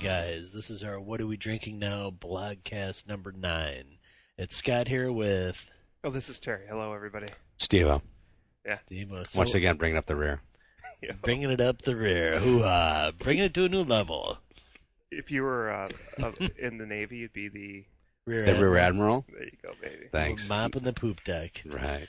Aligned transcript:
Guys. 0.00 0.52
This 0.52 0.70
is 0.70 0.84
our 0.84 1.00
What 1.00 1.20
Are 1.20 1.26
We 1.26 1.36
Drinking 1.36 1.78
Now 1.78 2.10
blogcast 2.10 3.08
number 3.08 3.32
nine. 3.32 3.98
It's 4.36 4.54
Scott 4.54 4.86
here 4.86 5.10
with 5.10 5.58
Oh, 6.04 6.10
this 6.10 6.28
is 6.28 6.38
Terry. 6.38 6.64
Hello, 6.68 6.92
everybody. 6.92 7.28
Steve-O, 8.76 9.24
So 9.24 9.38
once 9.38 9.54
again 9.54 9.76
bringing 9.76 9.96
up 9.98 10.06
the 10.06 10.16
rear. 10.16 10.40
bringing 11.22 11.50
it 11.50 11.60
up 11.60 11.82
the 11.82 11.96
rear. 11.96 12.38
Hoo-ha. 12.38 13.12
Bringing 13.18 13.44
it 13.44 13.54
to 13.54 13.64
a 13.64 13.68
new 13.68 13.82
level. 13.84 14.38
If 15.10 15.30
you 15.30 15.42
were 15.42 15.70
uh, 15.72 15.88
uh, 16.22 16.32
in 16.58 16.78
the 16.78 16.86
Navy, 16.86 17.18
you'd 17.18 17.32
be 17.32 17.48
the. 17.48 17.84
Rear 18.26 18.44
The 18.44 18.52
end. 18.52 18.60
rear 18.60 18.76
admiral. 18.76 19.24
There 19.32 19.44
you 19.44 19.50
go, 19.62 19.70
baby. 19.80 20.08
Thanks. 20.12 20.46
Mopping 20.48 20.82
the 20.82 20.92
poop 20.92 21.24
deck. 21.24 21.62
Right. 21.64 22.08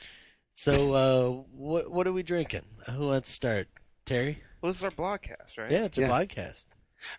So, 0.54 0.94
uh, 0.94 1.30
what 1.56 1.90
what 1.90 2.08
are 2.08 2.12
we 2.12 2.24
drinking? 2.24 2.64
Who 2.94 3.08
wants 3.08 3.30
to 3.30 3.34
start? 3.36 3.68
Terry? 4.06 4.44
Well, 4.62 4.72
this 4.74 4.78
is 4.80 4.84
our 4.84 4.92
blogcast, 4.92 5.58
right? 5.58 5.72
Yeah, 5.72 5.86
it's 5.86 5.98
a 5.98 6.02
Yeah. 6.02 6.10
podcast. 6.10 6.66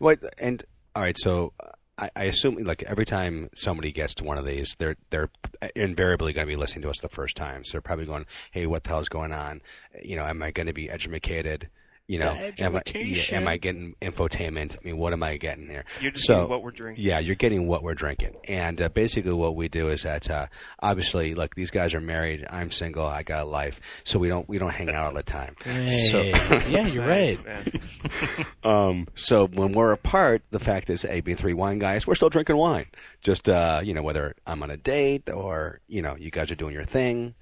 What? 0.01 0.19
And 0.39 0.63
all 0.95 1.03
right. 1.03 1.17
So 1.19 1.55
uh, 1.59 1.69
I, 2.01 2.11
I 2.17 2.25
assume 2.25 2.57
like 2.65 2.83
every 2.83 3.05
time 3.05 3.51
somebody 3.55 3.93
gets 3.93 4.15
to 4.15 4.25
one 4.25 4.39
of 4.39 4.47
these, 4.47 4.75
they're 4.79 4.97
they're 5.11 5.29
invariably 5.77 6.33
going 6.33 6.47
to 6.47 6.51
be 6.51 6.57
listening 6.57 6.83
to 6.83 6.91
us 6.91 7.01
the 7.01 7.09
first 7.09 7.37
time. 7.37 7.65
So 7.65 7.73
they're 7.73 7.83
probably 7.83 8.07
going, 8.07 8.27
"Hey, 8.51 8.67
what 8.67 8.83
the 8.83 8.91
hell's 8.91 9.09
going 9.09 9.33
on? 9.33 9.61
You 10.03 10.17
know, 10.17 10.25
am 10.25 10.43
I 10.43 10.51
going 10.51 10.69
to 10.69 10.73
be 10.73 10.89
educated? 10.89 11.69
You 12.11 12.19
know, 12.19 12.35
The 12.35 12.65
am 12.65 12.75
I, 12.75 12.83
yeah, 12.93 13.23
am 13.37 13.47
I 13.47 13.57
getting 13.57 13.95
infotainment? 14.03 14.75
I 14.75 14.79
mean, 14.85 14.99
what 14.99 15.13
am 15.13 15.23
I 15.23 15.37
getting 15.37 15.69
here? 15.69 15.85
You're 16.01 16.11
just 16.11 16.27
So- 16.27 16.35
getting 16.35 16.49
what 16.51 16.65
we're 16.65 16.73
drinking. 16.73 17.05
Yeah, 17.05 17.21
you're 17.21 17.37
getting 17.37 17.69
what 17.69 17.85
we're 17.85 17.95
drinking. 17.95 18.35
And 18.49 18.83
uh, 18.83 18.89
basically, 18.89 19.33
what 19.33 19.55
we 19.55 19.69
do 19.69 19.91
is 19.91 20.03
that 20.03 20.29
uh, 20.29 20.47
obviously, 20.83 21.37
look, 21.37 21.55
these 21.55 21.71
guys 21.71 21.95
are 21.95 22.01
married. 22.01 22.45
I'm 22.51 22.73
single. 22.73 23.07
I 23.07 23.23
got 23.23 23.43
a 23.43 23.45
life, 23.45 23.79
so 24.03 24.19
we 24.19 24.27
don't 24.27 24.49
we 24.49 24.59
don't 24.59 24.73
hang 24.73 24.89
out 24.91 25.07
all 25.07 25.15
the 25.15 25.23
time. 25.23 25.55
So- 25.87 26.21
yeah, 26.23 26.87
you're 26.89 27.07
right. 27.07 27.39
Um, 28.65 29.07
so 29.15 29.47
when 29.47 29.73
we're 29.73 29.93
apart, 29.93 30.43
the 30.51 30.59
fact 30.59 30.91
is, 30.91 31.05
AB 31.05 31.35
three 31.35 31.55
wine 31.55 31.79
guys, 31.79 32.07
we're 32.07 32.15
still 32.15 32.29
drinking 32.29 32.57
wine. 32.57 32.87
Just 33.23 33.49
uh, 33.49 33.81
you 33.85 33.95
know, 33.95 34.03
whether 34.03 34.35
I'm 34.47 34.63
on 34.63 34.71
a 34.71 34.77
date 34.77 35.31
or 35.31 35.81
you 35.87 36.03
know, 36.03 36.17
you 36.17 36.31
guys 36.31 36.51
are 36.51 36.55
doing 36.57 36.75
your 36.75 36.85
thing, 36.85 37.35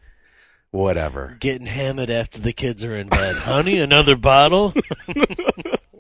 whatever. 0.71 1.37
Getting 1.41 1.67
hammered 1.67 2.11
after 2.11 2.41
the 2.41 2.53
kids 2.53 2.85
are 2.85 2.97
in 2.97 3.09
bed. 3.09 3.37
Honey, 3.37 3.79
another 3.79 4.17
bottle? 4.17 4.75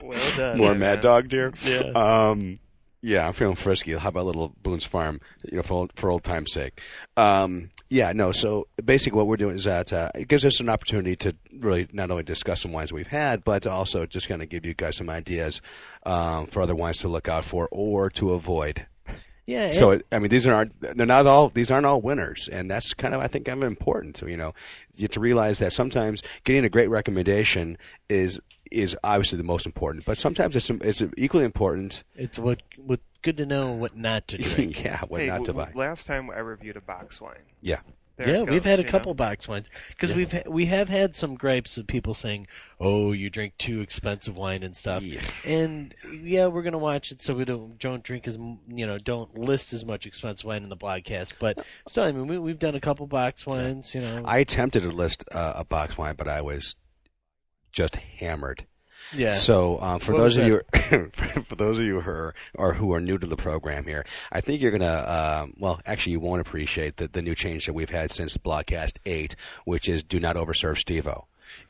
Well 0.08 0.36
done. 0.38 0.56
More 0.56 0.70
man. 0.70 0.78
Mad 0.78 1.00
Dog 1.02 1.28
dear. 1.28 1.52
yeah. 1.64 1.80
Um, 2.30 2.60
yeah, 3.02 3.26
I'm 3.26 3.34
feeling 3.34 3.56
frisky. 3.56 3.92
How 3.92 4.08
about 4.08 4.22
a 4.22 4.24
little 4.24 4.54
Boone's 4.62 4.86
Farm, 4.86 5.20
you 5.44 5.58
know, 5.58 5.62
for 5.62 5.74
old, 5.74 5.92
for 5.96 6.10
old 6.10 6.24
time's 6.24 6.50
sake? 6.50 6.80
Um, 7.16 7.68
yeah, 7.90 8.12
no. 8.12 8.32
So 8.32 8.68
basically, 8.82 9.18
what 9.18 9.26
we're 9.26 9.36
doing 9.36 9.56
is 9.56 9.64
that 9.64 9.92
uh, 9.92 10.10
it 10.14 10.26
gives 10.26 10.46
us 10.46 10.60
an 10.60 10.70
opportunity 10.70 11.16
to 11.16 11.36
really 11.52 11.88
not 11.92 12.10
only 12.10 12.22
discuss 12.22 12.62
some 12.62 12.72
wines 12.72 12.90
we've 12.90 13.06
had, 13.06 13.44
but 13.44 13.64
to 13.64 13.70
also 13.70 14.06
just 14.06 14.28
kind 14.28 14.42
of 14.42 14.48
give 14.48 14.64
you 14.64 14.72
guys 14.72 14.96
some 14.96 15.10
ideas 15.10 15.60
um, 16.04 16.46
for 16.46 16.62
other 16.62 16.74
wines 16.74 16.98
to 17.00 17.08
look 17.08 17.28
out 17.28 17.44
for 17.44 17.68
or 17.70 18.08
to 18.10 18.32
avoid. 18.32 18.86
Yeah. 19.48 19.70
So 19.70 19.92
it, 19.92 20.06
I 20.12 20.18
mean, 20.18 20.28
these 20.28 20.46
aren't 20.46 20.78
they're 20.78 21.06
not 21.06 21.26
all 21.26 21.48
these 21.48 21.70
aren't 21.70 21.86
all 21.86 22.02
winners, 22.02 22.50
and 22.52 22.70
that's 22.70 22.92
kind 22.92 23.14
of 23.14 23.22
I 23.22 23.28
think 23.28 23.46
kind 23.46 23.62
of 23.62 23.66
important. 23.66 24.16
To, 24.16 24.28
you 24.28 24.36
know, 24.36 24.52
you 24.94 25.04
have 25.04 25.12
to 25.12 25.20
realize 25.20 25.60
that 25.60 25.72
sometimes 25.72 26.22
getting 26.44 26.66
a 26.66 26.68
great 26.68 26.90
recommendation 26.90 27.78
is 28.10 28.40
is 28.70 28.94
obviously 29.02 29.38
the 29.38 29.44
most 29.44 29.64
important, 29.64 30.04
but 30.04 30.18
sometimes 30.18 30.54
it's 30.54 30.68
it's 30.68 31.02
equally 31.16 31.46
important. 31.46 32.04
It's 32.14 32.38
what 32.38 32.60
what 32.76 33.00
good 33.22 33.38
to 33.38 33.46
know 33.46 33.72
what 33.72 33.96
not 33.96 34.28
to 34.28 34.36
drink. 34.42 34.84
yeah, 34.84 35.00
what 35.08 35.22
Hey, 35.22 35.28
not 35.28 35.46
to 35.46 35.54
buy. 35.54 35.72
Last 35.74 36.06
time 36.06 36.28
I 36.28 36.40
reviewed 36.40 36.76
a 36.76 36.82
box 36.82 37.18
wine. 37.18 37.36
Yeah. 37.62 37.80
There 38.18 38.28
yeah, 38.28 38.42
it 38.42 38.50
we've 38.50 38.64
had 38.64 38.80
a 38.80 38.84
couple 38.84 39.10
know? 39.10 39.14
box 39.14 39.46
wines 39.46 39.68
because 39.90 40.10
Yeah. 40.10 40.16
we've 40.16 40.32
ha- 40.32 40.42
we 40.48 40.66
have 40.66 40.88
had 40.88 41.14
some 41.14 41.36
gripes 41.36 41.78
of 41.78 41.86
people 41.86 42.14
saying, 42.14 42.48
"Oh, 42.80 43.12
you 43.12 43.30
drink 43.30 43.56
too 43.58 43.80
expensive 43.80 44.36
wine 44.36 44.64
and 44.64 44.76
stuff." 44.76 45.04
Yeah. 45.04 45.20
And 45.44 45.94
yeah, 46.22 46.46
we're 46.46 46.62
gonna 46.62 46.78
watch 46.78 47.12
it 47.12 47.20
so 47.22 47.32
we 47.34 47.44
don't 47.44 47.78
don't 47.78 48.02
drink 48.02 48.26
as 48.26 48.36
you 48.36 48.86
know 48.86 48.98
don't 48.98 49.38
list 49.38 49.72
as 49.72 49.84
much 49.84 50.04
expensive 50.04 50.44
wine 50.46 50.64
in 50.64 50.68
the 50.68 50.76
podcast. 50.76 51.34
But 51.38 51.64
still, 51.86 52.02
I 52.02 52.10
mean, 52.10 52.26
we, 52.26 52.38
we've 52.38 52.58
done 52.58 52.74
a 52.74 52.80
couple 52.80 53.06
box 53.06 53.46
wines. 53.46 53.94
You 53.94 54.00
know, 54.00 54.22
I 54.24 54.38
attempted 54.38 54.82
to 54.82 54.90
list 54.90 55.24
uh, 55.30 55.52
a 55.56 55.64
box 55.64 55.96
wine, 55.96 56.16
but 56.18 56.26
I 56.26 56.40
was 56.40 56.74
just 57.70 57.94
hammered. 57.94 58.66
Yeah. 59.14 59.34
So 59.34 59.80
um, 59.80 60.00
for 60.00 60.12
What 60.12 60.18
those 60.18 60.36
of 60.36 60.46
you, 60.46 60.60
for 61.48 61.56
those 61.56 61.78
of 61.78 61.84
you 61.84 62.00
who 62.00 62.10
are 62.10 62.34
or 62.54 62.74
who 62.74 62.92
are 62.94 63.00
new 63.00 63.16
to 63.16 63.26
the 63.26 63.36
program 63.36 63.84
here, 63.84 64.04
I 64.30 64.40
think 64.40 64.60
you're 64.60 64.70
gonna, 64.72 65.42
um, 65.42 65.54
well, 65.58 65.80
actually, 65.86 66.12
you 66.12 66.20
won't 66.20 66.40
appreciate 66.40 66.96
the, 66.96 67.08
the 67.08 67.22
new 67.22 67.34
change 67.34 67.66
that 67.66 67.72
we've 67.72 67.90
had 67.90 68.10
since 68.10 68.36
Blogcast 68.36 68.98
Eight, 69.06 69.36
which 69.64 69.88
is 69.88 70.02
do 70.02 70.20
not 70.20 70.36
overserve 70.36 70.76
Stevo. 70.76 71.24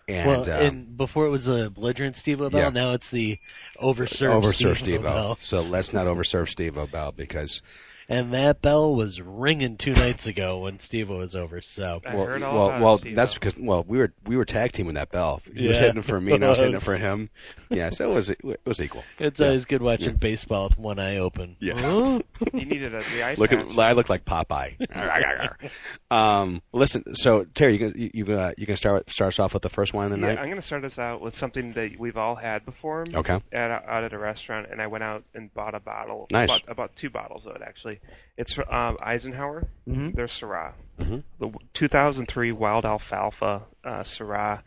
And, 0.09 0.27
well, 0.27 0.43
um, 0.43 0.49
and 0.49 0.97
before 0.97 1.27
it 1.27 1.31
was 1.31 1.47
a 1.49 1.71
belligerent 1.71 2.17
Steve 2.17 2.39
Bell, 2.39 2.51
Yeah. 2.53 2.71
now 2.71 2.93
it's 2.95 3.11
the 3.11 3.37
overserved 3.81 4.43
overserve 4.43 4.79
Steve 4.79 5.01
Stevo. 5.01 5.03
Bell. 5.03 5.39
So 5.41 5.63
let's 5.63 5.93
not 5.93 6.07
overserve 6.07 6.53
Stevo 6.53 6.91
Bell 6.91 7.13
because 7.13 7.63
And 8.11 8.33
that 8.33 8.63
bell 8.63 8.95
was 8.95 9.21
ringing 9.21 9.77
two 9.77 9.93
nights 9.93 10.27
ago 10.27 10.61
when 10.61 10.79
Steve 10.79 11.11
was 11.11 11.37
over. 11.37 11.61
So 11.61 12.01
I 12.07 12.15
well, 12.15 12.25
heard 12.25 12.43
all 12.43 12.55
well, 12.57 12.67
about 12.69 12.81
well, 13.05 13.15
that's 13.15 13.35
because 13.35 13.55
well, 13.59 13.85
we 13.87 13.99
were 13.99 14.13
we 14.27 14.37
were 14.37 14.47
tag 14.47 14.73
teaming 14.73 14.95
that 14.95 15.11
bell. 15.11 15.43
He 15.45 15.69
was 15.69 15.77
Yeah. 15.77 15.85
hitting 15.85 15.99
it 15.99 16.05
for 16.07 16.19
me, 16.19 16.33
and 16.33 16.43
I 16.43 16.49
was 16.49 16.59
hitting 16.59 16.75
it 16.75 16.83
for 16.91 16.97
him. 16.97 17.29
Yeah, 17.69 17.91
so 17.91 18.11
it 18.11 18.15
was 18.15 18.31
it 18.31 18.61
was 18.65 18.81
equal. 18.81 19.05
it's 19.19 19.41
Yeah. 19.41 19.49
always 19.49 19.67
good 19.67 19.83
watching 19.83 20.17
baseball 20.17 20.69
with 20.71 20.79
one 20.79 20.99
eye 20.99 21.19
open. 21.19 21.57
Yeah. 21.61 21.75
Huh? 21.79 22.21
You 22.55 22.65
needed 22.65 22.95
a, 22.95 23.01
the 23.03 23.23
eye 23.25 23.35
Look 23.37 23.51
patch. 23.51 23.59
at 23.71 23.79
I 23.79 23.93
look 23.93 24.09
like 24.09 24.25
Popeye. 24.25 24.77
um, 26.11 26.63
listen, 26.73 27.15
so 27.15 27.45
Terry, 27.45 27.75
you 27.75 27.79
can 27.79 28.01
you, 28.01 28.11
you, 28.15 28.33
uh, 28.35 28.53
you 28.57 28.65
can 28.67 28.77
start 28.77 29.11
start 29.11 29.35
us 29.35 29.39
off 29.39 29.55
with 29.55 29.63
the 29.63 29.69
first 29.69 29.93
wine 29.93 30.13
of 30.13 30.13
the 30.13 30.27
Yeah, 30.27 30.35
night. 30.35 30.39
I'm 30.39 30.47
going 30.47 30.57
to 30.57 30.63
start 30.63 30.85
us 30.85 30.99
out 30.99 31.21
with 31.21 31.37
something 31.37 31.73
that 31.75 31.99
we've 31.99 32.17
all 32.17 32.37
had 32.37 32.65
before. 32.65 33.05
Okay. 33.13 33.39
At 33.53 33.71
a, 33.71 33.83
out 33.91 34.05
at 34.05 34.13
a 34.13 34.19
restaurant, 34.19 34.69
and 34.71 34.81
I 34.81 34.87
went 34.87 35.05
out 35.05 35.25
and 35.35 35.53
bought 35.53 35.75
a 35.75 35.81
bottle. 35.81 36.27
Nice. 36.31 36.49
About, 36.49 36.63
about 36.71 36.97
two 36.97 37.11
bottles 37.11 37.47
of 37.47 37.55
it 37.57 37.63
actually. 37.63 37.98
It's 38.37 38.57
um, 38.59 38.97
Isenhower. 39.05 39.67
Mhm. 39.89 40.15
They're 40.15 40.27
Syrah. 40.29 40.73
Mhm. 41.01 41.23
The 41.41 41.51
2003 41.75 42.53
Wild 42.53 42.85
Alfalfa 42.85 43.63
uh, 43.85 44.03
Syrah. 44.05 44.61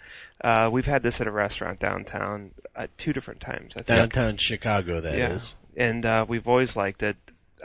Uh, 0.44 0.70
we've 0.72 0.86
had 0.86 1.04
this 1.04 1.22
at 1.22 1.28
a 1.28 1.32
restaurant 1.32 1.80
downtown 1.80 2.52
uh, 2.76 2.88
two 2.98 3.14
different 3.14 3.40
times. 3.40 3.72
I 3.76 3.84
think. 3.84 3.88
Downtown 3.88 4.38
Chicago, 4.38 5.00
that 5.02 5.16
is. 5.16 5.56
yeah. 5.76 5.86
And 5.88 6.06
uh, 6.06 6.26
we've 6.28 6.48
always 6.48 6.76
liked 6.76 7.02
it. 7.04 7.16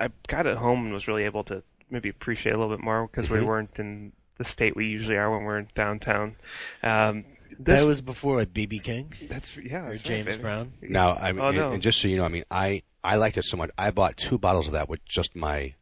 I 0.00 0.09
got 0.28 0.47
it 0.47 0.56
home 0.56 0.84
and 0.84 0.93
was 0.94 1.09
really 1.09 1.25
able 1.25 1.43
to 1.44 1.62
maybe 1.91 2.09
appreciate 2.09 2.53
it 2.53 2.54
a 2.54 2.59
little 2.59 2.77
bit 2.77 2.84
more 2.84 3.06
because 3.06 3.28
we 3.31 3.38
Mhm. 3.38 3.47
weren't 3.47 3.71
in 3.78 4.12
the 4.38 4.44
state 4.44 4.77
we 4.77 4.87
usually 4.87 5.16
are 5.16 5.31
when 5.31 5.44
we're 5.44 5.59
in 5.59 5.69
downtown. 5.75 6.37
Um, 6.83 7.25
this 7.58 7.80
That 7.80 7.86
was 7.86 8.00
before 8.00 8.36
what, 8.36 8.52
BB 8.52 8.82
King 8.82 9.12
that's 9.28 9.56
yeah, 9.56 9.86
or 9.86 9.92
that's 9.92 9.96
right, 9.96 10.02
James 10.04 10.26
baby. 10.26 10.42
Brown. 10.42 10.72
Now, 10.82 11.14
I 11.14 11.32
mean, 11.32 11.40
Oh, 11.42 11.48
and, 11.48 11.56
no. 11.56 11.70
and 11.72 11.82
just 11.82 12.00
so 12.00 12.08
you 12.08 12.16
know, 12.18 12.24
I 12.24 12.28
mean, 12.28 12.44
I 12.50 12.82
I 13.04 13.16
liked 13.16 13.36
it 13.38 13.44
so 13.44 13.56
much. 13.56 13.70
I 13.78 13.90
bought 13.90 14.16
two 14.16 14.38
bottles 14.38 14.66
of 14.66 14.72
that 14.72 14.88
with 14.88 15.04
just 15.04 15.36
my 15.36 15.74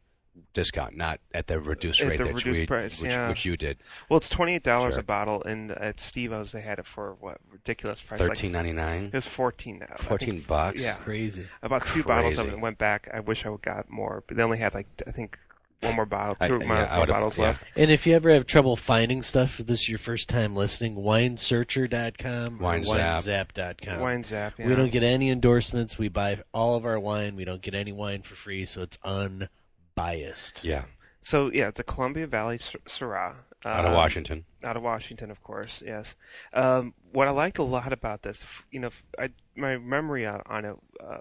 discount, 0.53 0.95
not 0.97 1.19
at 1.33 1.47
the 1.47 1.59
reduced 1.59 2.01
At 2.01 2.07
rate 2.09 2.17
the 2.17 2.25
that 2.25 2.33
reduced 2.35 2.59
we, 2.59 2.65
price, 2.65 2.99
which, 2.99 3.11
yeah. 3.11 3.29
which 3.29 3.45
you 3.45 3.55
did, 3.57 3.77
Well, 4.09 4.17
it's 4.17 4.29
twenty 4.29 4.55
eight 4.55 4.63
dollars 4.63 4.93
Sure. 4.95 4.99
a 5.01 5.03
bottle, 5.03 5.41
and 5.43 5.71
at 5.71 5.99
Steve-O's 6.01 6.51
they 6.51 6.61
had 6.61 6.79
it 6.79 6.85
for 6.85 7.15
what 7.19 7.37
ridiculous 7.51 8.01
price? 8.01 8.19
Like, 8.19 8.29
thirteen 8.29 8.51
ninety 8.51 8.73
nine, 8.73 9.05
it 9.05 9.13
was 9.13 9.25
fourteen 9.25 9.79
now. 9.79 9.85
I 9.91 9.95
think. 9.97 10.07
fourteen 10.09 10.45
bucks. 10.47 10.81
Yeah. 10.81 10.95
Crazy. 10.95 11.47
I 11.63 11.67
bought 11.67 11.87
two 11.87 12.03
bottles 12.03 12.37
of 12.37 12.47
it 12.47 12.53
and 12.53 12.61
went 12.61 12.77
back. 12.77 13.09
I 13.13 13.21
wish 13.21 13.45
I 13.45 13.49
would 13.49 13.61
got 13.61 13.89
more, 13.89 14.23
but 14.27 14.37
they 14.37 14.43
only 14.43 14.57
had 14.57 14.73
like 14.73 14.87
I 15.07 15.11
think 15.11 15.37
one 15.81 15.95
more 15.95 16.05
bottle, 16.05 16.35
two 16.35 16.57
yeah, 16.59 16.67
more, 16.67 16.77
I 16.77 16.89
more 16.91 16.99
would've- 17.01 17.11
bottles 17.13 17.37
yeah. 17.37 17.43
left. 17.45 17.63
And 17.75 17.91
if 17.91 18.07
you 18.07 18.15
ever 18.15 18.33
have 18.33 18.47
trouble 18.47 18.75
finding 18.75 19.21
stuff, 19.21 19.59
if 19.59 19.67
this 19.67 19.81
is 19.81 19.89
your 19.89 19.99
first 19.99 20.29
time 20.29 20.55
listening, 20.55 20.95
winesearcher.com 20.95 22.59
or 22.63 22.71
WineZap. 22.73 22.85
winezap.com. 23.55 23.99
Wine 23.99 24.23
Zap. 24.23 24.53
Yeah. 24.57 24.67
We 24.67 24.75
don't 24.75 24.91
get 24.91 25.03
any 25.03 25.29
endorsements. 25.29 25.97
We 25.97 26.07
buy 26.09 26.41
all 26.53 26.75
of 26.75 26.85
our 26.85 26.99
wine. 26.99 27.35
We 27.35 27.45
don't 27.45 27.61
get 27.61 27.75
any 27.75 27.91
wine 27.91 28.23
for 28.23 28.35
free, 28.35 28.65
so 28.65 28.81
it's 28.81 28.97
unbiased. 29.03 30.63
yeah, 30.63 30.85
So 31.23 31.51
yeah, 31.51 31.67
it's 31.67 31.79
a 31.79 31.83
Columbia 31.83 32.27
Valley 32.27 32.57
Sy- 32.57 32.79
Syrah. 32.87 33.35
out 33.63 33.79
of 33.79 33.85
Um, 33.87 33.93
Washington. 33.93 34.45
out 34.63 34.77
of 34.77 34.83
Washington, 34.83 35.31
of 35.31 35.41
course. 35.43 35.81
Yes. 35.85 36.15
Um, 36.53 36.93
what 37.13 37.27
I 37.27 37.31
liked 37.31 37.57
a 37.57 37.63
lot 37.63 37.93
about 37.93 38.21
this, 38.21 38.43
you 38.71 38.79
know, 38.79 38.87
f- 38.87 39.03
I, 39.19 39.29
my 39.59 39.77
memory 39.77 40.25
on, 40.25 40.41
on 40.45 40.65
it. 40.65 40.75
Uh, 41.03 41.17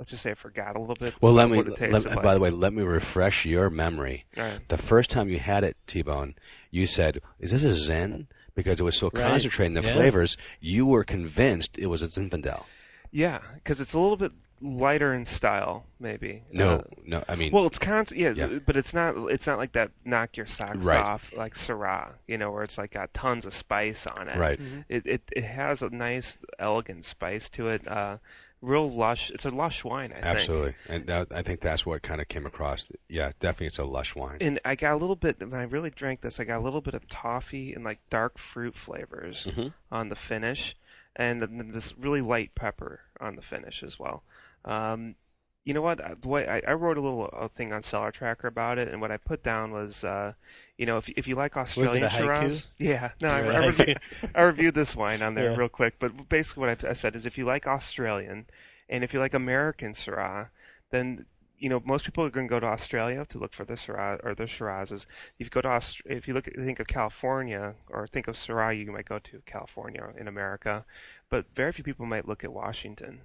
let's 0.00 0.10
just 0.10 0.22
say 0.22 0.30
I 0.30 0.34
forgot 0.34 0.76
a 0.76 0.80
little 0.80 0.96
bit. 0.96 1.12
Well, 1.20 1.34
let 1.34 1.50
me. 1.50 1.58
what 1.58 1.68
it 1.68 1.92
Let, 1.92 2.06
like. 2.06 2.22
by 2.22 2.32
the 2.32 2.40
way, 2.40 2.48
let 2.50 2.72
me 2.72 2.82
refresh 2.82 3.44
your 3.44 3.68
memory. 3.68 4.24
All 4.36 4.44
right. 4.44 4.66
The 4.68 4.78
first 4.78 5.10
time 5.10 5.28
you 5.28 5.38
had 5.38 5.62
it, 5.62 5.76
T-Bone, 5.86 6.36
you 6.70 6.86
said, 6.86 7.20
"Is 7.38 7.50
this 7.50 7.64
a 7.64 7.74
Zen?" 7.74 8.26
Because 8.54 8.80
it 8.80 8.82
was 8.82 8.96
so 8.96 9.10
Right. 9.12 9.22
concentrated 9.24 9.76
in 9.76 9.82
the 9.82 9.88
Yeah. 9.88 9.94
flavors, 9.94 10.36
you 10.58 10.86
were 10.86 11.04
convinced 11.04 11.78
it 11.78 11.86
was 11.86 12.00
a 12.02 12.08
Zinfandel. 12.08 12.64
Yeah, 13.12 13.40
because 13.54 13.80
it's 13.80 13.92
a 13.92 13.98
little 13.98 14.16
bit 14.16 14.32
lighter 14.62 15.12
in 15.14 15.24
style, 15.24 15.84
maybe. 15.98 16.42
No, 16.52 16.76
Uh, 16.76 16.82
no. 17.06 17.24
I 17.28 17.36
mean, 17.36 17.52
well, 17.52 17.66
it's 17.66 17.78
constant, 17.78 18.20
yeah, 18.20 18.32
Yeah. 18.34 18.58
but 18.64 18.76
it's 18.76 18.92
not. 18.94 19.14
It's 19.30 19.46
not 19.46 19.58
like 19.58 19.72
that. 19.72 19.90
Knock 20.04 20.36
your 20.36 20.46
socks 20.46 20.84
Right. 20.84 20.96
off, 21.02 21.30
like 21.36 21.54
Syrah, 21.56 22.12
you 22.26 22.38
know, 22.38 22.50
where 22.50 22.62
it's 22.64 22.76
like 22.78 22.92
got 22.92 23.12
tons 23.14 23.44
of 23.46 23.54
spice 23.54 24.06
on 24.06 24.28
it. 24.28 24.36
right. 24.38 24.58
It 24.88 25.06
it 25.06 25.22
it 25.36 25.44
has 25.44 25.82
a 25.82 25.90
nice, 25.90 26.38
elegant 26.58 27.04
spice 27.04 27.48
to 27.50 27.68
it. 27.68 27.86
Uh, 27.86 28.16
real 28.62 28.90
lush. 28.90 29.30
It's 29.30 29.44
a 29.44 29.50
lush 29.50 29.84
wine, 29.84 30.12
I 30.12 30.14
think. 30.14 30.26
Absolutely, 30.26 30.74
and 30.88 31.06
that, 31.06 31.28
I 31.30 31.42
think 31.42 31.60
that's 31.60 31.84
what 31.86 32.02
kind 32.02 32.20
of 32.20 32.28
came 32.28 32.46
across. 32.46 32.86
Yeah, 33.08 33.32
definitely, 33.40 33.68
it's 33.68 33.78
a 33.78 33.84
lush 33.84 34.14
wine. 34.14 34.38
And 34.40 34.60
I 34.64 34.74
got 34.74 34.92
a 34.92 34.96
little 34.96 35.16
bit 35.16 35.40
when 35.40 35.54
I 35.54 35.64
really 35.64 35.90
drank 35.90 36.20
this. 36.20 36.40
I 36.40 36.44
got 36.44 36.58
a 36.58 36.64
little 36.64 36.80
bit 36.80 36.94
of 36.94 37.08
toffee 37.08 37.74
and 37.74 37.84
like 37.84 37.98
dark 38.10 38.38
fruit 38.38 38.76
flavors 38.76 39.46
hmm 39.52 39.68
on 39.92 40.08
the 40.08 40.16
finish, 40.16 40.76
and 41.16 41.42
then 41.42 41.72
this 41.72 41.92
really 41.98 42.20
light 42.20 42.54
pepper 42.54 43.00
on 43.20 43.34
the 43.36 43.42
finish 43.42 43.82
as 43.82 43.98
well. 43.98 44.22
Um, 44.64 45.16
you 45.64 45.74
know 45.74 45.82
what? 45.82 46.00
I- 46.02 46.14
The 46.14 46.28
way 46.28 46.48
I, 46.48 46.62
I 46.66 46.72
wrote 46.74 46.96
a 46.98 47.00
little 47.00 47.28
uh 47.32 47.48
thing 47.48 47.72
on 47.72 47.82
Cellar 47.82 48.10
Tracker 48.12 48.48
about 48.48 48.78
it, 48.78 48.88
and 48.88 49.00
what 49.00 49.10
I 49.10 49.16
put 49.18 49.42
down 49.42 49.72
was, 49.72 50.04
uh, 50.04 50.32
you 50.78 50.86
know, 50.86 50.96
if 50.98 51.08
if 51.10 51.26
you 51.28 51.34
like 51.36 51.56
Australian? 51.56 52.10
Shiraz, 52.10 52.66
yeah, 52.78 53.12
no, 53.20 53.28
I, 53.30 53.40
a 53.40 53.52
I, 53.54 53.66
reviewed. 53.66 54.00
I 54.34 54.42
reviewed 54.42 54.74
this 54.74 54.96
wine 54.96 55.22
on 55.22 55.34
there 55.34 55.50
Yeah. 55.50 55.56
real 55.56 55.68
quick, 55.68 55.94
but 55.98 56.28
basically 56.28 56.62
what 56.66 56.84
I, 56.84 56.90
I 56.90 56.92
said 56.94 57.14
is 57.16 57.26
if 57.26 57.38
you 57.38 57.44
like 57.44 57.66
Australian, 57.66 58.46
and 58.88 59.04
if 59.04 59.12
you 59.12 59.20
like 59.20 59.34
American 59.34 59.92
Syrah, 59.94 60.48
then 60.90 61.26
you 61.58 61.68
know 61.68 61.80
most 61.84 62.04
people 62.06 62.24
are 62.24 62.30
going 62.30 62.46
to 62.48 62.50
go 62.50 62.60
to 62.60 62.66
Australia 62.66 63.26
to 63.28 63.38
look 63.38 63.52
for 63.52 63.64
the 63.64 63.74
Syrah 63.74 64.18
or 64.24 64.34
the 64.34 64.44
Shirazes. 64.46 65.06
If 65.38 65.46
you 65.46 65.50
go 65.50 65.60
to 65.60 65.68
Aust- 65.68 66.02
if 66.06 66.26
you 66.26 66.34
look 66.34 66.48
at, 66.48 66.54
think 66.56 66.80
of 66.80 66.86
California 66.86 67.74
or 67.88 68.06
think 68.06 68.28
of 68.28 68.36
Syrah, 68.36 68.76
you 68.78 68.90
might 68.92 69.06
go 69.08 69.18
to 69.18 69.42
California 69.46 70.12
in 70.18 70.26
America, 70.28 70.84
but 71.28 71.44
very 71.54 71.72
few 71.72 71.84
people 71.84 72.06
might 72.06 72.26
look 72.26 72.44
at 72.44 72.52
Washington, 72.52 73.20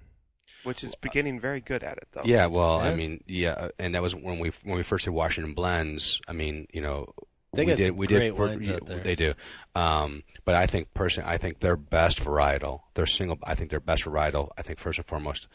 which 0.64 0.82
is 0.84 0.94
beginning 0.96 1.40
very 1.40 1.60
good 1.60 1.82
at 1.84 1.98
it 1.98 2.08
though. 2.12 2.22
Yeah, 2.24 2.46
well, 2.46 2.80
I 2.80 2.94
mean, 2.94 3.22
yeah, 3.26 3.50
uh, 3.50 3.68
and 3.78 3.94
that 3.94 4.02
was 4.02 4.14
when 4.14 4.38
we 4.38 4.52
when 4.64 4.76
we 4.76 4.82
first 4.82 5.04
did 5.04 5.10
Washington 5.12 5.54
blends. 5.54 6.20
I 6.28 6.32
mean, 6.32 6.66
you 6.72 6.80
know, 6.80 7.12
They 7.52 7.62
we 7.62 7.66
got 7.72 7.76
did 7.78 7.86
some 7.86 7.96
we 7.96 8.06
great 8.06 8.18
did 8.18 8.32
we're- 8.38 8.74
out 8.74 8.86
there. 8.86 9.00
they 9.00 9.14
do. 9.14 9.34
Um, 9.74 10.22
but 10.44 10.54
I 10.54 10.66
think 10.66 10.92
personally, 10.94 11.30
I 11.30 11.38
think 11.38 11.60
their 11.60 11.76
best 11.76 12.18
varietal, 12.22 12.80
their 12.94 13.06
single, 13.06 13.38
I 13.42 13.54
think 13.54 13.70
their 13.70 13.80
best 13.80 14.04
varietal. 14.04 14.50
I 14.58 14.62
think 14.62 14.78
first 14.80 14.98
and 14.98 15.06
foremost, 15.06 15.46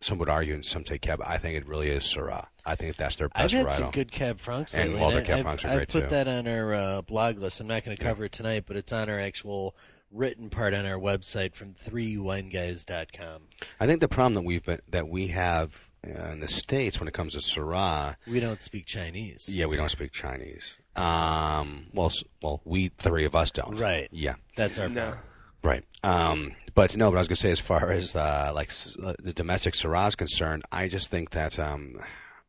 some 0.00 0.18
would 0.18 0.28
argue 0.28 0.54
and 0.54 0.64
some 0.64 0.84
take 0.84 1.00
cab. 1.02 1.20
I 1.24 1.38
think 1.38 1.56
it 1.56 1.66
really 1.66 1.90
is 1.90 2.04
Syrah. 2.04 2.46
I 2.64 2.76
think 2.76 2.96
that's 2.96 3.16
their 3.16 3.28
best. 3.28 3.36
I've 3.36 3.50
best 3.50 3.54
had 3.54 3.66
varietal. 3.66 3.76
some 3.86 3.90
good 3.92 4.12
Cab 4.12 4.40
Francs 4.40 4.76
lately. 4.76 4.94
And 4.94 5.02
all 5.02 5.10
the 5.10 5.18
I- 5.18 5.24
Cab 5.24 5.34
I've- 5.36 5.42
Francs 5.42 5.64
are 5.64 5.68
I've 5.68 5.76
great, 5.76 5.88
put 5.88 6.02
too. 6.04 6.08
that 6.10 6.28
on 6.28 6.46
our 6.46 6.74
uh, 6.74 7.02
blog 7.02 7.38
list. 7.38 7.60
I'm 7.60 7.66
not 7.66 7.84
going 7.84 7.96
to 7.96 8.02
Yeah. 8.02 8.08
cover 8.10 8.26
it 8.26 8.32
tonight, 8.32 8.64
but 8.66 8.76
it's 8.76 8.92
on 8.92 9.08
our 9.10 9.18
actual 9.18 9.74
written 10.12 10.50
part 10.50 10.74
on 10.74 10.86
our 10.86 10.98
website 10.98 11.54
from 11.54 11.74
3wineguys.com. 11.88 13.42
I 13.80 13.86
think 13.86 14.00
the 14.00 14.08
problem 14.08 14.34
that 14.34 14.44
we've 14.44 14.64
been, 14.64 14.80
that 14.90 15.08
we 15.08 15.28
have 15.28 15.72
uh, 16.06 16.30
in 16.30 16.40
the 16.40 16.48
states 16.48 16.98
when 16.98 17.08
it 17.08 17.14
comes 17.14 17.34
to 17.34 17.40
Syrah, 17.40 18.16
We 18.26 18.40
don't 18.40 18.60
speak 18.62 18.86
Chinese. 18.86 19.48
yeah, 19.48 19.66
we 19.66 19.76
don't 19.76 19.90
speak 19.90 20.12
Chinese. 20.12 20.74
Um, 20.96 21.86
well, 21.92 22.12
well, 22.42 22.60
we 22.64 22.88
three 22.88 23.24
of 23.24 23.34
us 23.34 23.50
don't. 23.50 23.76
Right. 23.78 24.08
Yeah. 24.12 24.34
That's 24.56 24.78
our 24.78 24.88
No. 24.88 25.00
problem. 25.02 25.24
Right. 25.62 25.84
Um, 26.04 26.52
but 26.74 26.96
no, 26.96 27.10
but 27.10 27.16
I 27.16 27.20
was 27.20 27.28
gonna 27.28 27.36
say, 27.36 27.50
as 27.50 27.58
far 27.60 27.90
as 27.90 28.14
uh, 28.14 28.52
like 28.54 28.70
uh, 29.02 29.14
the 29.18 29.32
domestic 29.32 29.74
Syrah 29.74 30.08
is 30.08 30.14
concerned, 30.14 30.62
I 30.70 30.86
just 30.88 31.10
think 31.10 31.30
that 31.30 31.58
um, 31.58 32.00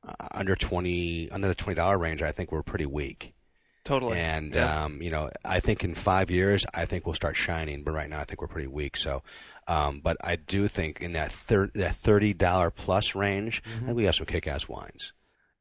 uh, 0.08 0.14
under 0.32 0.56
twenty, 0.56 1.30
under 1.32 1.48
the 1.48 1.56
twenty 1.56 1.76
dollar 1.76 1.98
range, 1.98 2.22
I 2.22 2.32
think 2.32 2.52
we're 2.52 2.62
pretty 2.62 2.86
weak. 2.86 3.34
Totally. 3.90 4.20
And 4.20 4.54
Yeah. 4.54 4.84
um, 4.84 5.02
you 5.02 5.10
know, 5.10 5.32
I 5.44 5.62
think 5.62 5.84
in 5.84 5.96
five 5.96 6.30
years, 6.30 6.64
I 6.72 6.86
think 6.86 7.08
we'll 7.08 7.16
start 7.16 7.36
shining. 7.36 7.82
But 7.84 7.94
right 7.94 8.08
now, 8.08 8.20
I 8.20 8.24
think 8.26 8.40
we're 8.40 8.48
pretty 8.48 8.68
weak. 8.68 8.96
So, 8.96 9.24
um, 9.68 10.00
but 10.02 10.18
I 10.22 10.36
do 10.36 10.68
think 10.68 11.02
in 11.02 11.14
that 11.14 11.32
thir- 11.32 11.72
that 11.74 11.96
thirty 11.96 12.36
dollar 12.36 12.70
plus 12.70 13.16
range, 13.16 13.64
I 13.66 13.86
think 13.86 13.98
we 13.98 14.04
have 14.04 14.14
some 14.14 14.28
kick-ass 14.28 14.68
wines. 14.70 15.14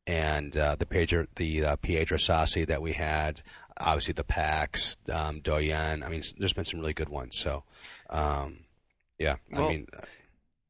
And 0.06 0.54
uh, 0.54 0.76
the 0.78 0.84
Pedro, 0.84 1.26
the 1.36 1.64
uh, 1.64 1.76
Piedrasassi 1.76 2.66
that 2.66 2.82
we 2.82 2.92
had, 2.92 3.40
obviously 3.78 4.12
the 4.12 4.24
Pax, 4.24 4.98
um, 5.10 5.40
Doyenne. 5.40 6.02
I 6.02 6.10
mean, 6.10 6.22
there's 6.36 6.52
been 6.52 6.66
some 6.66 6.80
really 6.80 6.92
good 6.92 7.08
ones. 7.08 7.38
So, 7.38 7.64
um, 8.10 8.58
yeah, 9.18 9.36
I 9.54 9.68
mean, 9.68 9.86
uh, 9.90 10.02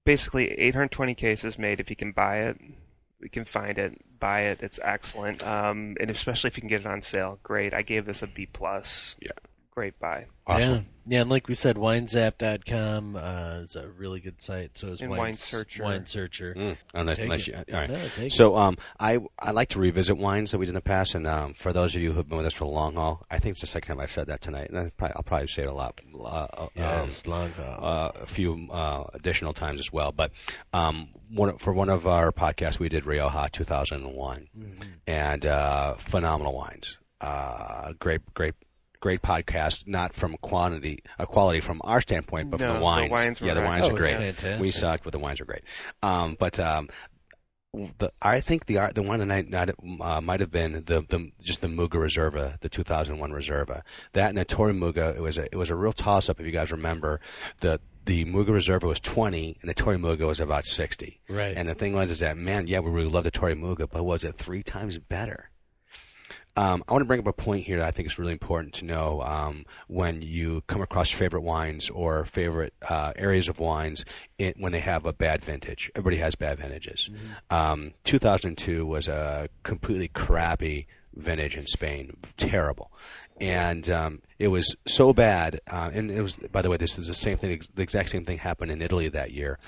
basically 0.05 0.49
820 0.49 1.17
cases 1.17 1.59
made. 1.59 1.81
If 1.81 1.91
you 1.91 1.97
can 1.97 2.13
buy 2.13 2.43
it, 2.51 2.61
we 3.21 3.29
can 3.29 3.45
find 3.45 3.79
it. 3.79 4.01
Buy 4.21 4.47
it. 4.47 4.63
It's 4.63 4.81
excellent. 4.83 5.43
Um, 5.43 5.97
and 6.01 6.11
especially 6.11 6.49
if 6.49 6.57
you 6.57 6.63
can 6.63 6.69
get 6.69 6.81
it 6.81 6.87
on 6.87 7.03
sale, 7.03 7.39
great. 7.43 7.75
I 7.75 7.83
gave 7.83 8.07
this 8.07 8.23
a 8.23 8.27
B 8.27 8.47
plus. 8.47 9.17
Yeah. 9.21 9.33
Great 9.79 9.99
buy. 10.01 10.27
awesome. 10.45 10.73
Yeah, 10.75 10.81
yeah, 11.07 11.21
and 11.21 11.31
like 11.31 11.47
we 11.47 11.55
said, 11.55 11.77
WineZap.com 11.77 13.15
uh, 13.15 13.61
is 13.63 13.77
a 13.77 13.87
really 13.87 14.19
good 14.19 14.43
site. 14.43 14.77
So 14.77 14.89
is 14.89 15.01
And 15.01 15.09
Wine, 15.11 15.19
Wine 15.21 15.35
Searcher. 15.35 15.85
Wine 15.85 16.05
Searcher. 16.05 16.53
Mm, 16.53 16.77
unless, 16.95 17.17
Take 17.19 17.25
unless 17.25 17.41
it. 17.43 17.47
you, 17.69 17.75
all 17.75 17.81
right. 17.81 17.91
No, 18.19 18.29
So 18.29 18.57
um, 18.57 18.77
I 18.99 19.19
I 19.39 19.53
like 19.53 19.69
to 19.71 19.79
revisit 19.79 20.17
wines 20.19 20.51
that 20.51 20.59
we 20.59 20.67
did 20.67 20.71
in 20.71 20.75
the 20.75 20.81
past, 20.81 21.15
and 21.15 21.29
um, 21.29 21.55
for 21.55 21.73
those 21.73 21.95
of 21.95 22.03
you 22.03 22.11
who 22.11 22.17
have 22.17 22.29
been 22.29 22.39
with 22.39 22.47
us 22.47 22.55
for 22.55 22.65
the 22.65 22.71
long 22.73 22.95
haul, 22.95 23.25
I 23.31 23.39
think 23.39 23.53
it's 23.53 23.61
the 23.61 23.69
second 23.69 23.87
time 23.95 24.01
I've 24.03 24.11
said 24.11 24.27
that 24.27 24.41
tonight, 24.41 24.71
and 24.71 24.79
I 24.79 24.91
probably, 24.97 25.15
I'll 25.15 25.23
probably 25.23 25.47
say 25.47 25.63
it 25.63 25.69
a 25.69 25.73
lot, 25.73 26.01
uh, 26.13 26.27
uh, 26.27 26.65
it. 26.75 26.81
yes, 26.81 27.25
long 27.25 27.53
haul. 27.53 27.85
uh, 27.85 28.11
a 28.23 28.27
few 28.27 28.67
uh, 28.73 29.05
additional 29.15 29.53
times 29.55 29.79
as 29.79 29.93
well. 29.93 30.11
But 30.11 30.33
um, 30.73 31.11
one 31.33 31.57
for 31.59 31.73
one 31.73 31.89
of 31.89 32.05
our 32.09 32.33
podcasts, 32.33 32.81
we 32.81 32.89
did 32.89 33.07
Rioja 33.07 33.49
2001, 33.53 34.49
Mhm. 34.59 34.85
and 35.07 35.47
uh, 35.47 35.95
phenomenal 35.99 36.53
wines. 36.55 36.99
Uh, 37.21 37.93
great, 38.01 38.23
great. 38.35 38.55
Great 39.01 39.23
podcast, 39.23 39.87
not 39.87 40.13
from 40.13 40.37
quantity, 40.41 41.03
uh, 41.19 41.25
quality 41.27 41.61
from 41.61 41.81
our 41.85 42.01
standpoint, 42.01 42.51
but 42.51 42.59
No, 42.61 42.67
from 42.67 42.75
the 42.75 42.79
the 42.81 42.85
wines. 42.85 43.11
wines 43.13 43.41
were 43.41 43.47
yeah, 43.47 43.55
the 43.55 43.63
wines 43.63 43.83
oh, 43.83 43.89
are 43.89 43.91
it's 43.93 44.01
great. 44.01 44.17
fantastic. 44.17 44.61
We 44.61 44.71
sucked, 44.73 45.05
but 45.05 45.13
the 45.13 45.19
wines 45.21 45.41
are 45.41 45.45
great. 45.45 45.63
Um, 46.03 46.37
but 46.39 46.59
um, 46.59 46.89
the 47.99 48.13
I 48.21 48.41
think 48.41 48.67
the 48.67 48.91
the 48.95 49.03
one 49.03 49.21
that 49.27 49.49
night 49.49 49.71
uh, 50.01 50.21
might 50.21 50.41
have 50.41 50.51
been 50.51 50.73
the 50.87 51.05
the 51.09 51.31
just 51.41 51.61
the 51.61 51.69
Muga 51.69 51.95
Reserva, 51.95 52.59
the 52.61 52.69
2001 52.69 53.31
Reserva. 53.31 53.83
That 54.13 54.31
and 54.31 54.39
the 54.39 54.45
Torre 54.45 54.73
Muga, 54.73 55.15
it 55.15 55.21
was 55.21 55.39
a 55.39 55.45
it 55.45 55.57
was 55.57 55.71
a 55.71 55.77
real 55.77 55.93
toss 55.93 56.29
up 56.29 56.41
if 56.41 56.47
you 56.47 56.53
guys 56.53 56.73
remember. 56.73 57.21
The 57.61 57.81
the 58.05 58.25
Muga 58.25 58.49
Reserva 58.49 58.85
was 58.85 59.01
20 59.01 59.59
and 59.61 59.69
the 59.69 59.75
Torre 59.75 59.97
Muga 59.97 60.27
was 60.27 60.41
about 60.41 60.65
60. 60.65 61.21
right. 61.29 61.55
And 61.57 61.69
the 61.69 61.75
thing 61.75 61.93
was 61.93 62.11
is 62.11 62.21
that 62.21 62.39
man, 62.39 62.67
yeah, 62.67 62.79
we 62.81 62.91
really 62.91 63.11
loved 63.11 63.27
the 63.27 63.31
Torre 63.31 63.51
Muga, 63.55 63.89
but 63.91 64.03
was 64.03 64.25
it 64.25 64.37
three 64.39 64.63
times 64.63 64.97
better? 64.99 65.51
Um, 66.59 66.83
I 66.89 66.93
want 66.93 67.03
to 67.03 67.07
bring 67.07 67.21
up 67.21 67.29
a 67.29 67.33
point 67.33 67.65
here 67.65 67.77
that 67.77 67.87
I 67.87 67.93
think 67.93 68.09
is 68.09 68.19
really 68.19 68.33
important 68.33 68.75
to 68.75 68.85
know 68.85 69.23
um, 69.23 69.65
when 69.87 70.23
you 70.23 70.65
come 70.67 70.83
across 70.83 71.09
favorite 71.09 71.43
wines 71.43 71.89
or 71.89 72.25
favorite 72.25 72.75
uh, 72.83 73.13
areas 73.15 73.49
of 73.49 73.61
wines 73.61 74.05
in, 74.39 74.55
when 74.59 74.73
they 74.73 74.81
have 74.81 75.07
a 75.07 75.13
bad 75.13 75.45
vintage. 75.45 75.93
Everybody 75.95 76.17
has 76.17 76.35
bad 76.35 76.59
vintages. 76.59 77.11
Um, 77.49 77.93
2002 78.03 78.85
was 78.85 79.07
a 79.07 79.49
completely 79.63 80.09
crappy 80.09 80.89
vintage 81.15 81.55
in 81.55 81.69
Spain, 81.69 82.17
terrible, 82.37 82.91
and 83.41 83.89
um, 83.89 84.21
it 84.41 84.49
was 84.49 84.75
so 84.85 85.13
bad. 85.13 85.61
Uh, 85.65 85.91
and 85.93 86.11
it 86.11 86.23
was, 86.23 86.35
by 86.35 86.63
the 86.63 86.71
way, 86.71 86.77
this 86.77 86.99
is 86.99 87.07
the 87.07 87.15
same 87.15 87.39
thing. 87.39 87.61
The 87.77 87.83
exact 87.83 88.11
same 88.11 88.25
thing 88.25 88.39
happened 88.39 88.73
in 88.73 88.83
Italy 88.83 89.09
that 89.11 89.31
year. 89.31 89.61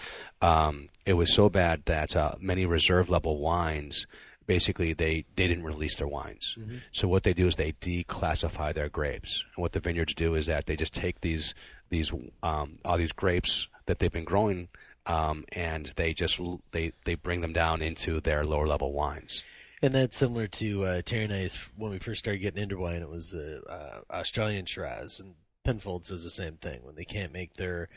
Um, 0.43 0.89
it 1.07 1.13
was 1.13 1.33
so 1.33 1.51
bad 1.51 1.85
that 1.87 2.17
uh, 2.17 2.35
many 2.41 2.67
reserve 2.67 3.09
level 3.11 3.39
wines 3.39 4.07
basically 4.51 4.95
they, 4.95 5.25
they 5.37 5.47
didn't 5.47 5.63
release 5.63 5.97
their 5.97 6.09
wines. 6.09 6.57
Mhm. 6.59 6.81
So 6.91 7.07
what 7.07 7.23
they 7.23 7.35
do 7.35 7.47
is 7.47 7.55
they 7.55 7.71
declassify 7.71 8.75
their 8.75 8.89
grapes. 8.89 9.45
And 9.55 9.63
what 9.63 9.71
the 9.71 9.79
vineyards 9.79 10.15
do 10.15 10.35
is 10.35 10.47
that 10.47 10.67
they 10.67 10.75
just 10.75 10.93
take 10.93 11.21
these 11.21 11.55
these 11.89 12.11
um, 12.43 12.79
all 12.85 12.99
these 12.99 13.13
grapes 13.13 13.69
that 13.87 14.01
they've 14.01 14.13
been 14.13 14.25
growing 14.25 14.69
um, 15.07 15.45
and 15.53 15.93
they 15.95 16.15
just 16.15 16.41
they 16.73 16.93
they 17.05 17.15
bring 17.15 17.41
them 17.41 17.53
down 17.53 17.81
into 17.81 18.21
their 18.21 18.45
lower 18.45 18.67
level 18.67 18.93
wines. 18.93 19.45
And 19.83 19.95
that's 19.95 20.17
similar 20.17 20.49
to 20.49 20.85
uh, 20.85 21.03
Terry 21.03 21.25
and 21.25 21.33
I's 21.33 21.57
when 21.77 21.93
we 21.93 22.01
first 22.01 22.19
started 22.19 22.41
getting 22.41 22.63
into 22.63 22.77
wine. 22.77 23.03
It 23.03 23.09
was 23.09 23.31
the 23.31 23.63
uh, 23.63 24.01
Australian 24.11 24.67
Shiraz, 24.67 25.21
and 25.21 25.35
Penfolds 25.65 26.09
does 26.09 26.25
the 26.25 26.31
same 26.31 26.57
thing. 26.57 26.81
When 26.83 26.97
they 26.97 27.05
can't 27.05 27.33
make 27.33 27.55
their, 27.55 27.89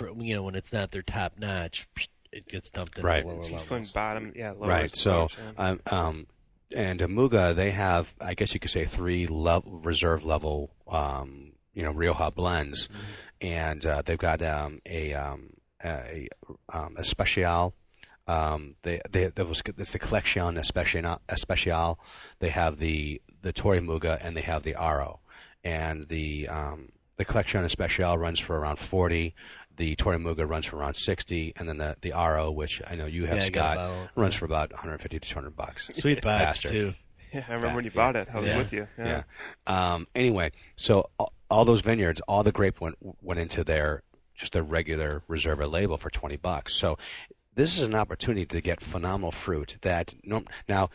you 0.00 0.34
know, 0.34 0.42
when 0.42 0.56
it's 0.56 0.72
not 0.72 0.90
their 0.90 1.02
top 1.02 1.38
notch, 1.38 1.86
it 2.32 2.46
gets 2.48 2.70
dumped 2.70 2.96
into 2.96 3.06
Right. 3.06 3.22
the 3.24 3.28
lower 3.28 3.38
It's 3.38 3.48
going 3.48 3.60
levels. 3.68 3.92
bottom. 3.92 4.32
Yeah. 4.36 4.52
Lower 4.52 4.68
right. 4.68 4.94
So 4.94 5.28
um, 5.58 5.80
um, 5.86 6.26
and 6.74 7.00
Amuga 7.00 7.54
they 7.54 7.70
have 7.72 8.12
I 8.20 8.34
guess 8.34 8.54
you 8.54 8.60
could 8.60 8.70
say 8.70 8.84
three 8.86 9.26
level, 9.26 9.80
reserve 9.82 10.24
level 10.24 10.70
um, 10.88 11.52
you 11.74 11.82
know 11.82 11.90
Rioja 11.92 12.30
blends, 12.34 12.88
and 13.40 13.84
uh, 13.84 14.02
they've 14.04 14.18
got 14.18 14.42
um, 14.42 14.80
a 14.86 15.14
um, 15.14 15.50
a 15.84 16.28
um, 16.72 16.96
a 16.98 17.04
special. 17.04 17.74
Um, 18.26 18.76
they 18.82 19.00
they 19.10 19.26
there 19.28 19.44
was 19.44 19.62
it's 19.66 19.92
the 19.92 19.98
collection 19.98 20.56
especial 20.56 21.20
especial. 21.28 21.98
They 22.38 22.50
have 22.50 22.78
the 22.78 23.20
the 23.42 23.52
Torre 23.52 23.80
Muga 23.80 24.18
and 24.20 24.36
they 24.36 24.42
have 24.42 24.62
the 24.62 24.74
Aro, 24.74 25.18
and 25.64 26.06
the 26.08 26.48
um, 26.48 26.90
the 27.16 27.24
collection 27.24 27.64
especial 27.64 28.16
runs 28.16 28.38
for 28.38 28.56
around 28.56 28.78
forty. 28.78 29.34
The 29.80 29.96
Torre 29.96 30.18
Muga 30.18 30.46
runs 30.46 30.66
for 30.66 30.76
around 30.76 30.92
sixty, 30.92 31.54
and 31.56 31.66
then 31.66 31.78
the 31.78 31.96
the 32.02 32.10
Aro, 32.10 32.54
which 32.54 32.82
I 32.86 32.96
know 32.96 33.06
you 33.06 33.24
have 33.24 33.38
yeah, 33.38 33.48
got 33.48 33.72
Scott, 33.72 33.76
bottle. 33.76 34.08
runs 34.14 34.34
for 34.34 34.44
about 34.44 34.72
150 34.72 35.18
to 35.20 35.26
200 35.26 35.56
bucks. 35.56 35.88
Sweet 35.94 36.20
box 36.20 36.44
Bastard. 36.44 36.70
too. 36.70 36.94
yeah, 37.32 37.44
I 37.48 37.54
remember 37.54 37.76
when 37.76 37.84
you 37.86 37.90
bought 37.90 38.14
it. 38.14 38.28
I 38.30 38.40
was 38.40 38.48
Yeah. 38.50 38.58
with 38.58 38.72
you. 38.74 38.86
Yeah. 38.98 39.22
Um, 39.66 40.06
anyway, 40.14 40.50
so 40.76 41.08
all, 41.18 41.32
all 41.48 41.64
those 41.64 41.80
vineyards, 41.80 42.20
all 42.28 42.42
the 42.42 42.52
grape 42.52 42.78
went 42.82 42.96
went 43.22 43.40
into 43.40 43.64
their 43.64 44.02
just 44.34 44.52
their 44.52 44.62
regular 44.62 45.22
Reserva 45.30 45.70
label 45.70 45.96
for 45.96 46.10
20 46.10 46.36
bucks. 46.36 46.74
So 46.74 46.98
this 47.54 47.78
is 47.78 47.82
an 47.84 47.94
opportunity 47.94 48.44
to 48.44 48.60
get 48.60 48.82
phenomenal 48.82 49.32
fruit 49.32 49.76
that 49.80 50.14
norm- 50.22 50.46
now 50.68 50.90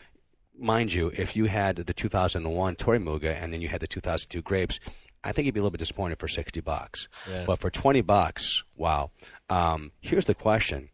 mind 0.56 0.92
you 0.92 1.08
if 1.12 1.34
you 1.34 1.46
had 1.46 1.74
the 1.76 1.92
2001 1.92 2.76
Torre 2.76 2.98
Muga 2.98 3.34
and 3.42 3.52
then 3.52 3.60
you 3.60 3.68
had 3.68 3.80
the 3.80 3.86
2002 3.88 4.42
grapes 4.42 4.78
I 5.26 5.32
think 5.32 5.46
you'd 5.46 5.54
be 5.54 5.60
a 5.60 5.62
little 5.62 5.70
bit 5.72 5.78
disappointed 5.80 6.18
for 6.18 6.28
60 6.28 6.60
bucks 6.60 7.08
Yeah. 7.28 7.44
but 7.46 7.60
for 7.60 7.70
20 7.70 8.00
bucks 8.02 8.62
wow 8.76 9.10
um, 9.50 9.92
here's 10.00 10.24
the 10.26 10.34
question 10.34 10.88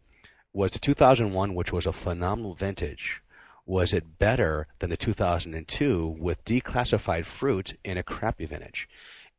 was 0.53 0.71
the 0.71 0.79
2001 0.79 1.55
which 1.55 1.71
was 1.71 1.85
a 1.85 1.93
phenomenal 1.93 2.53
vintage 2.55 3.21
was 3.65 3.93
it 3.93 4.19
better 4.19 4.67
than 4.79 4.89
the 4.89 4.97
2002 4.97 6.07
with 6.19 6.43
declassified 6.45 7.25
fruit 7.25 7.77
in 7.83 7.97
a 7.97 8.03
crappy 8.03 8.45
vintage 8.45 8.89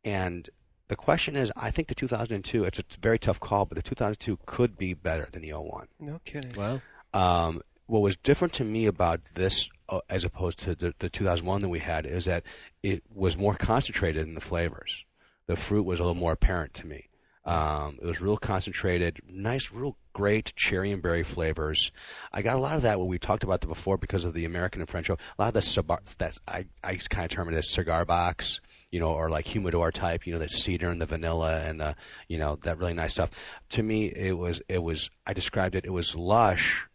and 0.04 0.48
the 0.88 0.96
question 0.96 1.34
is, 1.34 1.50
I 1.56 1.70
think 1.70 1.88
the 1.88 1.94
2002, 1.94 2.64
it's 2.64 2.78
a 2.78 2.84
very 3.00 3.18
tough 3.18 3.40
call, 3.40 3.64
but 3.64 3.76
the 3.76 3.82
2002 3.82 4.38
could 4.44 4.76
be 4.76 4.92
better 4.92 5.26
than 5.32 5.40
the 5.40 5.54
01. 5.54 5.88
No 5.98 6.20
kidding. 6.26 6.52
Wow. 6.52 6.82
Um, 7.14 7.62
what 7.86 8.02
was 8.02 8.16
different 8.16 8.54
to 8.54 8.64
me 8.64 8.86
about 8.86 9.20
this, 9.34 9.68
uh, 9.88 10.00
as 10.08 10.24
opposed 10.24 10.60
to 10.60 10.74
the, 10.74 10.94
the 10.98 11.10
2001 11.10 11.60
that 11.60 11.68
we 11.68 11.78
had, 11.78 12.06
is 12.06 12.26
that 12.26 12.44
it 12.82 13.02
was 13.14 13.36
more 13.36 13.54
concentrated 13.54 14.26
in 14.26 14.34
the 14.34 14.40
flavors. 14.40 15.04
The 15.46 15.56
fruit 15.56 15.84
was 15.84 16.00
a 16.00 16.02
little 16.02 16.14
more 16.14 16.32
apparent 16.32 16.74
to 16.74 16.86
me. 16.86 17.08
Um, 17.44 17.98
it 18.00 18.06
was 18.06 18.22
real 18.22 18.38
concentrated, 18.38 19.20
nice, 19.28 19.70
real 19.70 19.98
great 20.14 20.54
cherry 20.56 20.92
and 20.92 21.02
berry 21.02 21.24
flavors. 21.24 21.92
I 22.32 22.40
got 22.40 22.56
a 22.56 22.60
lot 22.60 22.76
of 22.76 22.82
that 22.82 22.98
what 22.98 23.08
we 23.08 23.18
talked 23.18 23.44
about 23.44 23.60
that 23.60 23.66
before 23.66 23.98
because 23.98 24.24
of 24.24 24.32
the 24.32 24.46
American 24.46 24.80
and 24.80 24.88
French. 24.88 25.10
A 25.10 25.18
lot 25.38 25.48
of 25.48 25.52
the 25.52 25.60
cigar, 25.60 26.00
that's 26.16 26.38
I 26.48 26.64
I 26.82 26.96
kind 26.96 27.26
of 27.26 27.30
term 27.30 27.52
it 27.52 27.56
as 27.56 27.68
cigar 27.68 28.06
box, 28.06 28.62
you 28.90 28.98
know, 28.98 29.12
or 29.12 29.28
like 29.28 29.46
humidor 29.46 29.92
type, 29.92 30.26
you 30.26 30.32
know, 30.32 30.38
the 30.38 30.48
cedar 30.48 30.88
and 30.88 31.00
the 31.00 31.06
vanilla 31.06 31.60
and 31.60 31.78
the, 31.78 31.96
you 32.28 32.38
know, 32.38 32.58
that 32.62 32.78
really 32.78 32.94
nice 32.94 33.12
stuff. 33.12 33.30
To 33.70 33.82
me, 33.82 34.06
it 34.06 34.32
was 34.32 34.62
it 34.66 34.82
was 34.82 35.10
I 35.26 35.34
described 35.34 35.74
it. 35.74 35.84
It 35.84 35.92
was 35.92 36.14
lush, 36.14 36.86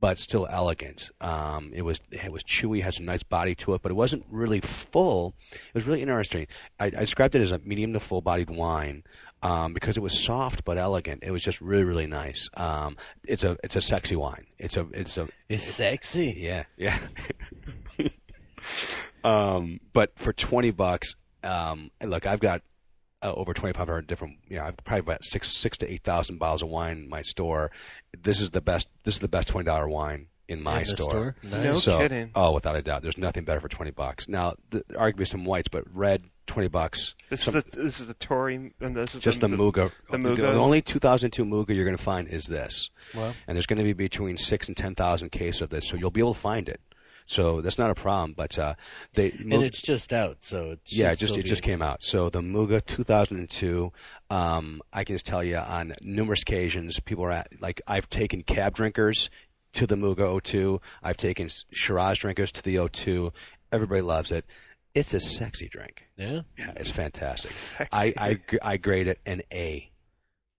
but 0.00 0.18
still 0.18 0.46
elegant. 0.50 1.10
Um, 1.20 1.72
it 1.74 1.82
was 1.82 2.00
it 2.10 2.32
was 2.32 2.42
chewy, 2.42 2.82
had 2.82 2.94
some 2.94 3.04
nice 3.06 3.22
body 3.22 3.54
to 3.56 3.74
it, 3.74 3.82
but 3.82 3.90
it 3.92 3.94
wasn't 3.94 4.24
really 4.30 4.60
full. 4.60 5.34
It 5.52 5.74
was 5.74 5.86
really 5.86 6.02
interesting. 6.02 6.46
I, 6.78 6.86
I 6.86 6.90
described 6.90 7.34
it 7.34 7.42
as 7.42 7.52
a 7.52 7.58
medium 7.58 7.92
to 7.92 8.00
full 8.00 8.20
bodied 8.22 8.50
wine. 8.50 9.04
Um, 9.42 9.72
because 9.72 9.96
it 9.96 10.00
was 10.00 10.22
soft 10.22 10.66
but 10.66 10.76
elegant, 10.76 11.22
it 11.22 11.30
was 11.30 11.42
just 11.42 11.62
really, 11.62 11.84
really 11.84 12.06
nice. 12.06 12.50
Um, 12.52 12.98
it's 13.24 13.42
a, 13.42 13.56
it's 13.64 13.74
a 13.74 13.80
sexy 13.80 14.14
wine. 14.14 14.44
It's 14.58 14.76
a, 14.76 14.86
it's 14.92 15.16
a, 15.16 15.28
It's 15.48 15.64
sexy. 15.64 16.34
yeah, 16.36 16.64
yeah. 16.76 16.98
um, 19.24 19.80
but 19.94 20.12
for 20.16 20.34
twenty 20.34 20.72
bucks, 20.72 21.16
um, 21.42 21.90
look, 22.04 22.26
I've 22.26 22.40
got 22.40 22.60
uh, 23.22 23.32
over 23.32 23.54
twenty 23.54 23.72
five 23.72 23.86
hundred 23.88 24.06
different. 24.06 24.38
You 24.48 24.56
know, 24.56 24.64
I've 24.64 24.76
probably 24.78 25.00
about 25.00 25.24
six 25.24 25.50
six 25.50 25.78
to 25.78 25.92
eight 25.92 26.02
thousand 26.02 26.38
bottles 26.38 26.62
of 26.62 26.68
wine 26.68 26.98
in 26.98 27.08
my 27.08 27.22
store. 27.22 27.70
This 28.22 28.40
is 28.40 28.50
the 28.50 28.60
best. 28.60 28.88
This 29.04 29.14
is 29.14 29.20
the 29.20 29.28
best 29.28 29.48
twenty 29.48 29.66
dollar 29.66 29.88
wine 29.88 30.26
in 30.48 30.62
my 30.62 30.80
In 30.80 30.88
the 30.88 30.96
store? 30.96 31.36
Nice. 31.42 31.62
No 31.64 31.72
so, 31.74 31.98
kidding. 31.98 32.30
Oh, 32.34 32.52
without 32.52 32.74
a 32.76 32.82
doubt, 32.82 33.02
there's 33.02 33.18
nothing 33.18 33.44
better 33.44 33.60
for 33.60 33.68
twenty 33.68 33.92
bucks. 33.92 34.28
Now, 34.28 34.54
th- 34.70 34.84
there 34.88 34.98
are 34.98 35.12
arguably 35.12 35.28
some 35.28 35.44
whites, 35.44 35.68
but 35.68 35.84
red 35.94 36.24
twenty 36.46 36.68
bucks. 36.68 37.14
This 37.28 37.44
some- 37.44 37.56
is 37.56 37.64
the 37.64 37.82
this 37.82 38.00
is 38.00 38.06
the 38.08 38.14
Torre 38.14 38.48
and 38.48 38.72
this 38.80 39.14
is 39.14 39.22
just 39.22 39.40
the, 39.40 39.46
Muga. 39.46 39.92
the 40.10 40.16
Muga. 40.16 40.36
The 40.36 40.54
only 40.54 40.82
2002 40.82 41.44
Muga 41.44 41.74
you're 41.76 41.84
going 41.84 41.96
to 41.96 42.02
find 42.02 42.26
is 42.26 42.46
this 42.46 42.90
Wow. 43.14 43.32
and 43.46 43.54
there's 43.54 43.66
going 43.66 43.78
to 43.78 43.84
be 43.84 43.92
between 43.92 44.36
six 44.36 44.66
and 44.68 44.76
ten 44.76 44.94
thousand 44.96 45.30
cases 45.30 45.62
of 45.62 45.70
this, 45.70 45.86
so 45.86 45.96
you'll 45.96 46.10
be 46.10 46.20
able 46.20 46.34
to 46.34 46.40
find 46.40 46.68
it. 46.68 46.80
So 47.30 47.60
that's 47.60 47.78
not 47.78 47.90
a 47.90 47.94
problem. 47.94 48.34
But 48.36 48.58
uh, 48.58 48.74
they 49.14 49.30
And 49.30 49.52
Muga- 49.52 49.66
it's 49.66 49.80
just 49.80 50.12
out, 50.12 50.38
so 50.40 50.72
it's 50.72 50.92
yeah, 50.92 51.12
it 51.12 51.16
just 51.20 51.36
it 51.36 51.44
just 51.44 51.62
came 51.62 51.80
out. 51.80 52.02
So 52.02 52.28
the 52.28 52.40
Muga 52.40 52.84
2002, 52.84 53.92
um, 54.30 54.82
I 54.92 55.04
can 55.04 55.14
just 55.14 55.26
tell 55.26 55.44
you 55.44 55.56
on 55.56 55.94
numerous 56.02 56.42
occasions, 56.42 56.98
people 56.98 57.24
are 57.24 57.30
at 57.30 57.48
like 57.60 57.82
I've 57.86 58.10
taken 58.10 58.42
cab 58.42 58.74
drinkers 58.74 59.30
to 59.74 59.86
the 59.86 59.94
Muga 59.94 60.42
02. 60.42 60.80
I've 61.04 61.16
taken 61.16 61.50
Shiraz 61.70 62.18
drinkers 62.18 62.50
to 62.50 62.64
the 62.64 62.88
02. 62.88 63.32
Everybody 63.70 64.00
loves 64.00 64.32
it. 64.32 64.44
It's 64.92 65.14
a 65.14 65.20
sexy 65.20 65.68
drink. 65.68 66.02
Yeah. 66.16 66.40
Yeah, 66.58 66.72
it's 66.74 66.90
fantastic. 66.90 67.52
Sexy. 67.52 67.88
I 67.92 68.12
I 68.18 68.40
I 68.60 68.76
grade 68.76 69.06
it 69.06 69.20
an 69.24 69.42
A. 69.52 69.88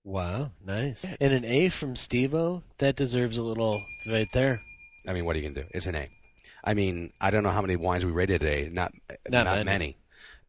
Wow. 0.06 0.52
Nice. 0.66 1.06
And 1.20 1.34
an 1.34 1.44
A 1.44 1.68
from 1.68 1.96
Stevo 1.96 2.64
that 2.78 2.96
deserves 2.96 3.38
a 3.38 3.44
little 3.44 3.78
right 4.10 4.30
there. 4.34 4.62
I 5.06 5.12
mean, 5.12 5.26
what 5.26 5.36
are 5.36 5.40
you 5.40 5.50
gonna 5.50 5.66
do? 5.66 5.70
It's 5.74 5.86
an 5.86 5.96
A. 5.96 6.08
I 6.64 6.74
mean, 6.74 7.14
I 7.20 7.32
don't 7.32 7.44
know 7.44 7.50
how 7.52 7.62
many 7.62 7.76
wines 7.76 8.06
we 8.06 8.12
rated 8.12 8.42
today. 8.42 8.70
Not 8.72 8.94
Not 9.30 9.44
not, 9.46 9.56
many. 9.58 9.66
many. 9.66 9.98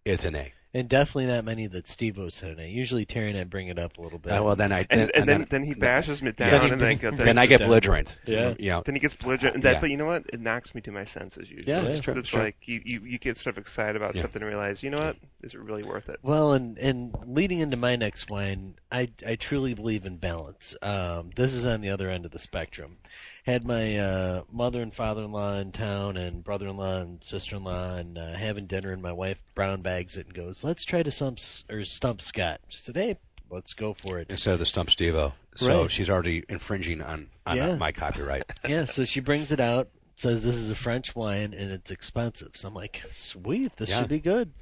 It's 0.04 0.24
an 0.24 0.36
A. 0.36 0.52
And 0.74 0.88
definitely 0.88 1.26
not 1.26 1.44
many 1.44 1.66
that 1.66 1.84
Stevo 1.84 2.32
said 2.32 2.52
in 2.52 2.58
it. 2.60 2.68
Usually 2.70 3.04
Terry 3.04 3.28
and 3.28 3.38
I 3.38 3.44
bring 3.44 3.68
it 3.68 3.78
up 3.78 3.98
a 3.98 4.00
little 4.00 4.18
bit. 4.18 4.32
Uh, 4.32 4.42
well, 4.42 4.56
then 4.56 4.72
I 4.72 4.86
and, 4.88 5.00
then, 5.00 5.10
and 5.14 5.28
then, 5.28 5.46
then 5.50 5.64
he 5.64 5.74
bashes 5.74 6.22
me 6.22 6.32
down, 6.32 6.50
Then 6.50 6.60
he 6.62 6.68
and 6.70 6.80
then, 6.80 6.98
then, 6.98 7.16
then 7.26 7.38
I 7.38 7.44
get 7.44 7.58
down. 7.58 7.68
belligerent. 7.68 8.16
Yeah. 8.24 8.54
yeah. 8.58 8.80
then 8.82 8.94
he 8.94 8.98
gets 8.98 9.12
belligerent. 9.14 9.56
And 9.56 9.64
that, 9.64 9.74
Yeah. 9.74 9.80
But 9.80 9.90
you 9.90 9.98
know 9.98 10.06
what? 10.06 10.24
It 10.32 10.40
knocks 10.40 10.74
me 10.74 10.80
to 10.80 10.90
my 10.90 11.04
senses 11.04 11.50
usually. 11.50 11.70
Yeah, 11.70 11.82
it's 11.82 12.00
true, 12.00 12.12
It's 12.14 12.20
it's 12.20 12.28
true. 12.30 12.40
like 12.44 12.56
you, 12.64 12.80
you 12.86 13.00
you 13.04 13.18
get 13.18 13.36
sort 13.36 13.58
of 13.58 13.60
excited 13.60 13.96
about 13.96 14.14
Yeah. 14.14 14.22
something 14.22 14.40
and 14.40 14.48
realize, 14.48 14.82
you 14.82 14.88
know 14.88 14.98
what? 15.00 15.16
Is 15.42 15.52
it 15.52 15.60
really 15.60 15.82
worth 15.82 16.08
it? 16.08 16.20
Well, 16.22 16.52
and 16.54 16.78
and 16.78 17.14
leading 17.26 17.58
into 17.58 17.76
my 17.76 17.96
next 17.96 18.30
wine, 18.30 18.76
I 18.90 19.10
I 19.26 19.34
truly 19.36 19.74
believe 19.74 20.06
in 20.06 20.16
balance. 20.16 20.74
Um, 20.80 21.32
this 21.36 21.52
is 21.52 21.66
on 21.66 21.82
the 21.82 21.90
other 21.90 22.08
end 22.08 22.24
of 22.24 22.30
the 22.30 22.38
spectrum. 22.38 22.96
Had 23.42 23.66
my 23.66 23.96
uh, 23.98 24.42
mother 24.52 24.82
and 24.82 24.94
father-in-law 24.94 25.56
in 25.56 25.72
town, 25.72 26.16
and 26.16 26.44
brother-in-law 26.44 26.98
and 27.00 27.24
sister-in-law, 27.24 27.96
and 27.96 28.16
uh, 28.16 28.32
having 28.34 28.66
dinner, 28.66 28.92
and 28.92 29.02
my 29.02 29.12
wife 29.12 29.38
brown 29.56 29.82
bags 29.82 30.16
it 30.16 30.26
and 30.26 30.34
goes, 30.34 30.62
"Let's 30.62 30.84
try 30.84 31.02
to 31.02 31.10
stump 31.10 31.40
or 31.68 31.84
stump 31.84 32.22
Scott." 32.22 32.60
She 32.68 32.78
said, 32.78 32.96
"Hey, 32.96 33.18
let's 33.50 33.74
go 33.74 33.94
for 33.94 34.20
it." 34.20 34.28
instead 34.30 34.52
of 34.52 34.60
the 34.60 34.66
stump 34.66 34.90
Stevo. 34.90 35.32
So 35.56 35.82
Right. 35.82 35.90
she's 35.90 36.08
already 36.08 36.44
infringing 36.48 37.02
on 37.02 37.30
on 37.44 37.56
Yeah. 37.56 37.74
my 37.76 37.90
copyright. 37.90 38.44
yeah, 38.68 38.84
so 38.84 39.04
she 39.04 39.18
brings 39.18 39.50
it 39.50 39.58
out, 39.58 39.88
says 40.14 40.44
this 40.44 40.56
is 40.56 40.70
a 40.70 40.76
French 40.76 41.14
wine 41.16 41.52
and 41.52 41.72
it's 41.72 41.90
expensive. 41.90 42.52
So 42.54 42.68
I'm 42.68 42.74
like, 42.74 43.02
sweet, 43.14 43.76
this 43.76 43.88
Yeah. 43.90 44.00
should 44.00 44.08
be 44.08 44.20
good. 44.20 44.52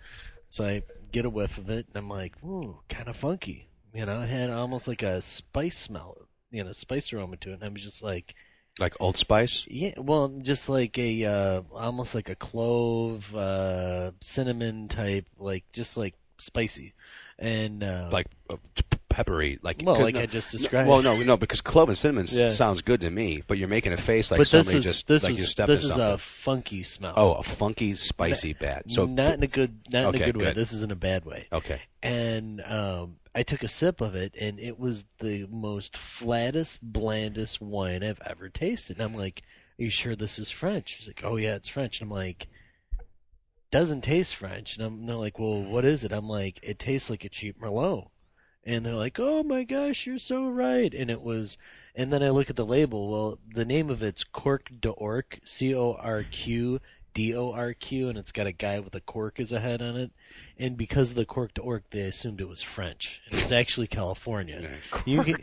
So 0.48 0.64
I 0.64 0.82
get 1.12 1.26
a 1.26 1.30
whiff 1.30 1.58
of 1.58 1.68
it 1.68 1.86
and 1.88 1.96
I'm 1.96 2.08
like, 2.08 2.32
ooh, 2.42 2.80
kind 2.88 3.08
of 3.08 3.16
funky. 3.16 3.68
You 3.92 4.06
know, 4.06 4.22
it 4.22 4.28
had 4.30 4.48
almost 4.50 4.88
like 4.88 5.02
a 5.02 5.20
spice 5.20 5.76
smell, 5.76 6.16
you 6.50 6.64
know, 6.64 6.72
spice 6.72 7.12
aroma 7.12 7.36
to 7.38 7.50
it. 7.50 7.54
And 7.54 7.64
I 7.64 7.68
was 7.68 7.82
just 7.82 8.02
like, 8.02 8.34
Like 8.78 8.94
Old 9.00 9.16
Spice. 9.16 9.66
yeah, 9.68 9.94
well, 9.98 10.28
just 10.28 10.68
like 10.68 10.98
a, 10.98 11.24
uh, 11.24 11.62
almost 11.72 12.14
like 12.14 12.30
a 12.30 12.34
clove, 12.34 13.34
uh, 13.34 14.12
cinnamon 14.20 14.88
type, 14.88 15.26
like, 15.38 15.64
just 15.72 15.96
like 15.96 16.14
spicy. 16.38 16.94
And, 17.38 17.82
uh, 17.82 18.08
like 18.12 18.26
uh, 18.48 18.56
peppery, 19.10 19.58
like 19.60 19.82
well, 19.84 20.00
like 20.00 20.14
no, 20.14 20.22
I 20.22 20.26
just 20.26 20.54
no- 20.54 20.58
described. 20.58 20.88
well, 20.88 21.02
no, 21.02 21.22
no, 21.22 21.36
because 21.36 21.60
clove 21.60 21.90
and 21.90 21.98
cinnamon 21.98 22.26
Yeah. 22.30 22.48
sounds 22.48 22.80
good 22.80 23.02
to 23.02 23.10
me, 23.10 23.42
but 23.46 23.58
you're 23.58 23.68
making 23.68 23.92
a 23.92 23.98
face 23.98 24.30
like 24.30 24.38
but 24.38 24.46
somebody 24.46 24.76
was, 24.76 24.84
just 24.84 25.06
this 25.06 25.22
like 25.22 25.32
was, 25.32 25.40
you 25.40 25.46
stepped 25.46 25.66
this 25.66 25.82
is 25.84 25.90
something. 25.90 26.14
a 26.14 26.18
funky 26.18 26.84
smell. 26.84 27.12
oh, 27.16 27.32
a 27.34 27.42
funky, 27.42 27.94
spicy 27.96 28.54
bad. 28.54 28.84
So 28.86 29.04
not 29.04 29.34
in 29.34 29.42
a 29.42 29.48
good, 29.48 29.80
not 29.92 30.14
in 30.14 30.22
a 30.22 30.24
good 30.24 30.36
way. 30.38 30.54
This 30.54 30.72
is 30.72 30.82
in 30.82 30.90
a 30.90 30.96
bad 30.96 31.26
way. 31.26 31.48
okay, 31.52 31.82
and 32.02 32.62
um, 32.62 33.16
I 33.34 33.42
took 33.42 33.62
a 33.62 33.68
sip 33.68 34.00
of 34.00 34.14
it, 34.14 34.34
and 34.40 34.58
it 34.58 34.78
was 34.78 35.04
the 35.18 35.46
most 35.50 35.96
flattest, 35.98 36.78
blandest 36.82 37.60
wine 37.60 38.02
I've 38.02 38.22
ever 38.24 38.48
tasted. 38.48 38.96
And 38.96 39.04
I'm 39.04 39.14
like, 39.14 39.42
"Are 39.78 39.82
you 39.82 39.90
sure 39.90 40.16
this 40.16 40.38
is 40.38 40.50
French?" 40.50 40.92
He's 40.92 41.08
like, 41.08 41.22
"Oh 41.24 41.36
yeah, 41.36 41.56
it's 41.56 41.68
French." 41.68 42.00
And 42.00 42.10
I'm 42.10 42.16
like, 42.16 42.46
"Doesn't 43.70 44.02
taste 44.02 44.36
French." 44.36 44.76
And 44.76 44.86
I'm, 44.86 45.06
they're 45.06 45.16
like, 45.16 45.38
"Well, 45.38 45.62
what 45.62 45.84
is 45.84 46.04
it?" 46.04 46.12
I'm 46.12 46.28
like, 46.28 46.60
"It 46.62 46.78
tastes 46.78 47.10
like 47.10 47.24
a 47.24 47.28
cheap 47.28 47.60
Merlot." 47.60 48.08
And 48.64 48.84
they're 48.84 48.94
like, 48.94 49.18
"Oh 49.18 49.42
my 49.42 49.64
gosh, 49.64 50.06
you're 50.06 50.18
so 50.18 50.48
right." 50.48 50.92
And 50.92 51.10
it 51.10 51.20
was, 51.20 51.56
and 51.94 52.12
then 52.12 52.22
I 52.22 52.30
look 52.30 52.50
at 52.50 52.56
the 52.56 52.66
label. 52.66 53.10
Well, 53.10 53.38
the 53.54 53.64
name 53.64 53.90
of 53.90 54.02
it's 54.02 54.24
Cork 54.24 54.68
d'Orc, 54.80 55.40
C 55.44 55.74
O 55.74 55.94
R 55.94 56.24
Q 56.24 56.80
D 57.14 57.34
O 57.34 57.52
R 57.52 57.74
Q, 57.74 58.08
and 58.08 58.18
it's 58.18 58.32
got 58.32 58.46
a 58.46 58.52
guy 58.52 58.80
with 58.80 58.94
a 58.94 59.00
cork 59.00 59.40
as 59.40 59.52
a 59.52 59.60
head 59.60 59.82
on 59.82 59.96
it. 59.96 60.10
And 60.58 60.76
because 60.76 61.10
of 61.10 61.16
the 61.16 61.24
Cork 61.24 61.54
d'Orc, 61.54 61.82
they 61.90 62.02
assumed 62.02 62.40
it 62.40 62.48
was 62.48 62.62
French, 62.62 63.20
and 63.30 63.40
it's 63.40 63.52
actually 63.52 63.86
California. 63.86 64.60
nice. 64.60 65.02
You 65.06 65.24
can, 65.24 65.36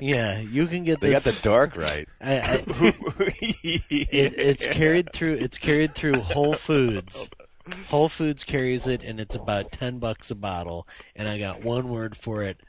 yeah, 0.00 0.38
you 0.38 0.66
can 0.66 0.84
get 0.84 1.00
They 1.00 1.12
got 1.12 1.22
the 1.22 1.32
dark 1.32 1.76
right. 1.76 2.08
I, 2.20 2.40
I, 2.40 2.64
it, 2.68 4.38
it's 4.38 4.66
carried 4.66 5.12
through. 5.12 5.34
It's 5.36 5.58
carried 5.58 5.94
through 5.94 6.20
Whole 6.20 6.54
Foods. 6.54 7.28
Whole 7.88 8.08
Foods 8.08 8.44
carries 8.44 8.86
it, 8.86 9.02
and 9.02 9.20
it's 9.20 9.34
about 9.34 9.72
ten 9.72 9.98
bucks 9.98 10.30
a 10.30 10.34
bottle. 10.34 10.86
And 11.16 11.28
I 11.28 11.38
got 11.38 11.62
one 11.62 11.88
word 11.88 12.16
for 12.16 12.42
it: 12.42 12.60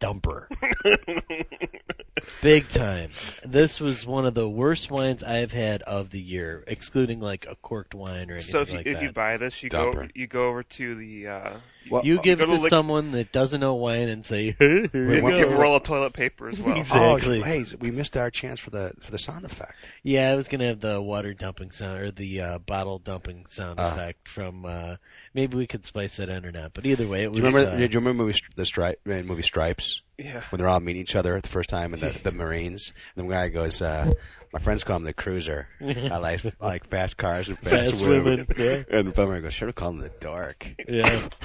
dumper. 0.00 0.46
Big 2.42 2.68
time. 2.68 3.10
This 3.44 3.80
was 3.80 4.06
one 4.06 4.26
of 4.26 4.34
the 4.34 4.48
worst 4.48 4.90
wines 4.90 5.22
I've 5.22 5.52
had 5.52 5.82
of 5.82 6.10
the 6.10 6.20
year, 6.20 6.64
excluding 6.66 7.20
like 7.20 7.46
a 7.48 7.56
corked 7.56 7.94
wine 7.94 8.30
or 8.30 8.34
anything 8.34 8.52
So 8.52 8.60
if 8.60 8.70
you 8.70 8.76
like 8.76 8.86
if 8.86 8.94
that. 8.94 9.02
you 9.02 9.12
buy 9.12 9.36
this, 9.36 9.62
you 9.62 9.70
go 9.70 10.06
you 10.14 10.26
go 10.26 10.48
over 10.48 10.62
to 10.62 10.94
the 10.94 11.28
uh, 11.28 11.50
Well, 11.90 12.04
you 12.04 12.20
give 12.22 12.40
it 12.40 12.46
to 12.46 12.56
to 12.56 12.62
lic- 12.62 12.70
someone 12.70 13.12
that 13.12 13.32
doesn't 13.32 13.60
know 13.60 13.74
wine 13.74 14.08
and 14.08 14.24
say, 14.24 14.52
"Here 14.58 14.88
you 14.92 15.22
what- 15.22 15.32
you 15.36 15.44
give 15.44 15.52
a 15.52 15.56
roll 15.56 15.76
of 15.76 15.82
toilet 15.82 16.12
paper 16.12 16.48
as 16.48 16.58
well. 16.60 16.78
Exactly. 16.84 17.40
Oh, 17.40 17.42
hey, 17.44 17.64
we 17.80 17.90
missed 17.90 18.16
our 18.16 18.30
chance 18.30 18.60
for 18.60 18.70
the 18.70 18.92
for 19.00 19.10
the 19.10 19.18
sound 19.18 19.44
effect. 19.44 19.74
Yeah, 20.02 20.30
I 20.30 20.34
was 20.36 20.48
gonna 20.48 20.66
have 20.66 20.80
the 20.80 21.00
water 21.00 21.34
dumping 21.34 21.72
sound 21.72 21.98
or 22.00 22.10
the 22.10 22.40
uh, 22.40 22.58
bottle 22.58 22.98
dumping 22.98 23.46
sound 23.48 23.78
Uh. 23.80 23.90
effect 23.92 24.28
from. 24.28 24.64
Uh, 24.66 24.96
maybe 25.34 25.56
we 25.56 25.66
could 25.66 25.84
splice 25.84 26.16
that 26.16 26.28
in 26.28 26.44
or 26.46 26.52
not. 26.52 26.72
But 26.74 26.86
either 26.86 27.06
way, 27.06 27.22
it 27.24 27.26
Do 27.26 27.30
was. 27.30 27.38
you 27.40 27.44
remember? 27.46 27.70
uh, 27.72 27.76
did 27.76 27.94
you 27.94 28.00
remember 28.00 28.24
movie, 28.24 28.38
the 28.56 28.66
stripe 28.66 29.00
uh, 29.06 29.22
movie 29.22 29.42
Stripes? 29.42 30.00
Yeah. 30.16 30.42
when 30.50 30.58
they're 30.58 30.68
all 30.68 30.78
meeting 30.78 31.02
each 31.02 31.16
other 31.16 31.40
the 31.40 31.48
first 31.48 31.68
time 31.70 31.92
in 31.92 31.98
the, 31.98 32.16
the 32.22 32.30
Marines. 32.30 32.92
And 33.16 33.28
the 33.28 33.32
guy 33.34 33.48
goes, 33.48 33.82
uh, 33.82 34.12
my 34.54 34.60
friends 34.60 34.84
call 34.84 34.98
him 34.98 35.02
the 35.02 35.12
cruiser. 35.12 35.66
I 35.82 36.16
like 36.18 36.46
I 36.46 36.52
like 36.64 36.86
fast 36.86 37.16
cars 37.16 37.48
and 37.48 37.58
fast, 37.58 37.90
Fast 37.90 38.04
women, 38.04 38.46
yeah. 38.56 38.84
And 38.88 39.08
the 39.08 39.12
plumber 39.12 39.40
goes, 39.40 39.52
should 39.52 39.66
have 39.66 39.74
called 39.74 39.96
him 39.96 40.00
the 40.02 40.10
dork. 40.20 40.66
Yeah. 40.88 41.28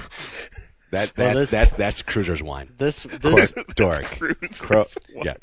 That 0.90 1.12
Well, 1.16 1.34
that's 1.34 1.40
this- 1.40 1.50
that's 1.50 1.70
that's 1.70 2.02
cruiser's 2.02 2.42
wine. 2.42 2.70
This 2.76 3.02
this 3.04 3.50
Quote, 3.52 3.74
dork. 3.76 4.04
Cruise 4.04 4.58
Cro- 4.58 4.84
yeah. 5.14 5.34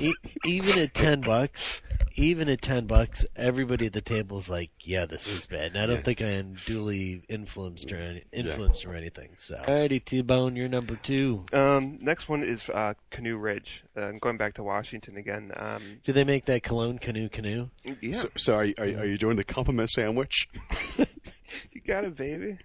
e- 0.00 0.14
even 0.46 0.78
at 0.78 0.94
ten 0.94 1.20
bucks, 1.20 1.82
even 2.14 2.48
at 2.48 2.62
ten 2.62 2.86
bucks, 2.86 3.26
everybody 3.36 3.86
at 3.86 3.92
the 3.92 4.00
table's 4.00 4.48
like, 4.48 4.70
"Yeah, 4.80 5.04
this 5.06 5.26
is 5.26 5.44
bad." 5.46 5.72
And 5.72 5.78
I 5.78 5.86
don't 5.86 5.96
Yeah. 5.96 6.02
think 6.02 6.22
I 6.22 6.30
am 6.30 6.56
duly 6.64 7.22
influenced 7.28 7.92
or 7.92 7.96
any, 7.96 8.24
influenced 8.32 8.86
or 8.86 8.94
anything. 8.94 9.28
So, 9.38 9.56
alrighty, 9.56 10.02
T 10.02 10.22
Bone, 10.22 10.56
you're 10.56 10.68
number 10.68 10.96
two. 10.96 11.44
Um, 11.52 11.98
next 12.00 12.28
one 12.28 12.42
is 12.42 12.66
uh, 12.70 12.94
Canoe 13.10 13.36
Ridge. 13.36 13.82
Uh, 13.96 14.02
I'm 14.02 14.18
going 14.18 14.38
back 14.38 14.54
to 14.54 14.62
Washington 14.62 15.18
again. 15.18 15.52
Um, 15.54 16.00
Do 16.04 16.12
they 16.14 16.24
make 16.24 16.46
that 16.46 16.62
cologne 16.62 16.98
canoe 16.98 17.28
canoe? 17.28 17.68
yeah, 18.00 18.14
So, 18.16 18.30
so 18.36 18.54
are 18.54 18.64
you, 18.64 18.74
are 18.78 18.86
you 18.86 18.98
are 18.98 19.06
you 19.06 19.18
doing 19.18 19.36
the 19.36 19.44
compliment 19.44 19.90
sandwich? 19.90 20.48
you 20.98 21.80
got 21.86 22.04
it, 22.04 22.16
baby. 22.16 22.56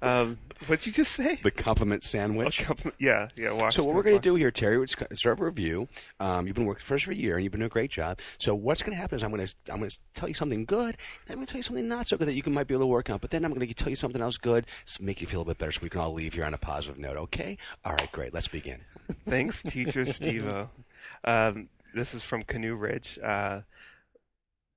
Um, 0.00 0.38
what'd 0.66 0.86
you 0.86 0.92
just 0.92 1.12
say? 1.12 1.38
The 1.42 1.50
compliment 1.50 2.02
sandwich. 2.02 2.60
couple- 2.60 2.92
yeah, 2.98 3.28
yeah. 3.36 3.50
Washington. 3.50 3.72
So 3.72 3.84
what 3.84 3.94
we're 3.94 4.02
going 4.02 4.16
to 4.16 4.22
do 4.22 4.34
here, 4.34 4.50
Terry, 4.50 4.78
we're 4.78 4.86
gonna 4.86 5.16
start 5.16 5.40
a 5.40 5.44
review. 5.44 5.88
Um, 6.20 6.46
you've 6.46 6.56
been 6.56 6.66
working 6.66 6.84
for 6.84 6.94
us 6.94 7.02
for 7.02 7.12
a 7.12 7.14
year, 7.14 7.36
and 7.36 7.44
you've 7.44 7.52
been 7.52 7.60
doing 7.60 7.70
a 7.70 7.72
great 7.72 7.90
job. 7.90 8.18
So 8.38 8.54
what's 8.54 8.82
going 8.82 8.92
to 8.92 9.00
happen 9.00 9.16
is 9.16 9.22
I'm 9.22 9.30
going 9.30 9.46
to 9.46 9.54
I'm 9.70 9.78
going 9.78 9.90
to 9.90 9.98
tell 10.14 10.28
you 10.28 10.34
something 10.34 10.64
good, 10.64 10.96
and 10.96 11.30
I'm 11.30 11.36
going 11.36 11.46
to 11.46 11.52
tell 11.52 11.58
you 11.58 11.62
something 11.64 11.88
not 11.88 12.08
so 12.08 12.16
good 12.16 12.28
that 12.28 12.34
you 12.34 12.42
can 12.42 12.52
might 12.52 12.66
be 12.66 12.74
able 12.74 12.84
to 12.84 12.88
work 12.88 13.10
on. 13.10 13.18
But 13.18 13.30
then 13.30 13.44
I'm 13.44 13.52
going 13.52 13.66
to 13.66 13.74
tell 13.74 13.90
you 13.90 13.96
something 13.96 14.20
else 14.20 14.36
good, 14.36 14.66
to 14.94 15.02
make 15.02 15.20
you 15.20 15.26
feel 15.26 15.42
a 15.42 15.44
bit 15.44 15.58
better, 15.58 15.72
so 15.72 15.80
we 15.82 15.88
can 15.88 16.00
all 16.00 16.12
leave 16.12 16.34
here 16.34 16.44
on 16.44 16.54
a 16.54 16.58
positive 16.58 16.98
note. 16.98 17.16
Okay? 17.16 17.58
All 17.84 17.92
right, 17.92 18.12
great. 18.12 18.34
Let's 18.34 18.48
begin. 18.48 18.80
Thanks, 19.28 19.62
teacher 19.62 20.04
Stevo. 20.04 20.68
Um, 21.24 21.68
this 21.94 22.14
is 22.14 22.22
from 22.22 22.44
Canoe 22.44 22.76
Ridge, 22.76 23.18
uh, 23.22 23.60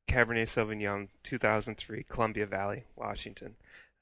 Cabernet 0.08 0.48
Sauvignon, 0.48 1.08
2003, 1.24 2.04
Columbia 2.10 2.46
Valley, 2.46 2.84
Washington. 2.96 3.56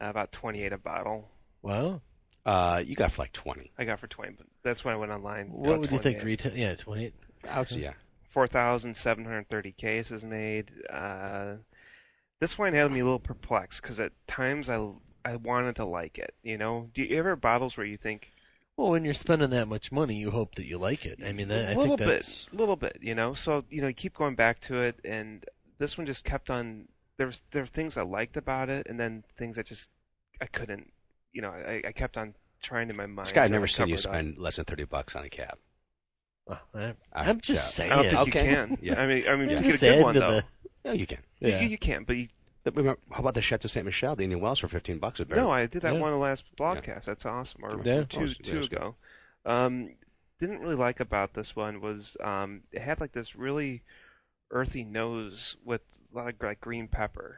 Uh, 0.04 0.10
about 0.10 0.32
28 0.32 0.74
a 0.74 0.78
bottle. 0.78 1.30
Wow. 1.62 2.02
Uh, 2.46 2.84
you 2.86 2.96
got 2.96 3.12
for 3.12 3.22
like 3.22 3.32
20. 3.32 3.72
I 3.78 3.86
got 3.86 4.00
for 4.00 4.08
20, 4.08 4.34
but 4.38 4.48
that's 4.64 4.84
when 4.84 4.94
I 4.94 4.98
went 4.98 5.12
online. 5.12 5.48
What 5.48 5.66
got 5.70 5.80
would 5.80 5.92
you 5.92 6.00
think 6.00 6.24
retail? 6.24 6.54
Yeah, 6.56 6.76
twenty-eight. 6.76 7.14
Ouch, 7.48 7.74
yeah. 7.74 7.94
4,730 8.32 9.72
cases 9.74 10.24
made. 10.24 10.72
Uh, 10.92 11.54
this 12.40 12.58
wine 12.58 12.74
had 12.74 12.92
me 12.92 13.00
a 13.00 13.04
little 13.04 13.20
perplexed 13.20 13.82
because 13.82 14.00
at 14.00 14.12
times 14.28 14.70
I 14.70 14.90
I 15.24 15.38
wanted 15.38 15.78
to 15.78 15.86
like 15.86 16.18
it. 16.18 16.34
You 16.44 16.58
know, 16.58 16.90
do 16.94 17.02
you 17.04 17.18
ever 17.18 17.30
have 17.30 17.42
bottles 17.42 17.78
where 17.78 17.86
you 17.86 17.98
think 17.98 18.30
Well, 18.76 18.90
when 18.92 19.06
you're 19.06 19.14
spending 19.14 19.52
that 19.52 19.68
much 19.68 19.92
money, 19.92 20.16
you 20.16 20.32
hope 20.32 20.56
that 20.56 20.66
you 20.66 20.78
like 20.80 21.06
it. 21.06 21.20
I 21.24 21.32
mean, 21.32 21.48
that, 21.50 21.70
I 21.70 21.72
a 21.72 21.78
little 21.78 21.96
think 21.96 22.10
that's 22.10 22.46
bit, 22.46 22.54
a 22.54 22.58
little 22.60 22.76
bit, 22.76 22.98
you 23.02 23.16
know. 23.16 23.34
So 23.36 23.64
you 23.70 23.82
know, 23.82 23.88
you 23.88 23.94
keep 23.94 24.18
going 24.18 24.36
back 24.36 24.60
to 24.62 24.82
it, 24.82 25.00
and 25.06 25.46
this 25.78 25.98
one 25.98 26.08
just 26.08 26.26
kept 26.26 26.50
on. 26.50 26.88
There 27.18 27.28
was 27.28 27.42
there 27.52 27.62
were 27.64 27.68
things 27.68 27.96
I 27.98 28.02
liked 28.04 28.36
about 28.38 28.70
it, 28.70 28.88
and 28.90 29.00
then 29.00 29.24
things 29.38 29.56
that 29.58 29.68
just 29.68 29.88
I 30.42 30.46
couldn't. 30.48 30.92
You 31.32 31.42
know, 31.42 31.50
I, 31.50 31.82
I 31.88 31.92
kept 31.92 32.18
on 32.18 32.36
trying 32.62 32.90
in 32.90 32.96
my 32.96 33.06
mind. 33.06 33.26
This 33.26 33.32
guy 33.34 33.46
I've 33.46 33.52
never 33.52 33.68
to 33.68 33.74
seen 33.74 33.88
you 33.88 33.96
cover 33.98 34.10
up. 34.10 34.14
spend 34.16 34.38
less 34.38 34.56
than 34.58 34.66
30 34.66 34.86
bucks 34.86 35.16
on 35.16 35.26
a 35.26 35.30
cab. 35.30 35.58
Oh, 36.48 36.60
I, 36.76 36.84
I- 37.14 37.30
I'm 37.30 37.42
just 37.42 37.62
yeah. 37.80 37.88
saying. 37.88 37.92
I 37.92 37.96
don't 38.04 38.26
think 38.26 38.36
Okay. 38.36 38.50
you 38.50 38.56
can. 38.56 38.78
Yeah. 38.82 39.00
I 39.02 39.08
mean, 39.08 39.24
I 39.28 39.36
mean, 39.36 39.50
I'm 39.50 39.58
to 39.58 39.64
get 39.64 39.76
a 39.76 39.78
good 39.80 40.04
one 40.04 40.16
though, 40.16 40.32
the- 40.32 40.44
No, 40.86 40.92
you 40.92 41.06
can. 41.08 41.20
Yeah. 41.40 41.62
you, 41.62 41.70
you 41.70 41.78
can. 41.78 42.04
But 42.04 42.18
you, 42.18 42.28
But 42.64 42.76
remember- 42.76 43.00
How 43.12 43.20
about 43.20 43.34
the 43.34 43.42
Chateau 43.42 43.68
Ste. 43.68 43.84
Michelle, 43.86 44.16
the 44.16 44.24
Indian 44.24 44.42
Wells 44.42 44.60
for 44.60 44.68
15 44.68 45.00
bucks? 45.00 45.20
Is 45.20 45.28
very- 45.28 45.40
no, 45.42 45.50
I 45.50 45.66
did 45.68 45.82
that 45.84 45.94
Yeah. 45.94 46.00
one 46.00 46.10
of 46.10 46.16
the 46.16 46.24
last 46.24 46.44
broadcasts. 46.58 47.06
That's 47.06 47.26
awesome. 47.26 47.64
Or, 47.64 47.82
Yeah. 47.84 48.00
or 48.00 48.04
two 48.06 48.22
Oh, 48.22 48.26
two 48.44 48.58
it's 48.60 48.68
ago. 48.68 48.96
Um, 49.46 49.96
didn't 50.40 50.60
really 50.60 50.76
like 50.76 51.00
about 51.00 51.34
this 51.34 51.56
one 51.56 51.80
was 51.82 52.18
um, 52.22 52.62
it 52.72 52.82
had 52.82 53.00
like 53.00 53.14
this 53.14 53.36
really 53.36 53.82
earthy 54.52 54.84
nose 54.84 55.56
with 55.64 55.82
a 56.14 56.18
lot 56.18 56.28
of 56.30 56.36
like 56.42 56.60
green 56.60 56.88
pepper. 56.90 57.38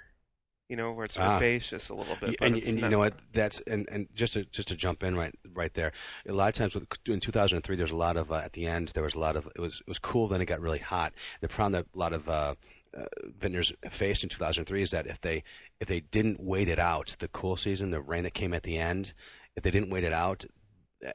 You 0.70 0.76
know, 0.78 0.94
where 0.94 1.06
it's 1.06 1.18
Ah. 1.18 1.36
herbaceous 1.38 1.90
a 1.90 1.94
little 1.94 2.16
bit. 2.16 2.38
And 2.42 2.56
and 2.56 2.80
you 2.80 2.90
know 2.90 2.98
what? 2.98 3.14
That's 3.34 3.60
and 3.68 3.88
and 3.92 4.08
just 4.16 4.34
to 4.34 4.46
just 4.46 4.70
to 4.70 4.76
jump 4.76 5.04
in 5.04 5.16
right 5.16 5.34
right 5.54 5.74
there. 5.76 5.92
A 6.28 6.34
lot 6.34 6.50
of 6.50 6.56
times 6.56 6.74
with, 6.74 6.88
in 7.06 7.20
2003, 7.20 7.76
there 7.76 7.84
was 7.84 7.92
a 7.92 7.96
lot 7.96 8.18
of 8.18 8.32
uh, 8.32 8.36
at 8.38 8.54
the 8.54 8.66
end 8.66 8.90
there 8.96 9.04
was 9.04 9.14
a 9.14 9.20
lot 9.20 9.36
of 9.36 9.46
it 9.56 9.60
was 9.60 9.80
it 9.82 9.88
was 9.88 10.00
cool. 10.00 10.28
Then 10.28 10.42
it 10.42 10.46
got 10.46 10.62
really 10.62 10.80
hot. 10.80 11.14
The 11.42 11.48
problem 11.50 11.74
that 11.74 11.86
a 11.94 12.00
lot 12.00 12.14
of 12.14 12.28
uh, 12.28 12.56
uh, 12.98 13.06
vintners 13.40 13.72
faced 13.92 14.24
in 14.24 14.30
2003 14.30 14.82
is 14.82 14.92
that 14.92 15.06
if 15.06 15.22
they 15.22 15.44
if 15.80 15.88
they 15.88 16.00
didn't 16.00 16.40
wait 16.40 16.68
it 16.68 16.80
out, 16.80 17.16
the 17.20 17.28
cool 17.28 17.58
season, 17.58 17.92
the 17.92 18.02
rain 18.02 18.24
that 18.24 18.34
came 18.34 18.54
at 18.56 18.64
the 18.64 18.80
end, 18.80 19.14
if 19.56 19.62
they 19.64 19.72
didn't 19.72 19.92
wait 19.92 20.04
it 20.04 20.14
out, 20.14 20.46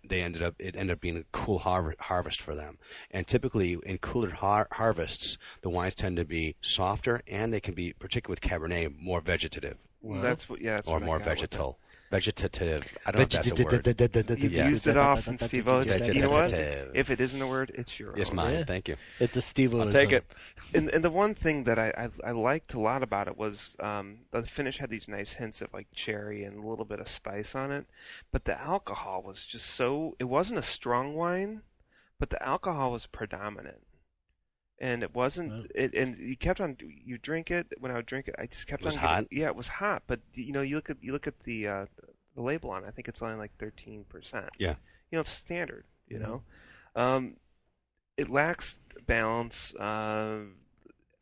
they 0.04 0.22
ended 0.22 0.42
up 0.42 0.54
it 0.58 0.76
ended 0.76 0.94
up 0.94 1.00
being 1.00 1.16
a 1.16 1.24
cool 1.32 1.58
har- 1.58 1.96
harvest 1.98 2.40
for 2.40 2.54
them. 2.54 2.78
And 3.10 3.26
typically 3.26 3.78
in 3.82 3.98
cooler 3.98 4.30
har- 4.30 4.68
harvests, 4.70 5.38
the 5.62 5.70
wines 5.70 5.94
tend 5.94 6.16
to 6.16 6.24
be 6.24 6.56
softer 6.62 7.22
and 7.26 7.52
they 7.52 7.60
can 7.60 7.74
be, 7.74 7.92
particularly 7.92 8.38
with 8.40 8.50
Cabernet, 8.50 8.98
more 8.98 9.20
vegetative 9.20 9.76
Wow. 10.02 10.22
That's 10.22 10.48
what. 10.48 10.60
Yeah, 10.60 10.76
that's 10.76 10.88
or 10.88 11.00
more 11.00 11.18
vegetal. 11.18 11.78
Vegetative. 12.10 12.82
I 13.06 13.12
don't 13.12 13.20
know 13.20 13.22
if 13.22 13.30
that's 13.30 13.50
a 13.50 13.64
word. 13.64 13.86
You 14.36 14.50
Yeah. 14.50 14.68
used 14.68 14.88
it 14.88 14.96
often, 14.96 15.38
Steve. 15.38 15.66
You 15.66 15.72
know 16.22 16.30
what? 16.30 16.50
Vegetative. 16.50 16.96
If 16.96 17.10
it 17.10 17.20
isn't 17.20 17.40
a 17.40 17.46
word, 17.46 17.70
it's 17.74 18.00
your 18.00 18.12
It's 18.16 18.32
mine. 18.32 18.54
Yeah. 18.54 18.64
Thank 18.64 18.88
you. 18.88 18.96
It's 19.20 19.36
a 19.36 19.42
Steve 19.42 19.74
I'll 19.74 19.90
take 19.90 20.12
it. 20.12 20.24
And, 20.74 20.88
and 20.90 21.04
the 21.04 21.10
one 21.10 21.34
thing 21.34 21.64
that 21.64 21.78
I, 21.78 21.88
I 21.96 22.28
I 22.28 22.30
liked 22.32 22.74
a 22.74 22.80
lot 22.80 23.02
about 23.02 23.26
it 23.26 23.36
was 23.36 23.74
um, 23.80 24.18
the 24.30 24.42
finish 24.44 24.78
had 24.78 24.90
these 24.90 25.08
nice 25.08 25.32
hints 25.32 25.60
of 25.62 25.72
like 25.72 25.88
cherry 25.92 26.44
and 26.44 26.62
a 26.64 26.68
little 26.68 26.84
bit 26.84 27.00
of 27.00 27.08
spice 27.08 27.54
on 27.56 27.72
it, 27.72 27.86
but 28.30 28.44
the 28.44 28.60
alcohol 28.60 29.22
was 29.22 29.44
just 29.44 29.66
so. 29.66 30.14
It 30.20 30.24
wasn't 30.24 30.58
a 30.60 30.62
strong 30.62 31.14
wine, 31.14 31.62
but 32.20 32.30
the 32.30 32.40
alcohol 32.42 32.92
was 32.92 33.06
predominant, 33.06 33.80
and 34.80 35.02
it 35.02 35.14
wasn't. 35.14 35.52
Wow. 35.52 35.62
It 35.74 35.94
and 35.94 36.18
you 36.18 36.36
kept 36.36 36.60
on. 36.60 36.76
You 37.04 37.18
drink 37.18 37.50
it 37.50 37.66
when 37.78 37.92
I 37.92 37.96
would 37.96 38.06
drink 38.06 38.28
it. 38.28 38.34
I 38.38 38.46
just 38.46 38.66
kept 38.66 38.82
It 38.82 38.86
was 38.86 38.96
on. 38.96 39.02
getting- 39.24 39.38
yeah, 39.38 39.46
it 39.46 39.56
was 39.56 39.68
hot, 39.68 40.02
but 40.06 40.20
you 40.34 40.52
know 40.52 40.62
you 40.62 40.76
look 40.76 40.90
at 40.90 40.96
you 41.02 41.12
look 41.12 41.26
at 41.26 41.38
the 41.44 41.68
uh, 41.68 41.86
the 42.34 42.42
label 42.42 42.70
on. 42.70 42.84
it, 42.84 42.88
I 42.88 42.90
think 42.90 43.08
it's 43.08 43.20
only 43.22 43.36
like 43.36 43.52
thirteen 43.58 44.04
percent. 44.08 44.48
Yeah. 44.58 44.74
You 45.10 45.16
know 45.16 45.20
it's 45.20 45.30
standard. 45.32 45.84
You 46.08 46.18
Mhm. 46.18 46.22
know. 46.22 46.42
Um, 46.96 47.36
it 48.16 48.28
lacks 48.28 48.78
balance. 49.06 49.74
Uh, 49.74 50.40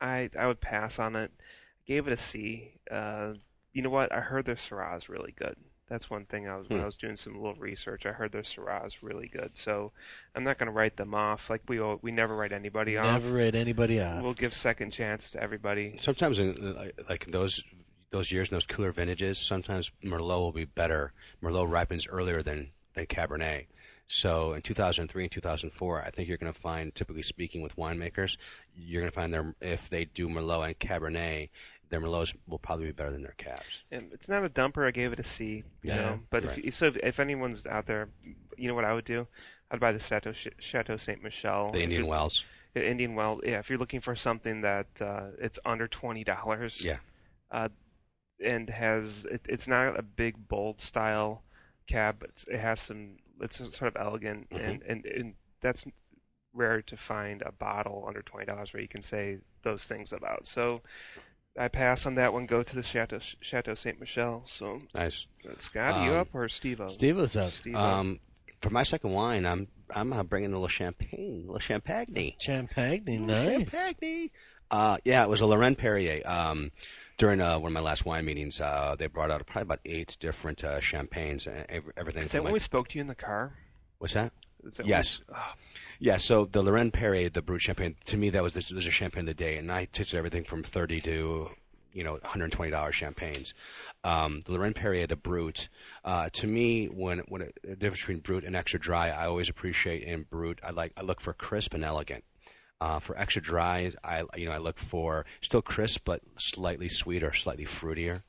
I 0.01 0.31
I 0.39 0.47
would 0.47 0.61
pass 0.61 0.99
on 0.99 1.17
it. 1.17 1.31
Gave 1.87 2.07
it 2.07 2.13
a 2.13 2.17
C. 2.17 2.73
Uh, 2.91 3.35
you 3.73 3.83
know 3.83 3.91
what? 3.91 4.13
I 4.13 4.21
heard 4.21 4.45
their 4.45 4.57
Syrah 4.57 4.97
is 4.97 5.09
really 5.09 5.33
good. 5.33 5.57
That's 5.89 6.11
one 6.11 6.25
thing 6.27 6.47
I 6.49 6.57
was 6.57 6.69
when 6.69 6.79
Hmm. 6.79 6.83
I 6.83 6.87
was 6.87 6.97
doing 6.97 7.17
some 7.17 7.35
little 7.37 7.55
research. 7.55 8.05
I 8.07 8.13
heard 8.13 8.33
their 8.33 8.43
Syrah 8.43 8.87
is 8.87 9.03
really 9.03 9.29
good. 9.29 9.57
So 9.57 9.93
I'm 10.35 10.45
not 10.45 10.59
going 10.59 10.67
to 10.67 10.73
write 10.73 10.97
them 10.97 11.15
off. 11.15 11.49
Like 11.49 11.63
we 11.69 11.81
al- 11.81 11.99
we 12.03 12.11
never 12.13 12.37
write 12.37 12.53
anybody 12.53 12.97
off. 12.99 13.23
Never 13.23 13.35
read 13.35 13.55
anybody 13.55 14.01
off. 14.01 14.23
We'll 14.23 14.35
give 14.35 14.53
second 14.55 14.93
chance 14.93 15.31
to 15.33 15.43
everybody. 15.43 15.97
Sometimes 15.99 16.39
in 16.39 16.93
like 17.09 17.25
in 17.27 17.33
those 17.33 17.63
those 18.11 18.31
years, 18.31 18.51
in 18.51 18.55
those 18.57 18.67
cooler 18.67 18.93
vintages, 18.93 19.39
sometimes 19.39 19.91
Merlot 20.05 20.41
will 20.41 20.53
be 20.53 20.65
better. 20.65 21.13
Merlot 21.43 21.71
ripens 21.71 22.07
earlier 22.07 22.43
than 22.43 22.71
than 22.95 23.07
Cabernet. 23.07 23.67
So 24.11 24.55
in 24.55 24.63
2003 24.63 25.25
and 25.25 25.31
2004, 25.31 26.03
I 26.03 26.11
think 26.11 26.29
you're 26.29 26.39
going 26.39 26.51
to 26.51 26.59
find, 26.59 26.95
typically 26.95 27.23
speaking, 27.23 27.61
with 27.61 27.77
winemakers, 27.77 28.39
you're 28.75 29.03
going 29.03 29.11
to 29.13 29.15
find 29.15 29.35
their 29.35 29.55
if 29.61 29.91
they 29.91 30.07
do 30.07 30.29
Merlot 30.29 30.67
and 30.69 30.79
Cabernet, 30.79 31.51
their 31.91 32.01
Merlots 32.01 32.35
will 32.47 32.59
probably 32.59 32.87
be 32.87 32.93
better 32.93 33.11
than 33.11 33.23
their 33.23 33.35
Cabs. 33.39 33.63
And 33.91 34.13
it's 34.13 34.29
not 34.29 34.45
a 34.45 34.49
dumper. 34.49 34.87
I 34.87 34.91
gave 34.91 35.13
it 35.13 35.21
a 35.21 35.25
C. 35.25 35.45
You 35.83 35.91
Yeah, 35.91 35.97
know, 35.97 36.21
but 36.31 36.45
right. 36.45 36.59
if 36.59 36.65
you, 36.65 36.71
so 36.73 36.87
if, 36.87 36.97
if 36.97 37.21
anyone's 37.21 37.65
out 37.67 37.87
there, 37.87 38.09
you 38.57 38.69
know 38.69 38.75
what 38.75 38.85
I 38.85 38.93
would 38.95 39.05
do? 39.05 39.27
I'd 39.71 39.81
buy 39.81 39.93
the 39.93 39.99
Chateau 39.99 40.33
Chateau 40.59 40.97
Ste. 40.97 41.23
Michelle. 41.23 41.73
The 41.73 41.83
Indian 41.83 42.07
Wells. 42.07 42.45
Indian 42.75 43.15
well, 43.15 43.41
yeah. 43.43 43.59
If 43.59 43.71
you're 43.71 43.79
looking 43.79 44.01
for 44.01 44.15
something 44.15 44.61
that 44.61 44.87
uh, 45.01 45.29
it's 45.41 45.59
under 45.65 45.89
twenty 45.89 46.23
dollars, 46.25 46.81
Yeah. 46.85 46.99
uh, 47.51 47.69
and 48.45 48.71
has 48.71 49.25
it, 49.25 49.41
it's 49.49 49.67
not 49.67 49.99
a 49.99 50.03
big 50.03 50.37
bold 50.49 50.81
style 50.81 51.43
cab, 51.89 52.17
but 52.21 52.31
it 52.47 52.61
has 52.61 52.79
some. 52.81 53.17
It's 53.41 53.57
sort 53.59 53.83
of 53.83 53.97
elegant, 53.97 54.49
Mhm. 54.51 54.69
and, 54.69 54.83
and 54.83 55.07
and 55.07 55.35
that's 55.61 55.87
rare 56.53 56.83
to 56.83 56.97
find 56.97 57.43
a 57.43 57.51
bottle 57.53 58.05
under 58.07 58.23
twenty 58.23 58.47
dollars 58.47 58.73
where 58.73 58.83
you 58.83 58.89
can 58.89 59.03
say 59.03 59.39
those 59.63 59.83
things 59.85 60.13
about. 60.13 60.47
So. 60.47 60.83
I 61.59 61.69
pass 61.69 62.07
on 62.07 62.15
that 62.17 62.33
one. 62.33 62.47
Go 62.47 62.63
to 62.63 62.75
the 62.75 62.83
Chateau 62.83 63.19
Chateau 63.41 63.75
Ste. 63.75 63.99
Michelle. 64.01 64.45
So, 64.47 64.81
Nice. 64.95 65.27
uh, 65.49 65.55
Scott, 65.59 65.95
are 65.95 66.05
you 66.07 66.13
Um, 66.13 66.19
up 66.21 66.29
or 66.35 66.49
Steve? 66.49 66.81
Steve 66.89 67.17
was 67.17 67.37
up. 67.37 67.53
Steve 67.53 67.75
Um, 67.75 68.21
for 68.61 68.71
my 68.71 68.83
second 68.85 69.13
wine, 69.13 69.45
I'm 69.47 69.69
I'm 69.95 70.13
uh, 70.13 70.23
bringing 70.23 70.51
a 70.53 70.55
little 70.55 70.69
champagne, 70.69 71.43
a 71.45 71.47
little 71.47 71.59
champagne. 71.59 72.35
Champagne, 72.39 73.05
Ooh, 73.09 73.27
nice. 73.27 73.71
Champagne. 73.71 74.31
Uh, 74.71 74.99
yeah, 75.05 75.23
it 75.25 75.29
was 75.29 75.41
a 75.41 75.47
Laurent 75.47 75.79
Perrier. 75.79 76.23
Um, 76.27 76.71
during 77.17 77.41
uh, 77.41 77.59
one 77.59 77.71
of 77.71 77.73
my 77.73 77.81
last 77.81 78.05
wine 78.05 78.25
meetings, 78.27 78.61
uh, 78.61 78.95
they 78.99 79.07
brought 79.07 79.31
out 79.31 79.45
probably 79.47 79.63
about 79.63 79.81
eight 79.87 80.17
different 80.21 80.63
uh, 80.63 80.81
champagnes, 80.81 81.47
and 81.47 81.65
everything. 81.97 82.23
Is 82.25 82.33
that 82.33 82.43
when 82.43 82.53
like, 82.53 82.53
we 82.53 82.59
spoke 82.61 82.89
to 82.89 82.95
you 82.97 83.01
in 83.01 83.09
the 83.09 83.15
car? 83.15 83.53
what's 83.99 84.15
that? 84.15 84.33
Is 84.65 84.75
that 84.75 84.87
Yes. 84.87 85.21
we- 85.27 85.35
oh, 85.35 85.53
Yeah, 86.01 86.19
so 86.19 86.45
the 86.45 86.63
Laurent 86.63 86.93
Perrier, 86.93 87.29
the 87.29 87.43
Brut 87.43 87.61
champagne, 87.61 87.97
to 88.07 88.17
me 88.17 88.31
that 88.31 88.43
was 88.43 88.55
this 88.55 88.71
was 88.71 88.87
a 88.87 88.91
champagne 88.91 89.23
of 89.23 89.27
the 89.27 89.35
day, 89.35 89.59
and 89.59 89.71
I 89.71 89.87
tasted 89.87 90.17
everything 90.17 90.45
from 90.45 90.63
30 90.63 91.01
to, 91.01 91.51
you 91.93 92.05
know, 92.05 92.19
$120 92.19 92.93
champagnes. 92.93 93.53
Um, 94.05 94.41
the 94.47 94.53
Laurent 94.53 94.77
Perrier, 94.77 95.09
the 95.09 95.17
Brut, 95.17 95.69
uh, 96.05 96.29
to 96.35 96.47
me, 96.47 96.87
when 96.87 97.19
when 97.29 97.43
it, 97.43 97.59
the 97.65 97.75
difference 97.75 98.01
between 98.01 98.21
Brut 98.21 98.45
and 98.45 98.55
extra 98.55 98.79
dry, 98.79 99.11
I 99.11 99.27
always 99.27 99.49
appreciate 99.49 100.05
in 100.05 100.23
Brut. 100.23 100.61
I 100.63 100.71
like 100.71 100.93
I 100.97 101.03
look 101.03 101.21
for 101.21 101.33
crisp 101.33 101.75
and 101.75 101.83
elegant. 101.83 102.23
Uh, 102.81 103.01
for 103.01 103.19
extra 103.19 103.43
dry, 103.43 103.91
I 104.05 104.23
you 104.37 104.47
know 104.47 104.53
I 104.53 104.59
look 104.59 104.79
for 104.79 105.27
still 105.41 105.63
crisp 105.63 106.03
but 106.05 106.21
slightly 106.39 106.89
sweeter, 106.89 107.33
slightly 107.33 107.65
fruitier. 107.65 108.23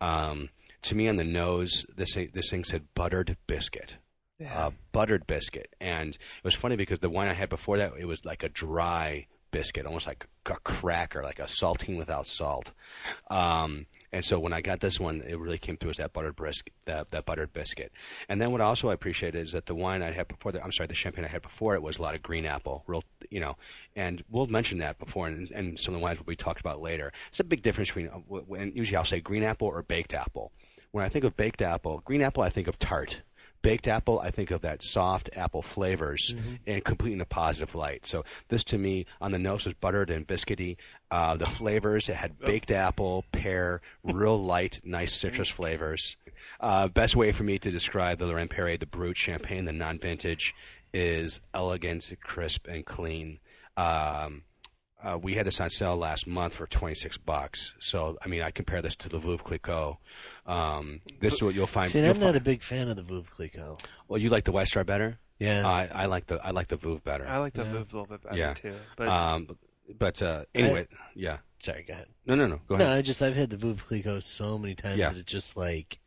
Um, 0.00 0.50
to 0.82 0.94
me, 0.94 1.08
on 1.08 1.16
the 1.16 1.24
nose, 1.24 1.84
this 1.96 2.14
this 2.14 2.50
thing 2.50 2.62
said 2.62 2.86
buttered 2.94 3.36
biscuit. 3.48 3.96
Uh, 4.46 4.70
buttered 4.92 5.26
biscuit. 5.26 5.74
And 5.80 6.10
it 6.14 6.44
was 6.44 6.54
funny 6.54 6.76
because 6.76 6.98
the 6.98 7.10
wine 7.10 7.28
I 7.28 7.34
had 7.34 7.48
before 7.48 7.78
that, 7.78 7.92
it 7.98 8.04
was 8.04 8.24
like 8.24 8.42
a 8.42 8.48
dry 8.48 9.26
biscuit, 9.50 9.86
almost 9.86 10.06
like 10.06 10.26
a 10.46 10.56
cracker, 10.56 11.22
like 11.22 11.38
a 11.38 11.44
saltine 11.44 11.96
without 11.96 12.26
salt. 12.26 12.70
Um, 13.30 13.86
and 14.12 14.24
so 14.24 14.38
when 14.38 14.52
I 14.52 14.60
got 14.60 14.80
this 14.80 15.00
one, 15.00 15.22
it 15.26 15.38
really 15.38 15.58
came 15.58 15.76
through 15.76 15.90
as 15.90 15.96
that 15.98 16.12
buttered 16.12 16.36
biscuit, 16.36 16.72
that, 16.84 17.10
that 17.10 17.24
buttered 17.24 17.52
biscuit. 17.52 17.92
And 18.28 18.40
then 18.40 18.52
what 18.52 18.60
also 18.60 18.90
I 18.90 18.94
appreciated 18.94 19.40
is 19.40 19.52
that 19.52 19.66
the 19.66 19.74
wine 19.74 20.02
I 20.02 20.12
had 20.12 20.28
before, 20.28 20.52
the, 20.52 20.62
I'm 20.62 20.72
sorry, 20.72 20.86
the 20.86 20.94
champagne 20.94 21.24
I 21.24 21.28
had 21.28 21.42
before 21.42 21.74
it 21.74 21.82
was 21.82 21.98
a 21.98 22.02
lot 22.02 22.14
of 22.14 22.22
green 22.22 22.46
apple, 22.46 22.84
real, 22.86 23.04
you 23.30 23.40
know, 23.40 23.56
and 23.96 24.22
we'll 24.30 24.46
mention 24.46 24.78
that 24.78 24.98
before, 24.98 25.26
and, 25.26 25.50
and 25.50 25.78
some 25.78 25.94
of 25.94 26.00
the 26.00 26.04
wines 26.04 26.18
will 26.18 26.26
be 26.26 26.36
talked 26.36 26.60
about 26.60 26.80
later. 26.80 27.12
It's 27.30 27.40
a 27.40 27.44
big 27.44 27.62
difference 27.62 27.88
between, 27.88 28.08
uh, 28.08 28.20
w- 28.28 28.54
and 28.54 28.76
usually 28.76 28.96
I'll 28.96 29.04
say 29.04 29.20
green 29.20 29.42
apple 29.42 29.68
or 29.68 29.82
baked 29.82 30.14
apple. 30.14 30.52
When 30.90 31.04
I 31.04 31.10
think 31.10 31.24
of 31.24 31.36
baked 31.36 31.62
apple, 31.62 32.02
green 32.04 32.22
apple 32.22 32.42
I 32.42 32.50
think 32.50 32.68
of 32.68 32.78
tart 32.78 33.20
baked 33.62 33.88
apple, 33.88 34.20
I 34.20 34.30
think 34.30 34.50
of 34.50 34.62
that 34.62 34.82
soft 34.82 35.30
apple 35.36 35.62
flavors 35.62 36.34
and 36.66 36.84
completely 36.84 37.14
in 37.14 37.20
a 37.20 37.26
positive 37.26 37.74
light. 37.74 38.06
So 38.06 38.24
this 38.48 38.64
to 38.64 38.78
me 38.78 39.06
on 39.20 39.32
the 39.32 39.38
nose 39.38 39.64
was 39.64 39.74
buttered 39.74 40.10
and 40.10 40.26
biscuity. 40.26 40.76
Uh, 41.10 41.36
the 41.36 41.46
flavors 41.46 42.08
it 42.08 42.16
had 42.16 42.38
baked 42.38 42.70
apple, 42.70 43.24
pear, 43.32 43.80
real 44.02 44.42
light, 44.42 44.80
nice 44.84 45.12
citrus 45.12 45.48
flavors. 45.48 46.16
Uh, 46.60 46.88
best 46.88 47.16
way 47.16 47.32
for 47.32 47.42
me 47.42 47.58
to 47.58 47.70
describe 47.70 48.18
the 48.18 48.26
Laurent 48.26 48.50
Perrier, 48.50 48.78
the 48.78 48.86
Brut 48.86 49.16
Champagne, 49.16 49.64
the 49.64 49.72
non-vintage, 49.72 50.54
is 50.92 51.40
elegant, 51.54 52.10
crisp, 52.22 52.66
and 52.66 52.84
clean. 52.84 53.38
Um, 53.76 54.42
uh, 55.02 55.18
we 55.20 55.34
had 55.34 55.46
this 55.46 55.60
on 55.60 55.70
sale 55.70 55.96
last 55.96 56.26
month 56.26 56.54
for 56.54 56.66
26 56.66 57.18
bucks. 57.18 57.72
So, 57.80 58.18
I 58.22 58.28
mean, 58.28 58.42
I 58.42 58.50
compare 58.50 58.82
this 58.82 58.96
to 58.96 59.08
the 59.08 59.18
Veuve 59.18 59.42
Clicquot. 59.44 59.96
Um, 60.46 61.00
this 61.20 61.34
is 61.34 61.42
what 61.42 61.54
you'll 61.54 61.66
find. 61.66 61.90
See, 61.90 61.98
you'll 62.00 62.10
I'm 62.10 62.20
not 62.20 62.36
a 62.36 62.40
big 62.40 62.62
fan 62.62 62.88
of 62.88 62.96
the 62.96 63.02
Veuve 63.02 63.30
Clicquot. 63.30 63.78
well, 64.08 64.20
you 64.20 64.28
like 64.30 64.44
the 64.44 64.52
White 64.52 64.68
Star 64.68 64.84
better? 64.84 65.18
Yeah. 65.38 65.66
I, 65.66 65.86
I 65.92 66.06
like 66.06 66.26
the 66.26 66.44
I 66.44 66.50
like 66.50 66.66
the 66.68 66.76
Veuve 66.76 67.02
better. 67.04 67.26
I 67.28 67.38
like 67.38 67.52
the 67.52 67.62
Yeah. 67.62 67.72
Veuve 67.72 67.92
a 67.92 67.96
little 67.96 68.06
bit 68.06 68.22
better 68.22 68.36
Yeah. 68.36 68.54
too. 68.54 68.74
But 68.96 69.08
um, 69.08 69.48
but 69.98 70.20
uh, 70.20 70.44
anyway, 70.54 70.88
yeah. 71.14 71.38
Sorry, 71.60 71.84
go 71.86 71.94
ahead. 71.94 72.06
No, 72.26 72.34
no, 72.34 72.46
no. 72.46 72.60
Go 72.68 72.74
ahead. 72.76 72.88
No. 72.88 72.94
I 72.96 73.02
just 73.02 73.22
I've 73.22 73.36
had 73.36 73.50
the 73.50 73.56
Veuve 73.56 73.84
Clicquot 73.86 74.20
so 74.22 74.58
many 74.58 74.74
times 74.74 74.98
Yeah. 74.98 75.10
that 75.10 75.18
it's 75.18 75.30
just 75.32 75.56
like, 75.56 75.98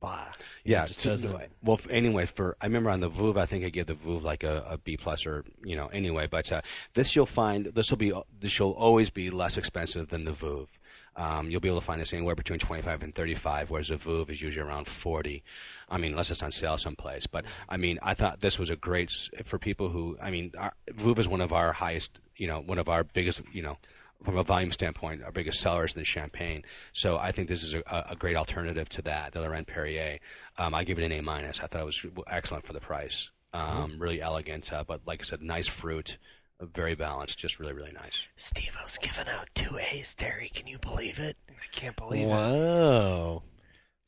bah. 0.00 0.26
Yeah. 0.64 0.84
it 0.84 0.88
just 0.88 1.00
so- 1.00 1.10
doesn't. 1.10 1.36
well, 1.62 1.80
anyway, 1.90 2.26
for 2.26 2.56
I 2.60 2.66
remember 2.66 2.90
on 2.90 3.00
the 3.00 3.10
Veuve, 3.10 3.36
I 3.38 3.46
think 3.46 3.64
I 3.64 3.68
gave 3.70 3.86
the 3.86 3.94
Veuve 3.94 4.22
like 4.22 4.44
a, 4.44 4.64
a 4.70 4.78
B 4.78 4.96
plus 4.96 5.26
or 5.26 5.44
you 5.64 5.76
know. 5.76 5.86
Anyway, 5.88 6.26
but 6.30 6.50
uh, 6.52 6.60
this 6.94 7.14
you'll 7.16 7.26
find 7.26 7.66
this 7.66 7.90
will 7.90 7.98
be 7.98 8.12
this 8.40 8.58
will 8.60 8.72
always 8.72 9.10
be 9.10 9.30
less 9.30 9.56
expensive 9.56 10.08
than 10.08 10.24
the 10.24 10.32
Veuve. 10.32 10.68
Um, 11.16 11.50
you'll 11.50 11.60
be 11.60 11.68
able 11.68 11.80
to 11.80 11.84
find 11.86 12.00
this 12.00 12.12
anywhere 12.12 12.36
between 12.36 12.60
25 12.60 13.02
and 13.02 13.12
35, 13.12 13.70
whereas 13.70 13.88
the 13.88 13.96
Veuve 13.96 14.30
is 14.30 14.40
usually 14.40 14.64
around 14.64 14.86
40. 14.86 15.42
I 15.90 15.98
mean, 15.98 16.12
unless 16.12 16.30
it's 16.30 16.44
on 16.44 16.52
sale 16.52 16.78
someplace. 16.78 17.26
But 17.26 17.44
I 17.68 17.76
mean, 17.76 17.98
I 18.02 18.14
thought 18.14 18.38
this 18.38 18.56
was 18.56 18.70
a 18.70 18.76
great 18.76 19.10
s- 19.10 19.28
for 19.46 19.58
people 19.58 19.88
who. 19.88 20.16
I 20.22 20.30
mean, 20.30 20.52
our, 20.56 20.74
Veuve 20.92 21.18
is 21.18 21.26
one 21.26 21.40
of 21.40 21.52
our 21.52 21.72
highest, 21.72 22.20
you 22.36 22.46
know, 22.46 22.60
one 22.60 22.78
of 22.78 22.88
our 22.88 23.02
biggest, 23.02 23.42
you 23.52 23.62
know, 23.62 23.78
from 24.24 24.36
a 24.36 24.42
volume 24.42 24.72
standpoint, 24.72 25.22
our 25.22 25.30
biggest 25.32 25.60
sellers 25.60 25.94
in 25.94 26.00
the 26.00 26.04
champagne. 26.04 26.64
So 26.92 27.16
I 27.16 27.32
think 27.32 27.48
this 27.48 27.62
is 27.62 27.74
a, 27.74 27.82
a 28.10 28.16
great 28.16 28.36
alternative 28.36 28.88
to 28.90 29.02
that, 29.02 29.32
the 29.32 29.40
Laurent 29.40 29.66
Perrier. 29.66 30.18
Um, 30.56 30.74
I 30.74 30.84
give 30.84 30.98
it 30.98 31.04
an 31.04 31.12
A 31.12 31.20
minus. 31.20 31.60
I 31.60 31.66
thought 31.66 31.82
it 31.82 31.86
was 31.86 32.04
excellent 32.26 32.66
for 32.66 32.72
the 32.72 32.80
price. 32.80 33.30
Um, 33.52 33.98
Really 33.98 34.20
elegant, 34.20 34.72
uh, 34.72 34.84
but 34.86 35.02
like 35.06 35.20
I 35.20 35.24
said, 35.24 35.40
nice 35.40 35.68
fruit, 35.68 36.18
uh, 36.60 36.66
very 36.66 36.94
balanced, 36.96 37.38
just 37.38 37.58
really, 37.58 37.72
really 37.72 37.92
nice. 37.92 38.22
Steve 38.36 38.72
O's 38.84 38.98
giving 39.00 39.28
out 39.28 39.48
two 39.54 39.78
A's, 39.78 40.14
Terry. 40.14 40.50
Can 40.52 40.66
you 40.66 40.78
believe 40.78 41.18
it? 41.18 41.36
I 41.48 41.54
can't 41.72 41.96
believe 41.96 42.26
it. 42.26 42.30
wow. 42.30 43.42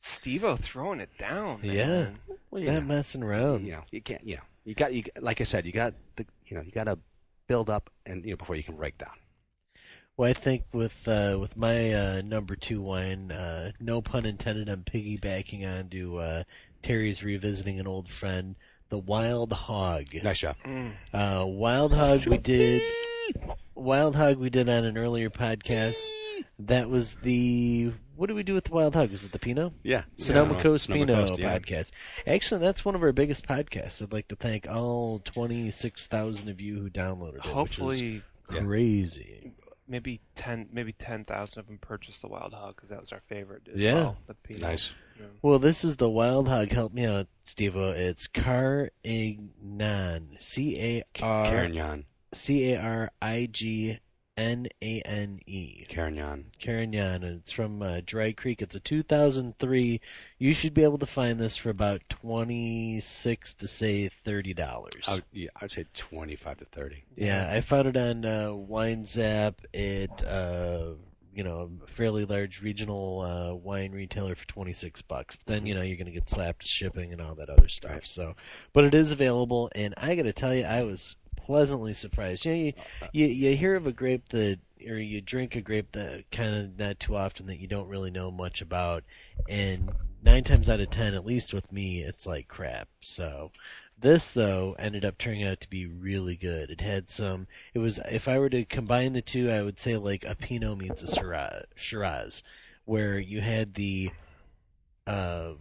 Steve-O 0.03 0.55
throwing 0.57 0.99
it 0.99 1.09
down. 1.19 1.59
Yeah. 1.63 1.85
Man. 1.87 2.19
Well, 2.49 2.63
Not 2.63 2.85
messing 2.85 3.23
around. 3.23 3.65
you 3.65 3.73
know, 3.73 3.83
you 3.91 4.01
can't, 4.01 4.23
you 4.25 4.37
know, 4.37 4.41
you 4.65 4.73
got, 4.75 4.93
you 4.93 5.03
like 5.19 5.41
I 5.41 5.43
said, 5.43 5.65
you 5.65 5.71
got 5.71 5.93
the, 6.15 6.25
you 6.47 6.57
know, 6.57 6.63
you 6.63 6.71
got 6.71 6.85
to 6.85 6.97
build 7.47 7.69
up 7.69 7.89
and 8.05 8.23
you 8.25 8.31
know 8.31 8.37
before 8.37 8.55
you 8.55 8.63
can 8.63 8.75
break 8.77 8.97
down. 8.97 9.13
Well, 10.21 10.29
I 10.29 10.33
think 10.33 10.65
with 10.71 11.07
uh, 11.07 11.35
with 11.41 11.57
my 11.57 11.93
uh, 11.93 12.21
number 12.21 12.55
two 12.55 12.79
wine, 12.79 13.31
uh, 13.31 13.71
no 13.79 14.03
pun 14.03 14.27
intended, 14.27 14.69
I'm 14.69 14.83
piggybacking 14.83 15.65
onto 15.65 16.17
uh, 16.17 16.43
Terry's 16.83 17.23
revisiting 17.23 17.79
an 17.79 17.87
old 17.87 18.07
friend, 18.07 18.55
the 18.89 18.99
Wild 18.99 19.51
Hog. 19.51 20.13
Nice 20.21 20.37
job. 20.37 20.57
Mm. 20.63 20.91
Uh, 21.11 21.47
Wild 21.47 21.91
Hog 21.91 22.27
we 22.27 22.37
did. 22.37 22.83
Wild 23.73 24.15
Hog 24.15 24.37
we 24.37 24.51
did 24.51 24.69
on 24.69 24.85
an 24.85 24.95
earlier 24.95 25.31
podcast. 25.31 25.97
That 26.59 26.87
was 26.87 27.15
the 27.23 27.91
what 28.15 28.27
did 28.27 28.35
we 28.35 28.43
do 28.43 28.53
with 28.53 28.65
the 28.65 28.73
Wild 28.73 28.93
Hog? 28.93 29.11
Was 29.11 29.25
it 29.25 29.31
the 29.31 29.39
Pinot? 29.39 29.73
Yeah. 29.81 30.03
Sonoma 30.17 30.53
Yeah, 30.53 30.61
Coast 30.61 30.85
Sonoma 30.85 31.05
Pinot 31.07 31.29
Coast, 31.29 31.41
yeah. 31.41 31.57
podcast. 31.57 31.91
Actually, 32.27 32.61
that's 32.61 32.85
one 32.85 32.93
of 32.93 33.01
our 33.01 33.11
biggest 33.11 33.47
podcasts. 33.47 34.03
I'd 34.03 34.13
like 34.13 34.27
to 34.27 34.35
thank 34.35 34.67
all 34.67 35.17
26,000 35.17 36.47
of 36.47 36.61
you 36.61 36.79
who 36.79 36.91
downloaded 36.91 37.37
it. 37.37 37.41
Hopefully, 37.41 38.21
which 38.47 38.59
is 38.59 38.63
crazy. 38.63 39.53
Maybe 39.91 40.21
ten, 40.35 40.67
maybe 40.71 40.93
ten 40.93 41.25
thousand 41.25 41.59
of 41.59 41.67
them 41.67 41.77
purchased 41.79 42.21
the 42.21 42.27
Wild 42.29 42.53
Hog 42.53 42.75
because 42.75 42.89
that 42.89 43.01
was 43.01 43.11
our 43.11 43.21
favorite. 43.27 43.67
As 43.71 43.79
Yeah. 43.79 43.93
well, 43.95 44.17
the 44.27 44.33
Pinot. 44.33 44.61
Nice. 44.63 44.91
Yeah. 45.19 45.25
Well, 45.43 45.59
this 45.59 45.83
is 45.85 45.97
the 45.97 46.09
Wild 46.09 46.47
Hog. 46.47 46.71
Help 46.71 46.93
me 46.93 47.05
out, 47.05 47.27
Steve. 47.45 47.75
It's 47.75 48.27
Carignan. 48.27 50.37
C 50.39 50.77
A 50.79 51.03
R 51.21 51.45
Carignan. 51.45 52.05
C 52.33 52.73
A 52.73 52.79
R 52.81 53.11
I 53.21 53.47
G 53.51 53.99
N 54.41 54.67
A 54.81 55.01
N 55.01 55.39
E. 55.45 55.85
Carignan. 55.87 56.45
Carignan, 56.59 57.23
and 57.23 57.39
it's 57.41 57.51
from 57.51 57.81
uh, 57.81 58.01
Dry 58.03 58.31
Creek. 58.31 58.63
It's 58.63 58.75
a 58.75 58.79
2003. 58.79 60.01
You 60.39 60.53
should 60.53 60.73
be 60.73 60.83
able 60.83 60.97
to 60.97 61.05
find 61.05 61.39
this 61.39 61.57
for 61.57 61.69
about 61.69 62.01
26 62.09 63.53
to 63.55 63.67
say 63.67 64.09
30 64.25 64.53
dollars. 64.55 65.03
I 65.07 65.13
would, 65.15 65.23
yeah, 65.31 65.49
I'd 65.61 65.71
say 65.71 65.85
25 65.93 66.57
to 66.57 66.65
30. 66.65 67.03
Yeah, 67.15 67.51
I 67.51 67.61
found 67.61 67.89
it 67.89 67.97
on 67.97 68.25
uh, 68.25 68.47
WineZap 68.47 69.53
at 69.75 70.23
uh, 70.23 70.93
you 71.35 71.43
know 71.43 71.69
a 71.83 71.91
fairly 71.91 72.25
large 72.25 72.61
regional 72.61 73.21
uh, 73.21 73.53
wine 73.53 73.91
retailer 73.91 74.35
for 74.35 74.47
26 74.47 75.03
bucks. 75.03 75.35
But 75.35 75.53
then 75.53 75.65
you 75.67 75.75
know 75.75 75.83
you're 75.83 75.97
gonna 75.97 76.11
get 76.11 76.29
slapped 76.29 76.65
shipping 76.65 77.13
and 77.13 77.21
all 77.21 77.35
that 77.35 77.51
other 77.51 77.69
stuff. 77.69 77.91
Right. 77.91 78.07
So, 78.07 78.35
but 78.73 78.85
it 78.85 78.95
is 78.95 79.11
available, 79.11 79.69
and 79.75 79.93
I 79.97 80.15
gotta 80.15 80.33
tell 80.33 80.53
you, 80.53 80.63
I 80.63 80.81
was 80.81 81.15
pleasantly 81.51 81.93
surprised. 81.93 82.45
You 82.45 82.53
know, 82.53 82.57
you 82.57 82.73
you, 83.11 83.27
you 83.27 83.57
hear 83.57 83.75
of 83.75 83.85
a 83.85 83.91
grape 83.91 84.29
that 84.29 84.59
or 84.87 84.97
you 84.97 85.19
drink 85.19 85.55
a 85.55 85.61
grape 85.61 85.91
that 85.91 86.31
kind 86.31 86.55
of 86.55 86.79
not 86.79 86.97
too 86.97 87.17
often 87.17 87.47
that 87.47 87.59
you 87.59 87.67
don't 87.67 87.89
really 87.89 88.09
know 88.09 88.31
much 88.31 88.61
about, 88.61 89.03
and 89.49 89.91
nine 90.23 90.45
times 90.45 90.69
out 90.69 90.79
of 90.79 90.89
ten, 90.89 91.13
at 91.13 91.25
least 91.25 91.53
with 91.53 91.69
me, 91.71 92.01
it's 92.01 92.25
like 92.25 92.47
crap. 92.47 92.87
So. 93.01 93.51
This 93.99 94.31
though 94.31 94.75
ended 94.79 95.05
up 95.05 95.19
turning 95.19 95.43
out 95.43 95.61
to 95.61 95.69
be 95.69 95.85
really 95.85 96.35
good. 96.35 96.71
It 96.71 96.81
had 96.81 97.07
some. 97.07 97.45
It 97.75 97.77
was 97.77 97.99
if 98.09 98.27
I 98.27 98.39
were 98.39 98.49
to 98.49 98.65
combine 98.65 99.13
the 99.13 99.21
two, 99.21 99.51
I 99.51 99.61
would 99.61 99.79
say 99.79 99.95
like 99.95 100.23
a 100.23 100.33
Pinot 100.33 100.79
meets 100.79 101.03
a 101.03 101.15
Shiraz, 101.15 101.65
Shiraz 101.75 102.41
where 102.85 103.19
you 103.19 103.41
had 103.41 103.75
the 103.75 104.09
uh, 105.05 105.51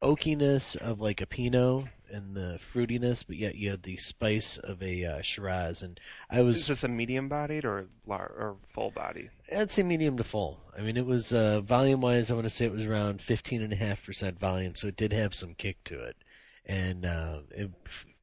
oakiness 0.00 0.76
of 0.76 1.00
like 1.00 1.22
a 1.22 1.26
Pinot 1.26 1.86
and 2.10 2.34
the 2.34 2.58
fruitiness, 2.72 3.24
but 3.26 3.36
yet 3.36 3.54
you 3.54 3.70
had 3.70 3.82
the 3.82 3.96
spice 3.96 4.58
of 4.58 4.82
a 4.82 5.04
uh, 5.04 5.22
Shiraz. 5.22 5.82
And 5.82 5.98
I 6.30 6.42
was 6.42 6.56
Is 6.56 6.66
this 6.66 6.84
a 6.84 6.88
medium-bodied 6.88 7.64
or 7.64 7.86
lar- 8.06 8.32
or 8.36 8.56
full-bodied? 8.74 9.30
I'd 9.54 9.70
say 9.70 9.82
medium 9.82 10.16
to 10.18 10.24
full. 10.24 10.60
I 10.76 10.82
mean, 10.82 10.96
it 10.96 11.06
was 11.06 11.32
uh, 11.32 11.60
volume 11.60 12.00
wise. 12.00 12.30
I 12.30 12.34
want 12.34 12.46
to 12.46 12.50
say 12.50 12.66
it 12.66 12.72
was 12.72 12.84
around 12.84 13.22
fifteen 13.22 13.62
and 13.62 13.72
a 13.72 13.76
half 13.76 14.04
percent 14.04 14.38
volume, 14.38 14.74
so 14.76 14.88
it 14.88 14.96
did 14.96 15.12
have 15.12 15.34
some 15.34 15.54
kick 15.54 15.82
to 15.84 16.02
it, 16.04 16.16
and 16.64 17.06
uh, 17.06 17.40
it 17.50 17.70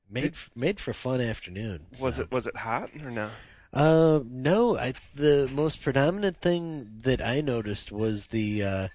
made 0.09 0.33
made 0.55 0.79
for 0.79 0.91
a 0.91 0.95
fun 0.95 1.21
afternoon. 1.21 1.85
Was 1.99 2.15
so. 2.15 2.23
it 2.23 2.31
was 2.31 2.47
it 2.47 2.55
hot 2.55 2.89
or 3.01 3.11
no? 3.11 3.31
Uh, 3.73 4.19
no. 4.25 4.77
I 4.77 4.93
the 5.15 5.47
most 5.51 5.81
predominant 5.81 6.37
thing 6.37 7.01
that 7.03 7.25
I 7.25 7.41
noticed 7.41 7.91
was 7.91 8.25
the. 8.27 8.63
Uh, 8.63 8.87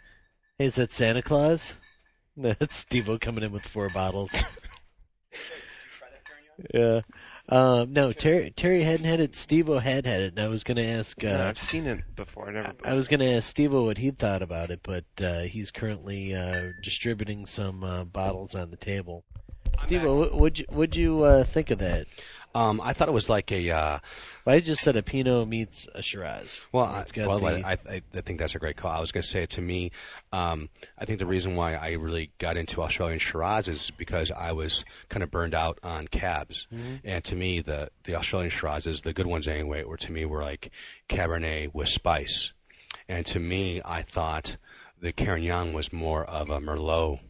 is 0.58 0.76
that 0.76 0.92
Santa 0.92 1.22
Claus? 1.22 1.72
That's 2.36 2.76
Steve-O 2.76 3.18
coming 3.18 3.44
in 3.44 3.52
with 3.52 3.64
four 3.64 3.90
bottles. 3.90 4.30
yeah. 6.74 7.00
Um, 7.48 7.92
no, 7.94 8.12
Terry 8.12 8.50
Terry 8.50 8.82
hadn't 8.82 9.06
had 9.06 9.20
it. 9.20 9.34
Steve-O 9.34 9.78
had 9.78 10.04
had 10.04 10.20
it, 10.20 10.34
and 10.34 10.40
I 10.40 10.48
was 10.48 10.64
going 10.64 10.76
to 10.76 10.84
ask. 10.84 11.22
No, 11.22 11.30
Uh, 11.30 11.48
I've 11.48 11.58
seen 11.58 11.86
it 11.86 12.00
before. 12.14 12.48
I 12.48 12.52
never. 12.52 12.72
I 12.84 12.92
was 12.94 13.08
going 13.08 13.20
to 13.20 13.32
ask 13.34 13.48
Steve-O 13.48 13.84
what 13.84 13.96
he 13.96 14.10
thought 14.10 14.42
about 14.42 14.70
it, 14.70 14.80
but 14.82 15.04
uh, 15.22 15.40
he's 15.40 15.70
currently 15.70 16.34
uh, 16.34 16.72
distributing 16.82 17.46
some 17.46 17.82
uh, 17.82 18.04
bottles 18.04 18.54
on 18.54 18.70
the 18.70 18.76
table. 18.76 19.24
Steve-O, 19.80 20.14
what 20.16 20.34
would 20.34 20.58
you 20.58 20.66
what'd 20.68 20.96
you 20.96 21.22
uh, 21.22 21.44
think 21.44 21.70
of 21.70 21.78
that? 21.78 22.06
Um, 22.54 22.80
I 22.82 22.92
thought 22.94 23.08
it 23.08 23.12
was 23.12 23.28
like 23.28 23.52
a 23.52 23.70
uh, 23.70 23.98
Well, 24.44 24.56
I 24.56 24.60
just 24.60 24.82
said 24.82 24.96
a 24.96 25.02
Pinot 25.02 25.46
meets 25.46 25.86
a 25.94 26.02
Shiraz. 26.02 26.58
Well, 26.72 26.84
I, 26.84 27.04
well, 27.16 27.40
the- 27.40 27.62
I, 27.64 27.72
I, 27.88 28.02
I 28.14 28.20
think 28.22 28.38
that's 28.40 28.54
a 28.54 28.58
great 28.58 28.76
call. 28.76 28.90
I 28.90 29.00
was 29.00 29.12
going 29.12 29.22
to 29.22 29.28
say 29.28 29.46
to 29.46 29.60
me, 29.60 29.92
um, 30.32 30.68
I 30.98 31.04
think 31.04 31.18
the 31.18 31.26
reason 31.26 31.56
why 31.56 31.74
I 31.74 31.92
really 31.92 32.30
got 32.38 32.56
into 32.56 32.82
Australian 32.82 33.18
Shiraz 33.18 33.68
is 33.68 33.90
because 33.90 34.30
I 34.30 34.52
was 34.52 34.84
kind 35.08 35.22
of 35.22 35.30
burned 35.30 35.54
out 35.54 35.78
on 35.82 36.08
cabs, 36.08 36.66
Mhm. 36.72 37.00
and 37.04 37.24
to 37.24 37.36
me, 37.36 37.60
the 37.60 37.90
the 38.04 38.14
Australian 38.16 38.50
Shirazes, 38.50 39.02
the 39.02 39.12
good 39.12 39.26
ones 39.26 39.46
anyway, 39.46 39.84
were 39.84 39.98
to 39.98 40.10
me 40.10 40.24
were 40.24 40.42
like 40.42 40.70
Cabernet 41.08 41.74
with 41.74 41.88
spice, 41.88 42.52
and 43.08 43.24
to 43.26 43.38
me, 43.38 43.82
I 43.84 44.02
thought 44.02 44.56
the 45.00 45.12
Carignan 45.12 45.74
was 45.74 45.92
more 45.92 46.24
of 46.24 46.50
a 46.50 46.58
Merlot. 46.60 47.20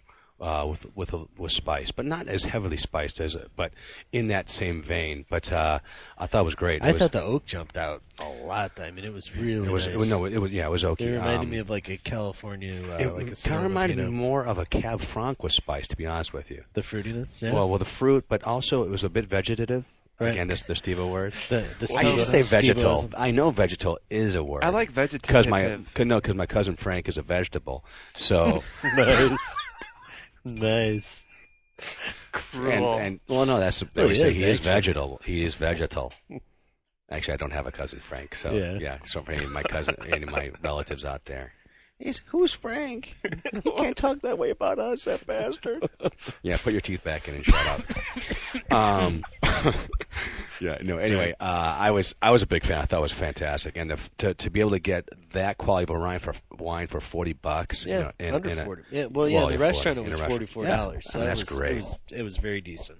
Uh, 0.41 0.67
with 0.71 0.87
with 0.95 1.13
with 1.37 1.51
spice, 1.51 1.91
but 1.91 2.07
not 2.07 2.29
as 2.29 2.45
heavily 2.45 2.77
spiced 2.77 3.21
as, 3.21 3.35
it, 3.35 3.51
but 3.57 3.73
in 4.13 4.29
that 4.29 4.49
same 4.49 4.85
vein. 4.85 5.25
But 5.29 5.51
uh, 5.51 5.81
I 6.17 6.27
thought 6.29 6.43
it 6.43 6.45
was 6.45 6.55
great. 6.55 6.77
It 6.77 6.85
I 6.85 6.93
was, 6.93 6.99
thought 7.01 7.11
the 7.11 7.25
oak 7.25 7.45
jumped 7.45 7.77
out 7.77 8.03
a 8.21 8.29
lot. 8.29 8.79
I 8.79 8.93
mean, 8.93 9.05
it 9.05 9.13
was 9.13 9.35
really 9.35 9.67
it 9.67 9.73
was 9.73 9.87
nice. 9.87 9.95
it 9.95 9.99
was 9.99 10.09
no, 10.11 10.25
it 10.27 10.39
was 10.39 10.53
yeah, 10.53 10.67
it 10.67 10.71
was 10.71 10.85
okay. 10.85 11.07
It 11.09 11.13
reminded 11.15 11.41
Um, 11.41 11.51
me 11.51 11.59
of 11.59 11.69
like 11.71 11.89
a 11.89 11.97
California, 11.97 12.81
uh, 12.89 12.99
it 12.99 13.15
like 13.15 13.33
a 13.33 13.35
kind 13.35 13.57
of 13.57 13.63
reminded 13.65 13.99
me 13.99 14.05
more 14.11 14.45
of 14.47 14.59
a 14.59 14.65
Cab 14.65 15.01
Franc 15.01 15.43
with 15.43 15.51
spice, 15.53 15.89
to 15.89 15.97
be 15.97 16.07
honest 16.07 16.33
with 16.33 16.53
you. 16.53 16.63
the 16.73 16.83
fruitiness. 16.83 17.43
Yeah. 17.43 17.53
Well, 17.53 17.69
with 17.69 17.81
the 17.81 17.85
fruit, 17.87 18.27
but 18.29 18.45
also 18.45 18.85
it 18.85 18.91
was 18.91 19.03
a 19.03 19.09
bit 19.09 19.25
vegetative. 19.27 19.85
Right. 20.21 20.31
Again, 20.31 20.47
this 20.49 20.63
the 20.65 20.75
Steve 20.77 20.99
word. 21.01 21.33
the, 21.49 21.65
the 21.81 21.95
I 21.97 22.05
should 22.05 22.27
say 22.27 22.43
vegetal. 22.43 22.99
Steve-O's- 22.99 23.15
I 23.17 23.33
know 23.33 23.51
vegetal 23.51 23.99
is 24.09 24.35
a 24.37 24.43
word. 24.43 24.63
I 24.65 24.69
like 24.69 24.91
vegetative. 24.91 25.23
because 25.23 25.49
my 25.49 25.79
no, 25.99 26.17
because 26.17 26.35
my 26.37 26.47
cousin 26.47 26.77
Frank 26.77 27.09
is 27.09 27.19
a 27.19 27.23
vegetable. 27.23 27.85
So 28.15 28.63
nice, 28.85 29.39
nice. 30.45 31.23
cruel. 32.33 32.95
and, 32.95 33.07
and 33.07 33.21
well, 33.29 33.47
no, 33.47 33.59
that's 33.59 33.83
No, 33.95 34.05
we 34.05 34.11
he 34.11 34.15
say 34.15 34.31
is, 34.31 34.37
he 34.37 34.45
is 34.45 34.61
vegetal. 34.61 35.21
He 35.25 35.45
is 35.45 35.55
vegetal. 35.55 36.13
Actually, 37.11 37.35
I 37.35 37.37
don't 37.39 37.53
have 37.53 37.67
a 37.67 37.73
cousin 37.73 38.01
Frank, 38.09 38.35
so 38.35 38.53
Yeah. 38.53 38.99
So 39.07 39.23
for 39.23 39.33
any 39.33 39.45
of 39.45 39.53
my 39.53 39.63
cousin, 39.63 39.97
any 40.07 40.25
of 40.25 40.31
my 40.31 40.51
relatives 40.63 41.05
out 41.05 41.25
there, 41.25 41.53
he's 41.99 42.21
who's 42.27 42.53
Frank? 42.53 43.15
He 43.53 43.71
can't 43.71 43.97
talk 43.97 44.21
that 44.23 44.39
way 44.39 44.51
about 44.51 44.79
us, 44.79 45.05
that 45.05 45.27
bastard. 45.27 45.89
yeah, 46.43 46.59
put 46.59 46.73
your 46.73 46.83
teeth 46.83 47.03
back 47.03 47.29
in 47.29 47.37
and 47.37 47.45
shut 47.45 47.67
up. 47.67 48.73
um, 48.73 49.25
yeah, 50.59 50.79
no. 50.83 50.99
Anyway, 50.99 51.35
uh, 51.39 51.77
I 51.79 51.91
was 51.93 52.15
I 52.21 52.31
was 52.31 52.43
a 52.43 52.47
big 52.47 52.65
fan. 52.65 52.79
I 52.79 52.85
thought 52.85 52.99
it 52.99 53.03
was 53.03 53.13
fantastic, 53.13 53.77
and 53.77 53.91
the, 53.91 53.99
to 54.19 54.35
to 54.35 54.51
be 54.51 54.61
able 54.61 54.73
to 54.73 54.81
get 54.81 55.09
that 55.31 55.59
quality 55.59 55.85
of 55.85 55.97
a 55.97 55.99
wine 56.01 56.19
for 56.19 56.35
wine 56.59 56.87
for 56.89 57.01
forty 57.01 57.33
bucks, 57.33 57.85
you 57.87 57.93
Yeah, 57.93 57.99
know, 57.99 58.13
in, 58.19 58.35
under 58.35 58.51
in 58.51 58.59
a, 58.59 58.65
forty. 58.65 58.83
Yeah, 58.91 59.07
well, 59.07 59.29
yeah, 59.29 59.39
well, 59.39 59.49
the 59.49 59.59
restaurant 59.59 59.97
40, 59.99 60.11
was 60.11 60.21
a 60.21 60.27
forty 60.27 60.47
four 60.47 60.65
Yeah, 60.65 60.77
dollars. 60.77 61.07
I 61.09 61.13
so 61.13 61.19
mean, 61.19 61.27
it 61.27 61.29
that's 61.31 61.41
was, 61.51 61.59
great. 61.59 61.73
It 61.73 61.77
was 61.77 61.95
it 62.11 62.23
was 62.23 62.37
very 62.37 62.61
decent. 62.61 62.99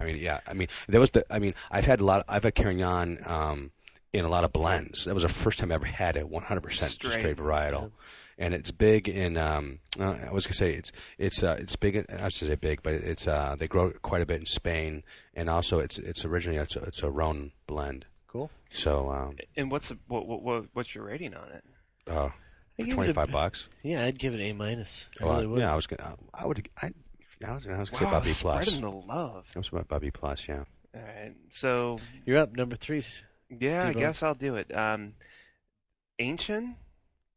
I 0.00 0.04
mean, 0.04 0.16
yeah. 0.16 0.40
I 0.46 0.54
mean, 0.54 0.68
there 0.88 1.00
was 1.00 1.10
the. 1.10 1.24
I 1.30 1.38
mean, 1.38 1.54
I've 1.70 1.84
had 1.84 2.00
a 2.00 2.04
lot. 2.04 2.24
I've 2.28 2.42
had 2.42 2.54
Carignan 2.54 3.20
um, 3.24 3.70
in 4.12 4.24
a 4.24 4.28
lot 4.28 4.44
of 4.44 4.52
blends. 4.52 5.04
That 5.04 5.14
was 5.14 5.22
the 5.22 5.28
first 5.28 5.58
time 5.60 5.70
I 5.70 5.76
ever 5.76 5.86
had 5.86 6.16
it 6.16 6.28
100% 6.28 6.72
Straight. 6.72 7.12
straight 7.12 7.36
varietal, 7.36 7.90
and 8.38 8.54
it's 8.54 8.70
big 8.70 9.08
in. 9.08 9.36
Um, 9.36 9.78
uh, 9.98 10.04
I 10.28 10.32
was 10.32 10.46
gonna 10.46 10.54
say 10.54 10.74
it's 10.74 10.92
it's 11.18 11.42
uh, 11.42 11.56
it's 11.58 11.76
big. 11.76 11.96
In, 11.96 12.06
I 12.10 12.28
should 12.28 12.48
say 12.48 12.54
big, 12.54 12.82
but 12.82 12.94
it's 12.94 13.26
uh, 13.28 13.56
they 13.58 13.68
grow 13.68 13.90
quite 14.02 14.22
a 14.22 14.26
bit 14.26 14.40
in 14.40 14.46
Spain, 14.46 15.02
and 15.34 15.48
also 15.50 15.78
it's 15.80 15.98
it's 15.98 16.24
originally 16.24 16.58
it's 16.58 16.76
a, 16.76 16.80
it's 16.82 17.02
a 17.02 17.10
Rhone 17.10 17.52
blend. 17.66 18.04
Cool. 18.28 18.50
So 18.70 19.10
um, 19.10 19.36
and 19.56 19.70
what's 19.70 19.88
the, 19.88 19.98
what, 20.08 20.26
what, 20.26 20.42
what 20.42 20.64
what's 20.72 20.94
your 20.94 21.04
rating 21.04 21.34
on 21.34 21.48
it? 21.50 21.64
uh, 22.08 22.30
I 22.78 22.82
give 22.84 22.94
25 22.94 23.30
bucks. 23.30 23.68
Yeah, 23.82 24.04
I'd 24.04 24.18
give 24.18 24.34
it 24.34 24.40
A 24.40 24.52
minus. 24.54 25.04
I 25.20 25.24
Well, 25.24 25.34
really 25.34 25.46
would. 25.48 25.60
yeah, 25.60 25.72
I 25.72 25.76
was 25.76 25.86
gonna. 25.86 26.16
I 26.32 26.46
would. 26.46 26.68
I, 26.80 26.90
I 27.46 27.52
was, 27.54 27.66
I 27.66 27.78
was 27.78 27.90
gonna 27.90 27.92
wow, 27.92 27.98
say 27.98 28.04
about 28.06 28.24
B 28.24 28.32
plus. 28.38 28.64
spreading 28.66 28.80
the 28.80 28.90
love. 28.90 29.44
I 29.54 29.58
was 29.58 29.68
about 29.68 29.82
about 29.82 30.00
B 30.00 30.10
plus. 30.10 30.48
Yeah. 30.48 30.64
All 30.94 31.00
right, 31.00 31.34
so 31.54 31.98
You're 32.26 32.38
up 32.38 32.52
number 32.54 32.76
three. 32.76 33.04
yeah, 33.48 33.80
I 33.80 33.86
T-Bone. 33.88 34.02
guess 34.02 34.22
I'll 34.22 34.34
do 34.34 34.56
it. 34.56 34.74
Um, 34.76 35.14
ancient, 36.18 36.76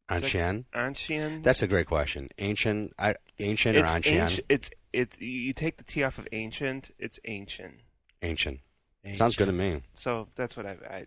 Ancien. 0.09 0.65
ancient. 0.75 1.43
That's 1.43 1.63
a 1.63 1.67
great 1.67 1.87
question. 1.87 2.29
Ancient, 2.37 2.93
I, 2.97 3.15
ancient 3.39 3.77
or 3.77 3.83
it's 3.83 3.93
ancien? 3.93 4.21
ancient. 4.21 4.45
It's 4.49 4.69
it's 4.93 5.19
you 5.19 5.53
take 5.53 5.77
the 5.77 5.83
T 5.83 6.03
off 6.03 6.19
of 6.19 6.27
ancient. 6.31 6.91
It's 6.99 7.19
ancient. 7.25 7.73
Ancient. 8.21 8.59
Sounds 9.13 9.35
good 9.35 9.45
to 9.45 9.51
me. 9.51 9.83
So 9.93 10.27
that's 10.35 10.57
what 10.57 10.65
I. 10.65 10.77
I 10.89 11.05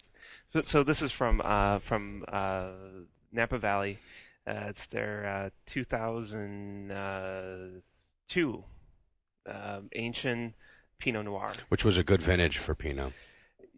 so, 0.53 0.63
so 0.63 0.85
this 0.85 1.03
is 1.03 1.11
from 1.11 1.43
uh, 1.45 1.81
from 1.81 2.25
uh, 2.29 2.69
Napa 3.33 3.59
Valley. 3.59 3.99
Uh, 4.47 4.67
it's 4.69 4.87
their 4.87 5.47
uh, 5.47 5.51
2002 5.67 8.65
um, 9.47 9.89
ancient 9.95 10.55
Pinot 10.99 11.25
Noir. 11.25 11.53
Which 11.69 11.85
was 11.85 11.99
a 11.99 12.03
good 12.03 12.23
vintage 12.23 12.59
for 12.59 12.75
Pinot. 12.75 13.13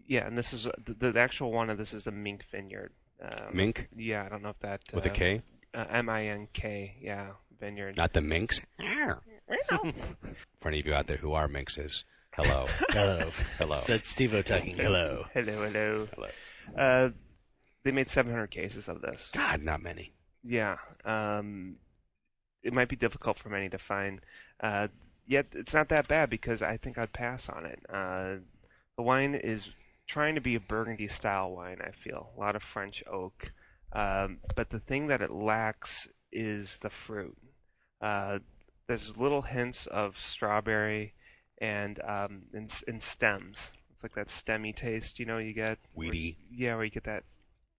Yeah, 0.06 0.26
and 0.26 0.36
this 0.36 0.52
is 0.52 0.66
the, 0.84 1.12
the 1.12 1.20
actual 1.20 1.52
one 1.52 1.70
of 1.70 1.78
this 1.78 1.94
is 1.94 2.04
the 2.04 2.10
Mink 2.10 2.44
Vineyard. 2.50 2.92
Um, 3.22 3.54
Mink 3.56 3.88
Yeah, 3.96 4.24
I 4.24 4.28
don't 4.28 4.42
know 4.42 4.50
if 4.50 4.58
that 4.60 4.80
with 4.92 5.06
uh, 5.06 5.10
a 5.10 5.12
K, 5.12 5.42
Uh, 5.74 5.84
M 5.90 6.08
I 6.08 6.26
N 6.28 6.48
K. 6.52 6.96
Yeah, 7.00 7.28
Vineyard. 7.60 7.96
not 7.96 8.12
the 8.12 8.20
minks. 8.20 8.60
For 10.60 10.68
any 10.68 10.80
of 10.80 10.86
you 10.86 10.94
out 10.94 11.06
there 11.06 11.16
who 11.16 11.32
are 11.34 11.48
minxes, 11.48 12.04
hello, 12.32 12.66
Hello. 12.90 13.30
hello. 13.58 13.80
That's 13.86 14.08
Steve 14.08 14.32
talking. 14.44 14.76
Hello. 14.76 15.24
hello, 15.34 15.64
hello. 15.64 16.08
Hello. 16.14 16.28
Uh, 16.78 17.10
they 17.84 17.92
made 17.92 18.08
700 18.08 18.48
cases 18.50 18.88
of 18.88 19.00
this. 19.00 19.28
God, 19.32 19.62
not 19.62 19.82
many. 19.82 20.12
Yeah. 20.44 20.76
Um, 21.04 21.76
it 22.62 22.72
might 22.74 22.88
be 22.88 22.96
difficult 22.96 23.38
for 23.38 23.48
many 23.48 23.68
to 23.70 23.78
find. 23.78 24.20
Uh, 24.62 24.88
yet 25.26 25.46
it's 25.54 25.72
not 25.74 25.88
that 25.90 26.08
bad 26.08 26.30
because 26.30 26.62
I 26.62 26.76
think 26.76 26.98
I'd 26.98 27.12
pass 27.12 27.48
on 27.48 27.64
it. 27.66 27.80
Uh, 27.92 28.36
the 28.96 29.02
wine 29.02 29.34
is 29.34 29.68
trying 30.12 30.34
to 30.34 30.40
be 30.40 30.54
a 30.56 30.60
Burgundy 30.60 31.08
style 31.08 31.52
wine. 31.52 31.78
I 31.80 31.90
feel 32.04 32.30
a 32.36 32.40
lot 32.40 32.56
of 32.56 32.62
French 32.62 33.02
oak, 33.10 33.50
um, 33.92 34.38
but 34.56 34.70
the 34.70 34.80
thing 34.80 35.08
that 35.08 35.22
it 35.22 35.30
lacks 35.30 36.08
is 36.32 36.78
the 36.82 36.90
fruit. 36.90 37.36
Uh, 38.00 38.38
there's 38.88 39.16
little 39.16 39.42
hints 39.42 39.86
of 39.86 40.16
strawberry 40.18 41.12
and 41.60 42.00
um, 42.06 42.42
and, 42.52 42.70
s- 42.70 42.84
and 42.88 43.02
stems. 43.02 43.58
It's 43.92 44.02
like 44.02 44.14
that 44.14 44.28
stemmy 44.28 44.74
taste, 44.74 45.18
you 45.18 45.26
know, 45.26 45.38
you 45.38 45.52
get. 45.52 45.78
where- 45.94 46.12
yeah, 46.50 46.74
where 46.74 46.84
you 46.84 46.90
get 46.90 47.04
that 47.04 47.24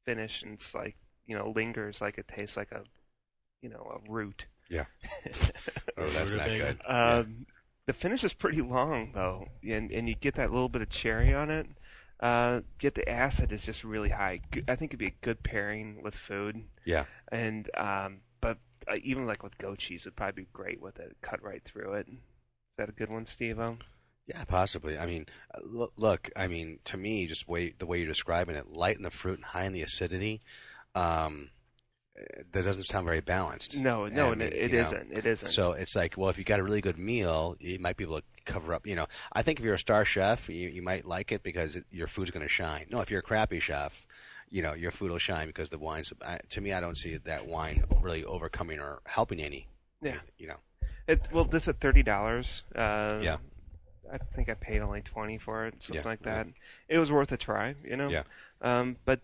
finish 0.06 0.42
and 0.44 0.54
it's 0.54 0.74
like 0.74 0.96
you 1.28 1.38
know 1.38 1.52
lingers 1.56 2.02
like 2.02 2.18
it 2.18 2.28
tastes 2.28 2.58
like 2.58 2.72
a 2.72 2.82
you 3.62 3.70
know 3.70 4.00
a 4.06 4.12
root. 4.12 4.46
Yeah. 4.70 4.86
Oh, 5.98 6.10
that's 6.10 6.32
not 6.32 6.48
Rutabaga. 6.48 6.58
good. 6.58 6.82
Yeah. 6.88 7.14
Um, 7.18 7.46
the 7.88 7.94
finish 7.94 8.24
is 8.24 8.34
pretty 8.34 8.62
long 8.62 9.12
though, 9.14 9.48
and 9.68 9.92
and 9.92 10.08
you 10.08 10.16
get 10.16 10.36
that 10.36 10.52
little 10.52 10.70
bit 10.70 10.82
of 10.82 10.90
cherry 10.90 11.34
on 11.34 11.50
it. 11.52 11.68
Uh, 12.22 12.62
yet 12.80 12.94
the 12.94 13.10
acid 13.10 13.52
is 13.52 13.64
just 13.64 13.84
really 13.84 14.10
high. 14.10 14.42
I 14.68 14.76
think 14.76 14.92
it'd 14.92 15.00
be 15.00 15.08
a 15.08 15.26
good 15.26 15.42
pairing 15.42 16.04
with 16.04 16.14
food. 16.14 16.62
Yeah. 16.86 17.06
And 17.32 17.70
um, 17.76 18.20
but 18.42 18.58
uh, 18.88 18.96
even 19.04 19.26
like 19.26 19.42
with 19.44 19.58
goat 19.58 19.80
cheese, 19.80 20.04
it'd 20.04 20.16
probably 20.16 20.44
be 20.44 20.50
great 20.54 20.82
with 20.82 21.00
it. 21.00 21.16
Cut 21.22 21.42
right 21.44 21.64
through 21.66 21.94
it. 21.94 22.08
Is 22.08 22.18
that 22.78 22.90
a 22.90 22.92
good 22.92 23.10
one, 23.10 23.26
Steve? 23.26 23.60
Yeah, 24.28 24.44
possibly. 24.46 24.98
I 25.00 25.08
mean, 25.08 25.26
uh, 25.54 25.60
look, 25.64 25.94
look. 25.98 26.30
I 26.36 26.48
mean, 26.48 26.80
to 26.86 26.98
me, 26.98 27.26
just 27.26 27.48
way 27.48 27.74
the 27.78 27.88
way 27.88 27.98
you're 27.98 28.08
describing 28.08 28.56
it, 28.56 28.72
light 28.72 28.98
in 28.98 29.04
the 29.04 29.10
fruit 29.10 29.40
and 29.40 29.46
high 29.46 29.66
in 29.66 29.74
the 29.74 29.82
acidity. 29.82 30.42
Um, 30.94 31.50
uh, 32.20 32.44
that 32.52 32.64
doesn't 32.64 32.84
sound 32.84 33.06
very 33.06 33.22
balanced. 33.22 33.78
No, 33.78 34.08
no, 34.08 34.32
and 34.32 34.42
it, 34.42 34.54
it 34.54 34.74
isn't. 34.74 35.12
It 35.12 35.26
isn't. 35.26 35.48
So 35.48 35.72
it's 35.72 35.96
like, 35.96 36.18
well, 36.18 36.30
if 36.30 36.38
you 36.38 36.44
got 36.44 36.60
a 36.60 36.64
really 36.64 36.82
good 36.82 37.00
meal, 37.00 37.56
you 37.60 37.80
might 37.80 37.98
be 37.98 38.04
able 38.04 38.20
to 38.20 38.26
cover 38.46 38.74
up. 38.74 38.88
You 38.88 38.96
know, 38.96 39.08
I 39.32 39.42
think 39.42 39.60
if 39.60 39.66
you're 39.66 39.76
a 39.76 39.80
star 39.80 40.06
chef, 40.06 40.50
you, 40.50 40.70
you 40.70 40.82
might 40.82 41.06
like 41.06 41.32
it 41.32 41.44
because 41.44 41.76
it, 41.76 41.86
your 41.92 42.08
food's 42.08 42.32
going 42.32 42.46
to 42.46 42.50
shine. 42.50 42.86
No, 42.90 43.02
if 43.02 43.10
you're 43.10 43.20
a 43.20 43.24
crappy 43.24 43.60
chef, 43.60 43.94
you 44.50 44.62
know, 44.62 44.74
your 44.74 44.92
food 44.92 45.12
will 45.12 45.18
shine 45.18 45.48
because 45.48 45.70
the 45.70 45.78
wine's. 45.78 46.12
I, 46.26 46.40
to 46.52 46.62
me, 46.62 46.74
I 46.74 46.80
don't 46.82 46.98
see 46.98 47.18
that 47.18 47.48
wine 47.48 47.84
really 48.02 48.26
overcoming 48.26 48.80
or 48.80 49.00
helping 49.06 49.42
any. 49.42 49.68
Yeah. 50.02 50.20
You 50.38 50.48
know. 50.48 50.58
It, 51.08 51.22
well, 51.32 51.46
this 51.46 51.68
at 51.68 51.80
thirty 51.80 52.04
dollars. 52.04 52.64
Uh, 52.76 53.20
Yeah. 53.22 53.38
I 54.12 54.18
think 54.36 54.50
I 54.50 54.56
paid 54.56 54.82
only 54.82 55.02
twenty 55.02 55.38
for 55.38 55.68
it, 55.68 55.76
something 55.80 56.04
Yeah, 56.04 56.10
like 56.10 56.20
yeah. 56.26 56.44
that. 56.44 56.48
It 56.90 56.98
was 56.98 57.12
worth 57.12 57.32
a 57.32 57.38
try, 57.38 57.76
you 57.84 57.96
know. 57.96 58.10
Yeah. 58.10 58.24
Um, 58.62 58.98
but 59.06 59.22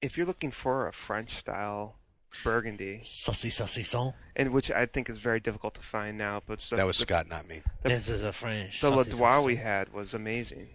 if 0.00 0.16
you're 0.16 0.26
looking 0.26 0.50
for 0.50 0.88
a 0.88 0.92
French 0.92 1.36
style 1.36 1.96
Burgundy, 2.44 3.00
Saucy, 3.04 3.50
saucy, 3.50 3.82
son. 3.82 4.14
and 4.36 4.52
which 4.52 4.70
I 4.70 4.86
think 4.86 5.10
is 5.10 5.18
very 5.18 5.40
difficult 5.40 5.74
to 5.74 5.82
find 5.82 6.16
now, 6.18 6.42
but 6.46 6.60
so 6.60 6.76
That 6.76 6.86
was 6.86 6.96
the, 6.98 7.02
Scott, 7.02 7.28
not 7.28 7.46
me. 7.46 7.62
The- 7.82 7.90
This 7.90 8.08
is 8.08 8.22
a 8.22 8.32
French. 8.32 8.80
the 8.80 8.88
saucy, 8.90 9.10
Ladoix 9.12 9.44
we 9.44 9.56
had 9.56 9.92
was 9.92 10.14
amazing. 10.14 10.68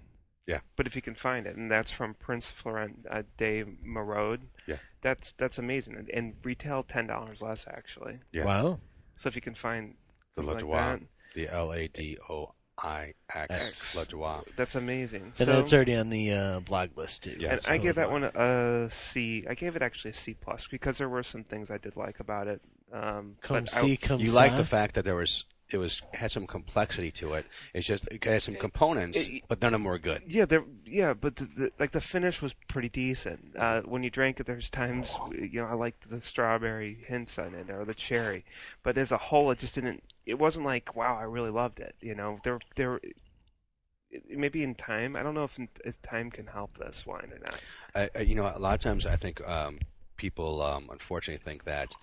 Yeah. 0.46 0.60
But 0.78 0.88
if 0.88 0.96
you 0.96 1.02
can 1.02 1.16
find 1.16 1.46
it, 1.46 1.56
and 1.58 1.70
that's 1.70 1.92
from 1.92 2.14
Prince 2.14 2.50
Florent 2.50 3.06
uh, 3.12 3.24
de 3.38 3.64
Mérode. 3.86 4.40
Yeah. 4.66 4.78
That's 5.02 5.34
that's 5.34 5.58
amazing, 5.58 5.96
and, 5.98 6.10
and 6.10 6.34
retail 6.44 6.84
ten 6.84 7.06
dollars 7.08 7.42
less 7.42 7.66
actually. 7.68 8.20
Yeah. 8.32 8.46
Wow. 8.46 8.80
So 9.18 9.28
if 9.28 9.36
you 9.36 9.42
can 9.42 9.56
find 9.56 9.96
The 10.36 10.44
something 10.44 10.66
Ladoix. 10.66 10.70
like 10.92 11.00
that, 11.02 11.08
The 11.36 11.50
L 11.54 11.74
A 11.74 11.88
D 11.90 12.18
O 12.30 12.54
I 12.78 13.14
X 13.34 13.48
X. 13.50 13.96
Ladoix. 13.96 14.44
that's 14.56 14.76
amazing. 14.76 15.24
And 15.24 15.36
so, 15.36 15.46
that's 15.46 15.74
already 15.74 15.96
on 15.96 16.10
the 16.10 16.34
uh, 16.34 16.60
blog 16.60 16.96
list 16.98 17.24
too. 17.24 17.36
Yeah, 17.40 17.50
and 17.50 17.58
it's 17.58 17.68
I 17.68 17.78
gave 17.78 17.96
that 17.96 18.12
one 18.12 18.24
a 18.24 18.90
C. 18.92 19.46
I 19.50 19.56
gave 19.56 19.76
it 19.76 19.82
actually 19.82 20.12
a 20.12 20.16
C 20.16 20.36
plus 20.40 20.68
because 20.70 20.98
there 20.98 21.10
were 21.10 21.24
some 21.24 21.44
things 21.44 21.72
I 21.72 21.78
did 21.78 21.96
like 21.96 22.20
about 22.20 22.48
it. 22.48 22.62
Um, 22.94 23.36
Come 23.42 23.64
but 23.66 23.74
I- 23.76 23.82
see, 23.82 23.98
come 23.98 24.20
You 24.20 24.28
saw. 24.30 24.38
like 24.38 24.56
the 24.58 24.66
fact 24.66 24.96
that 24.96 25.06
there 25.06 25.16
was 25.16 25.44
it 25.70 25.78
was 25.78 26.02
had 26.14 26.32
some 26.32 26.48
complexity 26.48 27.12
to 27.12 27.34
it. 27.34 27.46
It's 27.74 27.86
just 27.86 28.06
it 28.10 28.24
had 28.24 28.42
some 28.44 28.56
components, 28.56 29.18
it- 29.18 29.44
but 29.48 29.62
none 29.62 29.74
of 29.74 29.82
them 29.82 29.86
were 29.86 30.00
good. 30.00 30.24
Yeah, 30.28 30.46
there. 30.46 30.64
Yeah, 30.86 31.14
but 31.14 31.36
the, 31.36 31.46
the, 31.46 31.72
like 31.80 31.92
the 31.92 32.02
finish 32.02 32.42
was 32.42 32.54
pretty 32.68 32.90
decent. 32.90 33.56
Uh, 33.58 33.82
when 33.82 34.04
you 34.04 34.10
drank 34.10 34.40
it, 34.40 34.46
there's 34.46 34.70
times 34.70 35.10
you 35.32 35.62
know 35.62 35.68
I 35.68 35.74
liked 35.74 36.10
the 36.10 36.22
strawberry 36.22 36.98
hints 37.08 37.38
on 37.38 37.54
it 37.56 37.70
or 37.70 37.86
the 37.86 37.94
cherry, 37.94 38.46
but 38.84 38.98
as 38.98 39.12
a 39.12 39.18
whole, 39.18 39.52
it 39.52 39.60
just 39.60 39.76
didn't. 39.76 40.04
It 40.26 40.40
wasn't 40.40 40.66
like 40.66 40.96
wow, 40.96 41.18
I 41.18 41.24
really 41.24 41.52
loved 41.52 41.80
it. 41.80 41.96
You 42.02 42.16
know, 42.16 42.40
there 42.44 42.60
there. 42.76 43.00
Maybe 44.30 44.64
in 44.64 44.74
time, 44.74 45.18
I 45.18 45.22
don't 45.24 45.34
know 45.36 45.44
if, 45.44 45.60
if 45.84 46.02
time 46.02 46.32
can 46.32 46.48
help 46.48 46.78
this 46.78 47.06
wine 47.06 47.30
or 47.32 47.40
not. 47.40 47.60
I, 47.94 48.10
I, 48.18 48.22
you 48.22 48.36
know, 48.36 48.44
a 48.46 48.58
lot 48.58 48.74
of 48.76 48.80
times 48.80 49.06
I 49.06 49.18
think 49.18 49.46
um, 49.46 49.80
people 50.16 50.62
um, 50.62 50.88
unfortunately 50.90 51.44
think 51.44 51.66
that 51.66 51.94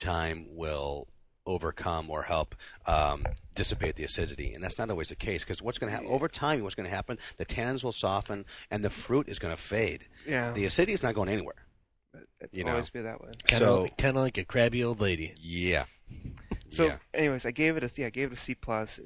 time 0.00 0.46
will 0.50 1.06
overcome 1.46 2.10
or 2.10 2.22
help 2.22 2.54
um, 2.86 3.24
dissipate 3.54 3.94
the 3.96 4.04
acidity, 4.04 4.54
and 4.54 4.62
that's 4.62 4.78
not 4.78 4.90
always 4.90 5.08
the 5.10 5.14
case. 5.14 5.44
Because 5.44 5.62
what's 5.62 5.78
going 5.78 5.90
to 5.90 5.94
happen 5.94 6.10
over 6.10 6.28
time? 6.28 6.62
What's 6.62 6.74
going 6.74 6.88
to 6.88 6.94
happen? 6.94 7.18
The 7.38 7.46
tannins 7.46 7.84
will 7.84 7.92
soften, 7.92 8.44
and 8.70 8.84
the 8.84 8.90
fruit 8.90 9.28
is 9.28 9.38
going 9.38 9.54
to 9.54 9.60
fade. 9.60 10.04
Yeah, 10.26 10.52
The 10.52 10.64
acidity 10.66 10.92
is 10.92 11.02
not 11.02 11.14
going 11.14 11.28
anywhere. 11.28 11.54
it's 12.40 12.52
you 12.52 12.64
know. 12.64 12.72
always 12.72 12.88
be 12.90 13.02
that 13.02 13.20
way. 13.20 13.30
Kind 13.46 13.60
So- 13.60 13.84
of 13.84 13.96
kind 13.96 14.16
of 14.16 14.22
like 14.22 14.38
a 14.38 14.44
crabby 14.44 14.82
old 14.84 15.00
lady. 15.00 15.34
Yeah. 15.38 15.84
So, 16.72 16.86
yeah. 16.86 16.98
anyways, 17.14 17.46
I 17.46 17.52
gave 17.52 17.76
it 17.76 17.84
a 17.84 17.90
yeah, 18.00 18.06
I 18.06 18.10
gave 18.10 18.32
it 18.32 18.38
a 18.38 18.40
C 18.40 18.54
plus. 18.54 19.00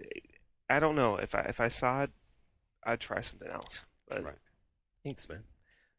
I 0.68 0.81
don't 0.81 0.96
know 0.96 1.16
if 1.16 1.35
I 1.35 1.40
if 1.42 1.61
I 1.61 1.68
saw 1.68 2.03
it, 2.05 2.11
I'd 2.85 3.00
try 3.00 3.20
something 3.20 3.48
else. 3.48 3.81
But 4.09 4.24
Right. 4.24 4.35
Thanks, 5.05 5.29
man. 5.29 5.42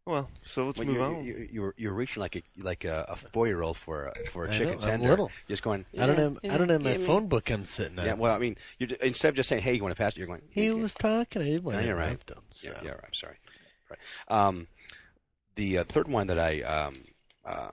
Well, 0.05 0.29
so 0.45 0.65
let's 0.65 0.77
Well, 0.77 0.83
move 0.83 0.97
you're, 0.97 1.01
on. 1.01 1.23
You're, 1.23 1.43
you're, 1.43 1.73
you're 1.77 1.93
reaching 1.93 2.21
like 2.21 2.35
a 2.35 2.43
like 2.57 2.85
a, 2.85 3.05
a 3.09 3.15
four 3.15 3.47
year 3.47 3.61
old 3.61 3.77
for 3.77 4.07
a, 4.07 4.25
for 4.25 4.45
a 4.45 4.47
I 4.47 4.49
chicken 4.49 4.59
know, 4.59 4.81
I'm 4.81 5.01
little. 5.01 5.31
Just 5.47 5.63
going. 5.63 5.85
I 5.97 6.07
don't 6.07 6.15
"Yeah, 6.15 6.17
have 6.17 6.39
yeah, 6.41 6.53
I 6.53 6.57
don't 6.57 6.69
have 6.69 6.81
my 6.81 6.91
give 6.93 7.01
me-" 7.01 7.05
phone 7.05 7.27
book 7.27 7.49
I'm 7.49 7.65
sitting 7.65 7.99
on. 7.99 8.05
Yeah. 8.05 8.15
Well, 8.15 8.33
I 8.33 8.39
mean, 8.39 8.57
you're, 8.79 8.89
instead 9.01 9.29
of 9.29 9.35
just 9.35 9.49
saying, 9.49 9.63
"Hey, 9.63 9.75
you 9.75 9.83
want 9.83 9.95
to 9.95 10.01
pass 10.01 10.13
it?" 10.13 10.17
You're 10.17 10.27
going. 10.27 10.41
he 10.49 10.71
"Yeah, 10.71 10.71
was 10.71 10.95
talking. 10.95 11.41
I 11.41 11.45
didn't 11.45 11.63
want 11.63 11.77
Yeah, 11.77 11.79
to 11.79 11.85
you're 11.85 11.95
right. 11.95 12.11
interrupt 12.11 12.31
him. 12.31 12.43
So. 12.51 12.69
Yeah, 12.69 12.81
yeah, 12.81 12.93
I'm 13.03 13.13
sorry. 13.13 13.37
Right. 13.89 13.99
Um, 14.27 14.67
the 15.55 15.79
uh, 15.79 15.83
third 15.85 16.07
one 16.07 16.27
that 16.27 16.39
I 16.39 16.61
um, 16.61 17.03
uh, 17.45 17.69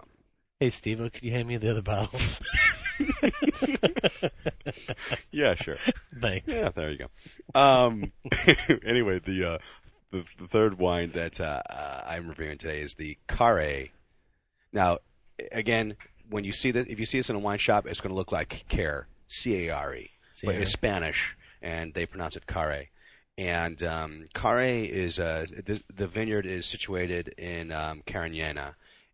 Hey, 0.61 0.71
Steve, 0.71 0.99
could 1.13 1.23
you 1.23 1.33
hand 1.33 1.49
me 1.49 1.57
the 1.57 1.71
other 1.71 1.83
bottle? 1.83 2.19
yeah, 5.31 5.55
sure. 5.55 5.77
Thanks. 6.21 6.47
Yeah, 6.47 6.71
there 6.75 6.91
you 6.91 6.99
go. 6.99 7.61
Um, 7.61 8.13
anyway, 8.85 9.21
the, 9.21 9.55
uh, 9.55 9.59
the 10.11 10.25
the 10.39 10.49
third 10.49 10.79
wine 10.79 11.13
that 11.13 11.41
uh, 11.41 11.63
uh, 11.69 12.03
I'm 12.07 12.29
reviewing 12.29 12.59
today 12.59 12.81
is 12.81 12.95
the 12.95 13.17
Carre. 13.27 13.89
Now, 14.73 14.99
again, 15.53 15.97
when 16.31 16.45
you 16.45 16.53
see 16.53 16.73
that, 16.73 16.89
if 16.89 17.01
you 17.01 17.07
see 17.07 17.19
this 17.19 17.31
in 17.31 17.37
a 17.37 17.41
wine 17.41 17.59
shop, 17.59 17.87
it's 17.87 18.01
going 18.01 18.11
to 18.11 18.17
look 18.17 18.33
like 18.33 18.65
Care, 18.69 19.07
C 19.27 19.67
A 19.69 19.75
R 19.75 19.95
E, 19.95 20.11
but 20.43 20.55
it's 20.57 20.73
Spanish, 20.73 21.37
and 21.63 21.95
they 21.95 22.07
pronounce 22.07 22.37
it 22.37 22.47
Carre. 22.47 22.91
And 23.37 23.81
um, 23.85 24.29
Care 24.35 24.91
is 24.91 25.19
uh, 25.19 25.47
the, 25.65 25.81
the 25.95 26.09
vineyard 26.09 26.45
is 26.45 26.67
situated 26.67 27.35
in 27.39 27.71
um, 27.71 28.03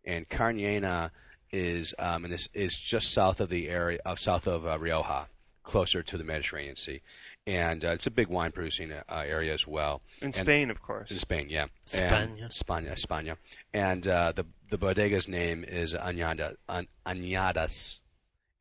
and 0.03 0.27
Cariñena 0.27 1.11
is 1.51 1.93
um, 1.99 2.25
and 2.25 2.33
this 2.33 2.49
is 2.53 2.77
just 2.77 3.13
south 3.13 3.39
of 3.39 3.49
the 3.49 3.69
area, 3.69 3.99
uh, 4.05 4.15
south 4.15 4.47
of 4.47 4.65
uh, 4.65 4.79
Rioja, 4.79 5.27
closer 5.63 6.01
to 6.01 6.17
the 6.17 6.23
Mediterranean 6.23 6.75
Sea, 6.75 7.01
and 7.47 7.85
uh, 7.85 7.89
it's 7.89 8.07
a 8.07 8.11
big 8.11 8.27
wine 8.27 8.51
producing 8.51 8.91
uh, 8.91 9.03
area 9.09 9.53
as 9.53 9.67
well. 9.67 10.01
In 10.21 10.27
and- 10.27 10.35
Spain, 10.35 10.71
of 10.71 10.81
course. 10.81 11.11
In 11.11 11.19
Spain, 11.19 11.47
yeah. 11.49 11.67
España. 11.87 12.23
And, 12.23 12.39
España, 12.39 12.91
España. 12.93 13.35
And 13.73 14.07
uh, 14.07 14.31
the 14.35 14.45
the 14.71 14.77
bodega's 14.77 15.27
name 15.27 15.63
is 15.63 15.93
Añada, 15.93 16.55
An- 16.67 16.87
Añadas, 17.05 17.99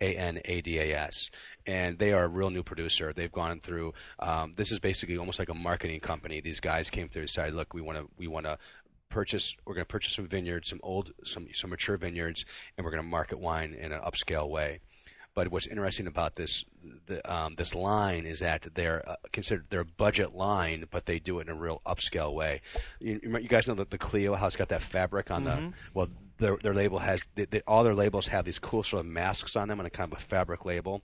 A 0.01 0.15
N 0.15 0.41
A 0.45 0.61
D 0.61 0.79
A 0.79 0.99
S. 0.99 1.31
And 1.67 1.99
they 1.99 2.13
are 2.13 2.25
a 2.25 2.29
real 2.29 2.51
new 2.51 2.63
producer. 2.63 3.15
They've 3.15 3.33
gone 3.33 3.61
through. 3.61 3.95
Um, 4.19 4.53
this 4.55 4.71
is 4.71 4.81
basically 4.81 5.17
almost 5.17 5.39
like 5.39 5.49
a 5.49 5.55
marketing 5.55 6.01
company. 6.01 6.43
These 6.43 6.61
guys 6.61 6.91
came 6.91 7.09
through 7.09 7.23
and 7.23 7.31
said, 7.31 7.55
look, 7.55 7.73
we 7.73 7.81
want 7.81 7.99
to 7.99 8.07
we 8.19 8.27
want 8.27 8.45
to 8.45 8.59
purchase. 9.09 9.55
We're 9.65 9.75
going 9.75 9.87
to 9.87 9.91
purchase 9.93 10.13
some 10.13 10.27
vineyards, 10.29 10.69
some 10.69 10.81
old, 10.83 11.13
some 11.25 11.49
some 11.55 11.71
mature 11.71 11.97
vineyards, 11.97 12.45
and 12.77 12.85
we're 12.85 12.91
going 12.91 13.03
to 13.03 13.09
market 13.09 13.39
wine 13.39 13.73
in 13.73 13.93
an 13.93 14.01
upscale 14.03 14.51
way. 14.51 14.81
But 15.35 15.49
what's 15.49 15.67
interesting 15.67 16.07
about 16.07 16.35
this 16.35 16.65
the, 17.07 17.33
um, 17.33 17.55
this 17.57 17.75
line 17.75 18.25
is 18.25 18.39
that 18.41 18.67
they're 18.75 19.09
uh, 19.09 19.17
considered 19.33 19.67
their 19.69 19.85
budget 19.85 20.35
line, 20.35 20.85
but 20.91 21.07
they 21.07 21.19
do 21.19 21.41
it 21.41 21.49
in 21.49 21.49
a 21.49 21.55
real 21.59 21.83
upscale 21.85 22.33
way. 22.33 22.61
You, 23.01 23.21
you 23.23 23.49
guys 23.49 23.67
know 23.67 23.75
that 23.75 23.91
the 23.91 23.99
Clio, 23.99 24.35
how 24.35 24.47
it's 24.47 24.57
got 24.57 24.69
that 24.69 24.83
fabric 24.83 25.31
on 25.31 25.45
Mhm. 25.45 25.71
the 25.71 25.77
well, 25.93 26.09
their 26.39 26.57
their 26.57 26.75
label 26.75 26.99
has 26.99 27.25
they, 27.35 27.47
they, 27.47 27.63
all 27.67 27.83
their 27.85 27.95
labels 27.95 28.29
have 28.29 28.45
these 28.45 28.59
cool 28.61 28.85
sort 28.85 29.01
of 29.01 29.07
masks 29.07 29.57
on 29.57 29.69
them 29.69 29.81
and 29.81 29.87
a 29.87 29.91
kind 29.91 30.13
of 30.13 30.19
a 30.19 30.23
fabric 30.23 30.65
label, 30.65 31.03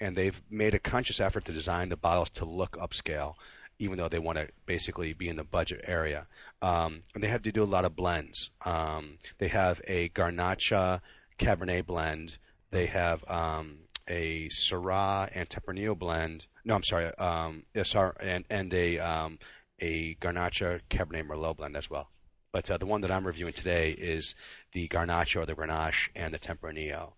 and 0.00 0.14
they've 0.16 0.40
made 0.48 0.74
a 0.74 0.78
conscious 0.78 1.20
effort 1.20 1.44
to 1.46 1.52
design 1.52 1.88
the 1.88 1.96
bottles 1.96 2.30
to 2.30 2.44
look 2.44 2.76
upscale. 2.76 3.34
Even 3.78 3.98
though 3.98 4.08
they 4.08 4.20
want 4.20 4.38
to 4.38 4.46
basically 4.64 5.12
be 5.12 5.28
in 5.28 5.34
the 5.34 5.42
budget 5.42 5.84
area, 5.88 6.26
um, 6.60 7.02
and 7.14 7.24
they 7.24 7.26
have 7.28 7.42
to 7.42 7.50
do 7.50 7.64
a 7.64 7.66
lot 7.66 7.84
of 7.84 7.96
blends. 7.96 8.50
Um, 8.64 9.18
they 9.38 9.48
have 9.48 9.80
a 9.88 10.08
Garnacha 10.10 11.00
Cabernet 11.38 11.84
blend. 11.86 12.36
They 12.72 12.86
have 12.86 13.22
um, 13.30 13.76
a 14.08 14.48
Syrah 14.48 15.30
and 15.32 15.48
Tempranillo 15.48 15.96
blend. 15.96 16.46
No, 16.64 16.74
I'm 16.74 16.82
sorry, 16.82 17.06
um, 17.18 17.64
and 17.74 18.44
and 18.48 18.74
a 18.74 18.98
um, 18.98 19.38
a 19.78 20.14
Garnacha 20.14 20.80
Cabernet 20.90 21.26
Merlot 21.26 21.58
blend 21.58 21.76
as 21.76 21.90
well. 21.90 22.08
But 22.50 22.70
uh, 22.70 22.78
the 22.78 22.86
one 22.86 23.02
that 23.02 23.10
I'm 23.10 23.26
reviewing 23.26 23.52
today 23.52 23.90
is 23.90 24.34
the 24.72 24.88
Garnacha 24.88 25.42
or 25.42 25.46
the 25.46 25.54
Grenache 25.54 26.08
and 26.16 26.32
the 26.32 26.38
Tempranillo. 26.38 27.12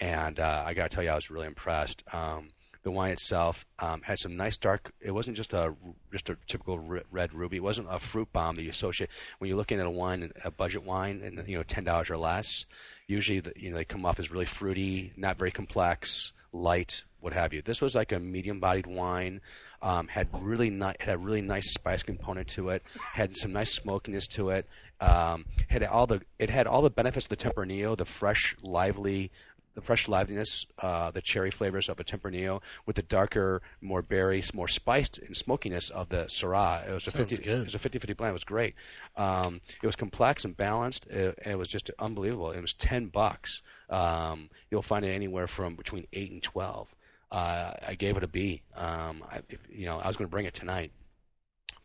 And 0.00 0.38
uh, 0.40 0.64
I 0.66 0.74
got 0.74 0.90
to 0.90 0.94
tell 0.94 1.04
you, 1.04 1.10
I 1.10 1.14
was 1.14 1.30
really 1.30 1.46
impressed. 1.46 2.02
Um, 2.12 2.48
the 2.82 2.90
wine 2.90 3.12
itself 3.12 3.64
um, 3.78 4.02
had 4.02 4.18
some 4.18 4.36
nice 4.36 4.56
dark. 4.56 4.92
It 5.00 5.10
wasn't 5.10 5.36
just 5.36 5.52
a 5.52 5.74
just 6.12 6.30
a 6.30 6.36
typical 6.46 7.02
red 7.10 7.32
ruby. 7.32 7.56
It 7.56 7.62
wasn't 7.62 7.88
a 7.90 7.98
fruit 7.98 8.32
bomb 8.32 8.56
that 8.56 8.62
you 8.62 8.70
associate 8.70 9.10
when 9.38 9.48
you're 9.48 9.56
looking 9.56 9.80
at 9.80 9.86
a 9.86 9.90
wine, 9.90 10.32
a 10.44 10.50
budget 10.50 10.84
wine, 10.84 11.22
and 11.24 11.48
you 11.48 11.56
know 11.56 11.64
ten 11.64 11.84
dollars 11.84 12.10
or 12.10 12.16
less. 12.16 12.64
Usually, 13.06 13.40
the, 13.40 13.52
you 13.56 13.70
know, 13.70 13.76
they 13.76 13.84
come 13.84 14.04
off 14.04 14.18
as 14.18 14.30
really 14.30 14.46
fruity, 14.46 15.12
not 15.16 15.38
very 15.38 15.52
complex, 15.52 16.32
light, 16.52 17.04
what 17.20 17.32
have 17.32 17.52
you. 17.52 17.62
This 17.62 17.80
was 17.80 17.94
like 17.94 18.12
a 18.12 18.18
medium-bodied 18.18 18.86
wine. 18.86 19.40
Um, 19.82 20.08
had 20.08 20.28
really 20.32 20.70
ni- 20.70 20.94
had 20.98 21.14
a 21.14 21.18
really 21.18 21.42
nice 21.42 21.72
spice 21.72 22.02
component 22.02 22.48
to 22.48 22.70
it. 22.70 22.82
Had 23.12 23.36
some 23.36 23.52
nice 23.52 23.72
smokiness 23.72 24.26
to 24.28 24.50
it. 24.50 24.66
Um, 25.00 25.44
had 25.68 25.82
all 25.84 26.06
the 26.06 26.22
it 26.38 26.48
had 26.48 26.66
all 26.66 26.82
the 26.82 26.90
benefits 26.90 27.26
of 27.26 27.30
the 27.30 27.36
Tempranillo, 27.36 27.96
the 27.96 28.06
fresh, 28.06 28.56
lively, 28.62 29.30
the 29.76 29.82
fresh 29.82 30.08
liveliness, 30.08 30.66
uh, 30.78 31.10
the 31.10 31.20
cherry 31.20 31.50
flavors 31.50 31.88
of 31.88 32.00
a 32.00 32.04
Tempranillo, 32.04 32.62
with 32.86 32.96
the 32.96 33.02
darker, 33.02 33.60
more 33.80 34.02
berry, 34.02 34.42
more 34.54 34.68
spiced 34.68 35.18
and 35.18 35.36
smokiness 35.36 35.90
of 35.90 36.08
the 36.08 36.24
Syrah. 36.24 36.88
It 36.88 36.92
was 36.92 37.06
a 37.06 37.10
Sounds 37.10 37.28
50, 37.28 37.44
good. 37.44 37.58
It 37.60 37.64
was 37.64 37.74
a 37.74 37.78
50-50 37.78 38.16
blend. 38.16 38.30
It 38.30 38.32
was 38.32 38.44
great. 38.44 38.74
Um, 39.16 39.60
it 39.82 39.86
was 39.86 39.94
complex 39.94 40.46
and 40.46 40.56
balanced. 40.56 41.06
It, 41.06 41.38
it 41.44 41.58
was 41.58 41.68
just 41.68 41.90
unbelievable. 41.98 42.50
It 42.52 42.60
was 42.60 42.72
10 42.72 43.08
bucks. 43.08 43.60
Um, 43.90 44.48
you'll 44.70 44.82
find 44.82 45.04
it 45.04 45.10
anywhere 45.10 45.46
from 45.46 45.76
between 45.76 46.06
8 46.12 46.30
and 46.32 46.42
12. 46.42 46.88
Uh, 47.30 47.72
I 47.86 47.94
gave 47.96 48.16
it 48.16 48.22
a 48.22 48.28
B. 48.28 48.62
Um, 48.74 49.22
I, 49.30 49.40
you 49.70 49.84
know, 49.84 49.98
I 49.98 50.06
was 50.06 50.16
going 50.16 50.26
to 50.26 50.30
bring 50.30 50.46
it 50.46 50.54
tonight, 50.54 50.90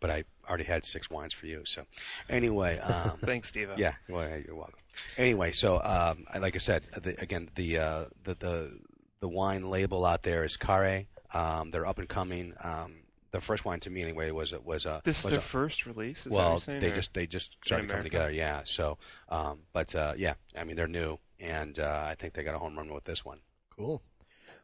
but 0.01 0.09
I 0.11 0.25
already 0.49 0.65
had 0.65 0.83
six 0.83 1.09
wines 1.09 1.33
for 1.33 1.45
you. 1.45 1.61
So, 1.63 1.85
anyway, 2.29 2.77
um, 2.79 3.19
Thanks, 3.25 3.47
Steve. 3.47 3.69
yeah, 3.77 3.93
well, 4.09 4.27
you're 4.45 4.55
welcome. 4.55 4.75
Anyway, 5.17 5.53
so 5.53 5.75
um, 5.81 6.25
I, 6.29 6.39
like 6.39 6.55
I 6.55 6.57
said, 6.57 6.83
the, 7.01 7.15
again, 7.21 7.49
the, 7.55 7.77
uh, 7.77 8.05
the 8.25 8.35
the 8.35 8.79
the 9.21 9.29
wine 9.29 9.69
label 9.69 10.03
out 10.05 10.23
there 10.23 10.43
is 10.43 10.57
Care. 10.57 11.05
Um, 11.33 11.71
they're 11.71 11.85
up 11.87 11.99
and 11.99 12.09
coming. 12.09 12.53
Um, 12.61 12.95
the 13.31 13.39
first 13.39 13.63
wine 13.63 13.79
to 13.81 13.89
me, 13.89 14.01
anyway, 14.01 14.31
was 14.31 14.51
a- 14.51 14.59
was 14.59 14.85
a 14.85 15.01
This 15.05 15.19
is 15.19 15.23
was 15.23 15.31
their 15.31 15.39
a, 15.39 15.43
first 15.43 15.85
release. 15.85 16.17
Is 16.17 16.23
that 16.25 16.31
what 16.31 16.37
well, 16.37 16.51
you're 16.51 16.59
saying, 16.59 16.81
they 16.81 16.91
or- 16.91 16.95
just 16.95 17.13
they 17.13 17.27
just 17.27 17.55
started 17.63 17.87
coming 17.87 18.03
together. 18.03 18.31
Yeah. 18.31 18.61
So, 18.65 18.97
um, 19.29 19.59
but 19.71 19.95
uh, 19.95 20.15
yeah, 20.17 20.33
I 20.57 20.65
mean 20.65 20.75
they're 20.75 20.87
new, 20.87 21.17
and 21.39 21.79
uh, 21.79 22.05
I 22.09 22.15
think 22.15 22.33
they 22.33 22.43
got 22.43 22.55
a 22.55 22.59
home 22.59 22.77
run 22.77 22.91
with 22.93 23.05
this 23.05 23.23
one. 23.23 23.39
Cool. 23.77 24.01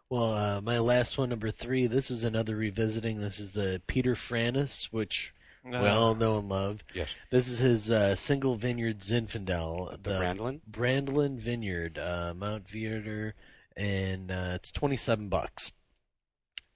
Well, 0.10 0.34
uh, 0.34 0.62
my 0.62 0.80
last 0.80 1.18
one, 1.18 1.30
number 1.30 1.52
three. 1.52 1.88
This 1.88 2.12
is 2.12 2.24
another 2.24 2.56
revisiting. 2.56 3.20
This 3.20 3.40
is 3.40 3.52
the 3.52 3.82
Peter 3.88 4.16
Franus, 4.16 4.88
which 4.92 5.34
we 5.66 5.76
Uh, 5.76 5.94
all 5.94 6.16
know 6.16 6.38
and 6.38 6.48
love. 6.48 6.82
Yes. 6.94 7.10
This 7.30 7.50
is 7.50 7.58
his 7.58 7.92
uh, 7.92 8.16
single 8.16 8.56
vineyard 8.56 9.00
Zinfandel, 9.02 10.02
The 10.04 10.12
Brandlin. 10.18 10.62
Brandlin 10.70 11.40
Vineyard, 11.42 11.98
uh, 11.98 12.34
Mount 12.34 12.68
Veeder, 12.70 13.34
and 13.76 14.32
uh, 14.32 14.52
it's 14.56 14.72
twenty-seven 14.72 15.28
bucks. 15.28 15.72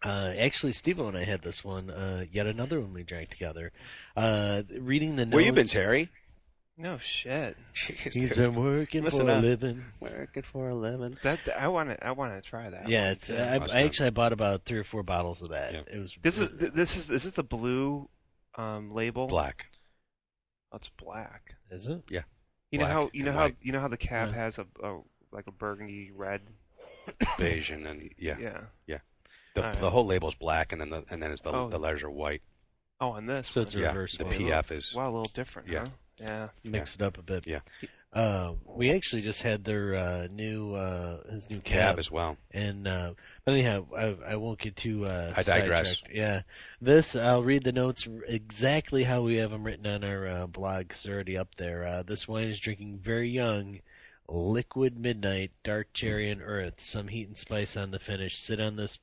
Uh, 0.04 0.34
actually, 0.38 0.74
Steve 0.74 1.00
and 1.00 1.16
I 1.16 1.24
had 1.24 1.42
this 1.42 1.64
one. 1.64 1.90
Uh, 1.90 2.26
yet 2.32 2.48
another 2.48 2.82
one 2.82 2.92
we 2.94 3.04
drank 3.04 3.30
together. 3.30 3.72
Uh, 4.18 4.64
reading 4.78 5.16
the 5.16 5.26
notes. 5.26 5.36
Where 5.36 5.44
you 5.46 5.54
been, 5.54 5.68
Terry? 5.68 6.10
No 6.82 6.98
shit. 6.98 7.58
He's 7.76 8.36
been 8.36 8.56
working 8.56 9.04
Listen 9.04 9.28
for 9.28 9.32
a 9.34 9.40
living. 9.40 9.84
working 10.00 10.42
for 10.42 10.70
a 10.70 10.76
living. 10.76 11.16
That 11.22 11.40
I 11.56 11.68
want 11.68 11.90
to. 11.90 12.04
I 12.06 12.12
want 12.12 12.42
to 12.42 12.50
try 12.50 12.70
that. 12.72 12.90
Yeah, 12.90 13.04
one, 13.04 13.12
it's. 13.12 13.28
too. 13.28 13.38
I, 13.38 13.60
Must 13.60 13.74
I 13.76 13.84
actually 13.84 14.08
I 14.08 14.10
bought 14.10 14.34
about 14.34 14.66
three 14.66 14.80
or 14.80 14.84
four 14.84 15.04
bottles 15.04 15.44
of 15.44 15.50
that. 15.50 15.74
Yeah. 15.74 15.82
It 15.94 16.00
was. 16.00 16.18
This 16.24 16.40
is 16.40 16.50
th- 16.60 16.74
this 16.74 16.96
is 16.98 17.12
is 17.12 17.24
this 17.24 17.34
the 17.36 17.44
blue 17.44 18.10
um, 18.56 18.94
label? 18.96 19.28
Black. 19.28 19.66
Oh, 20.72 20.78
it's 20.78 20.90
black. 20.98 21.54
Is 21.70 21.88
it? 21.88 22.02
Yeah. 22.10 22.22
You 22.72 22.80
know 22.80 22.88
how 22.88 23.10
you 23.14 23.24
know 23.26 23.30
and 23.30 23.38
how 23.38 23.44
white. 23.46 23.58
you 23.62 23.74
know 23.74 23.80
how 23.82 23.88
the 23.90 23.98
cab 23.98 24.30
Yeah. 24.30 24.36
has 24.36 24.58
a, 24.58 24.66
a 24.84 25.00
like 25.32 25.46
a 25.48 25.52
burgundy 25.52 26.10
red. 26.16 26.42
beige 27.38 27.70
and 27.70 27.86
then 27.86 28.10
yeah. 28.18 28.38
Yeah. 28.40 28.58
Yeah. 28.88 28.98
The, 29.54 29.62
Alright. 29.64 29.80
the 29.82 29.90
whole 29.92 30.06
label's 30.08 30.36
black, 30.36 30.72
and 30.72 30.82
then 30.82 30.90
the 30.90 31.04
and 31.12 31.22
then 31.22 31.32
it's 31.32 31.42
the 31.42 31.52
Oh. 31.52 31.70
the 31.70 31.78
letters 31.78 32.02
are 32.02 32.10
white. 32.10 32.42
Oh, 33.00 33.10
on 33.12 33.26
this. 33.28 33.48
So 33.50 33.62
it's 33.62 33.76
a 33.76 33.80
Yeah, 33.80 33.88
reverse 33.90 34.16
the 34.18 34.26
one. 34.26 34.34
PF 34.34 34.72
is 34.72 34.94
Wow, 34.96 35.04
a 35.04 35.06
little 35.06 35.32
different. 35.34 35.68
Yeah. 35.68 35.80
Huh? 35.86 35.90
Yeah. 36.22 36.50
Mix 36.64 36.96
it 36.96 37.02
up 37.02 37.18
a 37.18 37.22
bit. 37.22 37.48
Yeah. 37.48 37.60
Uh, 38.14 38.56
we 38.66 38.92
actually 38.92 39.22
just 39.22 39.42
had 39.42 39.64
their 39.64 39.96
uh, 39.96 40.28
new 40.30 40.76
uh, 40.76 41.32
his 41.32 41.50
new 41.50 41.62
cab 41.62 41.96
cab, 41.96 42.00
as 42.00 42.12
well. 42.12 42.36
and 42.52 42.86
uh, 42.86 43.14
but 43.46 43.54
anyhow, 43.54 43.86
I, 43.98 44.18
I 44.34 44.36
won't 44.36 44.60
get 44.60 44.76
too. 44.76 45.06
Uh, 45.06 45.34
I 45.36 45.44
digress. 45.44 45.88
sidetracked. 45.88 46.14
Yeah, 46.14 46.42
this 46.82 47.16
I'll 47.16 47.42
read 47.42 47.64
the 47.64 47.72
notes 47.72 48.06
exactly 48.28 49.04
how 49.06 49.22
we 49.22 49.36
have 49.36 49.52
them 49.52 49.64
written 49.64 49.88
on 49.88 50.04
our 50.04 50.28
uh, 50.28 50.48
blog. 50.48 50.90
'cause 50.90 51.04
they're 51.04 51.14
already 51.16 51.38
up 51.38 51.56
there. 51.56 51.88
Uh, 51.88 52.04
this 52.04 52.28
wine 52.28 52.50
is 52.50 52.60
drinking 52.60 53.00
very 53.02 53.30
young, 53.30 53.80
liquid 54.28 55.00
midnight, 55.00 55.52
dark 55.64 55.88
cherry 55.94 56.32
and 56.32 56.42
earth. 56.42 56.84
Some 56.84 57.08
heat 57.08 57.28
and 57.30 57.38
spice 57.38 57.78
on 57.78 57.92
the 57.92 58.00
finish. 58.00 58.38
Sit 58.38 58.60
on 58.60 58.76
this. 58.76 58.98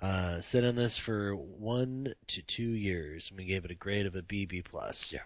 Uh, 0.00 0.40
sit 0.40 0.64
on 0.64 0.76
this 0.76 0.96
for 0.96 1.36
one 1.36 2.14
to 2.28 2.42
two 2.42 2.62
years. 2.70 3.28
And 3.28 3.38
we 3.38 3.44
gave 3.44 3.66
it 3.66 3.70
a 3.70 3.74
grade 3.74 4.06
of 4.06 4.14
a 4.16 4.22
BB 4.22 4.64
plus. 4.64 5.12
Yeah. 5.12 5.20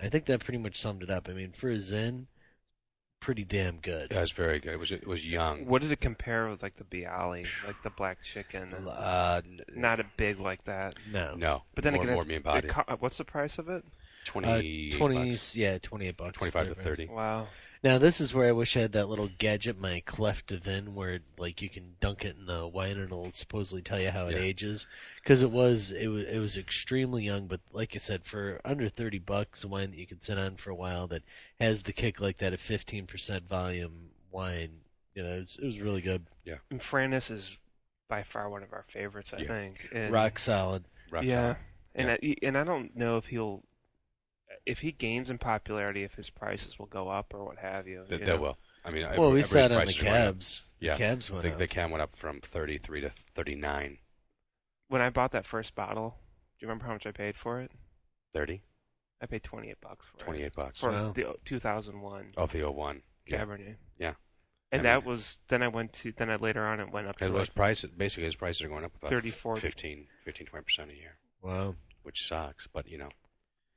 I 0.00 0.08
think 0.08 0.26
that 0.26 0.44
pretty 0.44 0.58
much 0.58 0.80
summed 0.80 1.02
it 1.02 1.10
up. 1.10 1.28
I 1.28 1.32
mean, 1.32 1.52
for 1.58 1.70
a 1.70 1.78
Zen, 1.78 2.26
pretty 3.20 3.44
damn 3.44 3.78
good. 3.78 4.10
That 4.10 4.20
was 4.20 4.30
very 4.32 4.60
good. 4.60 4.72
It 4.74 4.78
was 4.78 4.92
it 4.92 5.06
was 5.06 5.24
young. 5.26 5.66
What 5.66 5.82
did 5.82 5.90
it 5.90 6.00
compare 6.00 6.48
with 6.48 6.62
like 6.62 6.76
the 6.76 6.84
Biale, 6.84 7.46
like 7.66 7.82
the 7.82 7.90
black 7.90 8.18
chicken? 8.22 8.74
Uh, 8.88 9.40
Not 9.74 10.00
a 10.00 10.04
big 10.16 10.38
like 10.40 10.64
that. 10.64 10.94
No. 11.10 11.34
no, 11.34 11.62
But 11.74 11.84
then 11.84 11.94
more, 11.94 12.02
again, 12.02 12.14
more 12.14 12.22
it- 12.22 12.28
mean 12.28 12.36
it 12.38 12.44
body. 12.44 12.68
co- 12.68 12.84
what's 13.00 13.18
the 13.18 13.24
price 13.24 13.58
of 13.58 13.68
it? 13.68 13.84
Uh, 13.84 13.90
Twenty, 14.24 14.90
twenty, 14.90 15.30
bucks. 15.30 15.56
yeah, 15.56 15.78
twenty-eight 15.78 16.16
bucks. 16.18 16.36
twenty-five 16.36 16.68
to 16.68 16.74
thirty. 16.74 17.06
Wow. 17.06 17.48
Now 17.84 17.98
this 17.98 18.20
is 18.20 18.34
where 18.34 18.48
I 18.48 18.52
wish 18.52 18.76
I 18.76 18.80
had 18.80 18.92
that 18.92 19.08
little 19.08 19.28
gadget, 19.38 19.78
my 19.78 20.02
Clef 20.04 20.44
du 20.46 20.58
Vin, 20.58 20.94
where 20.94 21.20
like 21.38 21.62
you 21.62 21.68
can 21.68 21.94
dunk 22.00 22.24
it 22.24 22.36
in 22.38 22.46
the 22.46 22.66
wine 22.66 22.92
and 22.92 23.04
it'll 23.04 23.32
supposedly 23.32 23.82
tell 23.82 24.00
you 24.00 24.10
how 24.10 24.26
it 24.26 24.34
Yeah. 24.36 24.42
ages. 24.42 24.86
Because 25.22 25.42
it 25.42 25.50
was, 25.50 25.92
it 25.92 26.08
was, 26.08 26.24
it 26.28 26.38
was 26.38 26.56
extremely 26.56 27.24
young, 27.24 27.46
but 27.46 27.60
like 27.72 27.92
I 27.94 27.98
said, 27.98 28.24
for 28.24 28.60
under 28.64 28.88
thirty 28.88 29.18
bucks, 29.18 29.62
a 29.64 29.68
wine 29.68 29.90
that 29.90 29.98
you 29.98 30.06
can 30.06 30.22
sit 30.22 30.38
on 30.38 30.56
for 30.56 30.70
a 30.70 30.74
while 30.74 31.06
that 31.08 31.22
has 31.60 31.82
the 31.84 31.92
kick 31.92 32.20
like 32.20 32.38
that 32.38 32.52
at 32.52 32.60
fifteen 32.60 33.06
percent 33.06 33.48
volume 33.48 34.10
wine, 34.32 34.70
you 35.14 35.22
know, 35.22 35.36
it 35.36 35.40
was, 35.40 35.58
it 35.62 35.66
was 35.66 35.78
really 35.80 36.00
good. 36.02 36.26
Yeah. 36.44 36.56
And 36.70 36.82
Franus 36.82 37.30
is 37.30 37.56
by 38.08 38.22
far 38.24 38.48
one 38.50 38.62
of 38.62 38.72
our 38.72 38.84
favorites, 38.88 39.32
I 39.32 39.38
Yeah. 39.42 39.46
think. 39.48 39.88
And, 39.92 40.12
Rock 40.12 40.38
solid. 40.38 40.84
Rock 41.10 41.24
Yeah. 41.24 41.48
top. 41.48 41.58
And 41.94 42.08
Yeah. 42.08 42.16
I, 42.22 42.36
and 42.42 42.58
I 42.58 42.64
don't 42.64 42.96
know 42.96 43.18
if 43.18 43.26
he'll 43.26 43.62
if 44.68 44.78
he 44.80 44.92
gains 44.92 45.30
in 45.30 45.38
popularity 45.38 46.04
if 46.04 46.14
his 46.14 46.30
prices 46.30 46.78
will 46.78 46.86
go 46.86 47.08
up 47.08 47.32
or 47.34 47.44
what 47.44 47.58
have 47.58 47.86
you. 47.88 48.04
They, 48.08 48.16
you 48.18 48.24
they 48.24 48.32
know? 48.36 48.40
will. 48.40 48.58
I 48.84 48.90
mean, 48.90 49.02
well, 49.18 49.32
we 49.32 49.40
everybody's 49.42 49.50
saw 49.50 49.58
it 49.58 49.64
on 49.64 49.68
the 49.70 49.74
prices 49.76 49.96
are 49.96 50.04
going 50.04 50.14
up. 50.16 50.22
cabs. 50.34 50.62
Yeah. 50.80 50.92
The 50.94 50.98
cabs 50.98 51.30
went 51.30 51.42
The, 51.44 51.52
up. 51.52 51.58
the 51.58 51.66
cam 51.66 51.90
went 51.90 52.02
up 52.02 52.16
from 52.16 52.40
thirty-three 52.40 53.00
to 53.00 53.10
thirty-nine. 53.34 53.98
When 54.88 55.02
I 55.02 55.10
bought 55.10 55.32
that 55.32 55.46
first 55.46 55.74
bottle, 55.74 56.10
do 56.10 56.64
you 56.64 56.68
remember 56.68 56.86
how 56.86 56.92
much 56.92 57.06
I 57.06 57.10
paid 57.12 57.36
for 57.36 57.60
it? 57.60 57.70
Thirty? 58.34 58.62
I 59.20 59.26
paid 59.26 59.42
28 59.42 59.80
bucks 59.80 60.06
for 60.12 60.20
it. 60.20 60.24
Twenty-eight 60.24 60.54
bucks. 60.54 60.78
For 60.78 60.92
Wow. 60.92 61.12
the 61.12 61.34
2001 61.44 62.34
Of 62.36 62.52
the 62.52 62.62
01. 62.62 63.02
Yeah. 63.26 63.44
Cabernet. 63.44 63.74
Yeah. 63.98 64.12
And 64.70 64.82
I 64.82 64.84
that 64.84 65.00
mean- 65.00 65.10
was 65.10 65.38
then 65.48 65.62
I 65.62 65.68
went 65.68 65.92
to 65.94 66.12
then 66.16 66.30
I 66.30 66.36
later 66.36 66.64
on 66.64 66.78
it 66.80 66.92
went 66.92 67.08
up 67.08 67.16
to 67.16 67.24
And 67.24 67.34
like 67.34 67.52
prices, 67.54 67.90
basically, 67.90 68.24
his 68.24 68.36
prices 68.36 68.62
are 68.62 68.68
going 68.68 68.84
up 68.84 68.94
about 68.96 69.10
30, 69.10 69.30
40. 69.30 69.60
15, 69.60 70.06
15, 70.24 70.46
20 70.46 70.62
percent 70.64 70.90
a 70.90 70.94
year, 70.94 71.16
wow. 71.42 71.74
which 72.04 72.26
sucks. 72.28 72.68
But 72.72 72.86
you 72.88 72.98
know, 72.98 73.08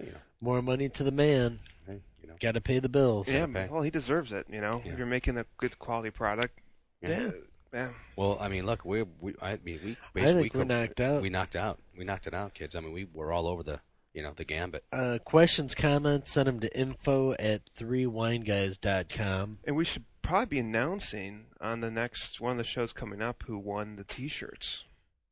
you 0.04 0.12
know, 0.12 0.18
More 0.41 0.62
money 0.62 0.89
to 0.89 1.04
the 1.04 1.12
man. 1.12 1.60
you 1.88 2.28
know, 2.28 2.34
Got 2.39 2.54
to 2.54 2.62
pay 2.62 2.80
the 2.80 2.89
bills. 2.89 3.28
Yeah, 3.30 3.43
okay. 3.43 3.68
well, 3.72 3.82
he 3.82 3.89
deserves 3.91 4.32
it. 4.34 4.45
You 4.49 4.62
know, 4.62 4.82
Yeah. 4.86 4.91
if 4.93 4.97
you're 4.97 5.08
making 5.08 5.38
a 5.38 5.45
good 5.58 5.78
quality 5.80 6.10
product. 6.12 6.60
Yeah. 7.02 7.32
Yeah. 7.74 7.89
Well, 8.18 8.38
I 8.39 8.49
mean, 8.49 8.66
look, 8.66 8.84
we 8.84 9.04
we 9.22 9.34
I 9.41 9.58
mean, 9.64 9.95
we 10.14 10.22
I 10.24 10.34
think 10.34 10.54
we're 10.54 10.66
knocked 10.66 10.99
out. 10.99 11.22
we 11.22 11.30
knocked 11.30 11.56
out, 11.56 11.80
we 11.97 12.04
knocked 12.04 12.28
it 12.28 12.34
out, 12.34 12.54
kids. 12.54 12.76
I 12.76 12.82
mean, 12.82 12.91
we 12.91 13.08
were 13.14 13.32
all 13.32 13.47
over 13.47 13.64
the, 13.64 13.80
you 14.14 14.24
know, 14.24 14.34
the 14.36 14.43
gambit. 14.43 14.84
Uh, 14.91 15.20
questions, 15.24 15.74
comments, 15.74 16.32
send 16.32 16.47
them 16.47 16.60
to 16.60 16.78
info 16.78 17.32
at 17.32 17.62
threewineguys.com. 17.80 19.60
And 19.66 19.76
we 19.76 19.86
should 19.86 20.04
probably 20.22 20.45
be 20.47 20.60
announcing 20.60 21.45
on 21.60 21.80
the 21.82 21.91
next 21.91 22.39
one 22.41 22.52
of 22.52 22.58
the 22.58 22.64
shows 22.64 22.93
coming 22.93 23.22
up 23.22 23.43
who 23.47 23.58
won 23.58 23.95
the 23.95 24.04
T-shirts. 24.04 24.84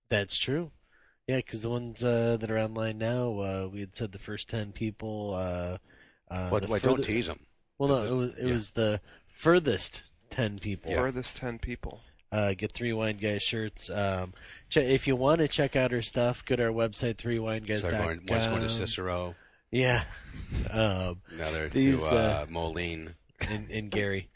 That's 0.10 0.38
true. 0.38 0.72
Yeah, 1.30 1.36
because 1.36 1.62
the 1.62 1.70
ones 1.70 2.04
uh, 2.04 2.38
that 2.42 2.50
are 2.50 2.58
online 2.58 2.98
now, 2.98 3.40
uh, 3.40 3.70
we 3.72 3.82
had 3.82 3.96
said 3.96 4.12
the 4.12 4.18
first 4.18 4.50
10 4.50 4.72
people. 4.72 5.36
Uh, 5.36 5.78
uh, 6.34 6.50
But 6.50 6.64
the 6.64 6.70
wait, 6.70 6.82
don't 6.82 7.04
tease 7.04 7.28
them. 7.28 7.40
Well, 7.78 7.90
no, 7.90 8.04
it 8.04 8.12
was, 8.12 8.30
it 8.32 8.48
yeah. 8.48 8.54
was 8.54 8.70
the 8.72 9.00
furthest 9.36 10.02
10 10.32 10.58
people. 10.58 10.92
Furthest 10.92 11.36
ten 11.36 11.60
people. 11.60 12.02
Uh, 12.32 12.54
get 12.56 12.72
Three 12.74 12.94
Wine 12.94 13.18
Guys 13.18 13.44
shirts. 13.44 13.92
Um, 13.92 14.34
ch- 14.70 14.78
if 14.78 15.06
you 15.06 15.16
want 15.16 15.42
to 15.42 15.48
check 15.48 15.76
out 15.76 15.94
our 15.94 16.02
stuff, 16.02 16.44
go 16.46 16.56
to 16.56 16.64
our 16.64 16.72
website, 16.72 17.18
threewineguys.com. 17.18 17.82
So 17.82 17.92
going, 17.92 18.26
one's 18.28 18.46
going 18.48 18.62
to 18.64 18.70
Cicero, 18.70 19.36
Yeah. 19.70 20.06
Um, 20.72 21.22
another 21.32 21.70
These, 21.70 22.00
to 22.00 22.06
uh, 22.06 22.10
uh, 22.10 22.46
Moline, 22.50 23.14
and, 23.48 23.70
and 23.70 23.92
Gary, 23.92 24.30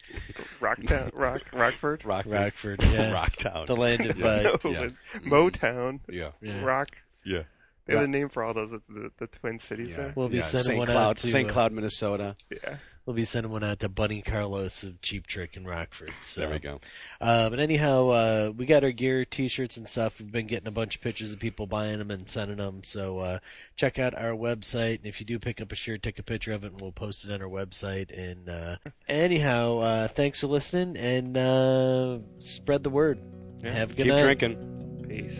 Rocktown, 0.60 1.12
Rock, 1.14 1.42
Rockford. 1.52 2.06
Rockford, 2.06 2.32
Rockford, 2.32 2.84
yeah. 2.92 3.12
Rocktown. 3.12 3.68
the 3.68 3.76
land 3.76 4.06
of, 4.06 4.18
Yeah. 4.18 4.58
no, 4.64 4.70
yeah. 4.70 4.90
Motown, 5.20 6.00
Yeah, 6.10 6.32
yeah. 6.42 6.64
Rock. 6.64 6.90
yeah. 7.26 7.44
They 7.86 7.96
have 7.96 8.04
a 8.04 8.08
name 8.08 8.30
for 8.30 8.44
all 8.44 8.54
those 8.54 8.72
the, 8.72 9.12
the 9.18 9.28
twin 9.28 9.60
cities 9.60 9.90
yeah. 9.90 9.98
there. 9.98 10.14
We'll 10.16 10.30
be 10.30 10.38
yeah. 10.38 10.44
sending 10.44 10.64
St. 10.64 10.78
one 10.78 10.88
Cloud, 10.88 10.98
out 11.10 11.18
to, 11.18 11.28
St. 11.28 11.50
uh, 11.50 11.54
Cloud, 11.54 11.74
Minnesota. 11.74 12.36
Yeah. 12.50 12.78
We'll 13.06 13.16
be 13.18 13.26
sending 13.26 13.52
one 13.52 13.66
out 13.66 13.80
to 13.82 13.90
Bunny 13.90 14.22
Carlos 14.22 14.84
of 14.84 15.02
Cheap 15.02 15.28
Trick 15.28 15.58
in 15.58 15.66
Rockford. 15.66 16.14
So. 16.22 16.40
There 16.40 16.50
we 16.50 16.60
go. 16.60 16.80
Uh, 17.20 17.50
but 17.50 17.60
anyhow, 17.60 18.08
uh, 18.10 18.52
we 18.56 18.66
got 18.66 18.86
our 18.86 18.92
gear, 18.92 19.26
T-shirts, 19.26 19.76
and 19.76 19.90
stuff. 19.90 20.14
We've 20.20 20.32
been 20.32 20.48
getting 20.48 20.70
a 20.70 20.72
bunch 20.72 20.96
of 20.96 21.02
pictures 21.02 21.34
of 21.34 21.40
people 21.40 21.68
buying 21.68 21.98
them 22.00 22.12
and 22.12 22.30
sending 22.30 22.56
them. 22.58 22.82
So 22.86 23.20
uh, 23.20 23.40
check 23.76 24.00
out 24.00 24.16
our 24.16 24.32
website, 24.32 25.00
and 25.00 25.06
if 25.06 25.20
you 25.20 25.26
do 25.26 25.38
pick 25.38 25.60
up 25.60 25.74
a 25.74 25.76
shirt, 25.76 26.02
take 26.02 26.18
a 26.20 26.24
picture 26.24 26.54
of 26.54 26.64
it, 26.64 26.72
and 26.72 26.80
we'll 26.80 26.94
post 26.94 27.26
it 27.26 27.32
on 27.32 27.42
our 27.42 27.50
website. 27.50 28.18
And 28.18 28.48
uh, 28.48 28.76
anyhow, 29.10 29.80
uh, 29.80 30.08
thanks 30.08 30.40
for 30.40 30.48
listening, 30.48 30.96
and 30.96 31.36
uh, 31.38 32.20
spread 32.40 32.84
the 32.84 32.90
word. 32.90 33.20
Yeah. 33.62 33.74
Have 33.74 33.92
a 33.92 33.94
good 33.96 34.04
Keep 34.04 34.14
night. 34.14 34.22
drinking, 34.22 35.06
Peace. 35.10 35.38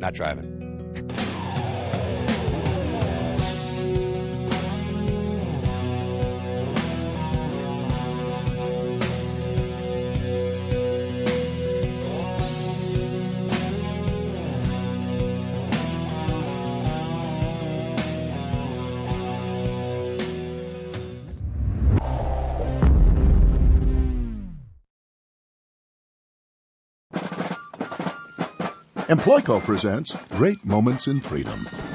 not 0.00 0.14
driving. 0.14 1.33
Employco 29.14 29.62
presents 29.62 30.16
Great 30.36 30.58
Moments 30.64 31.06
in 31.06 31.20
Freedom. 31.20 31.93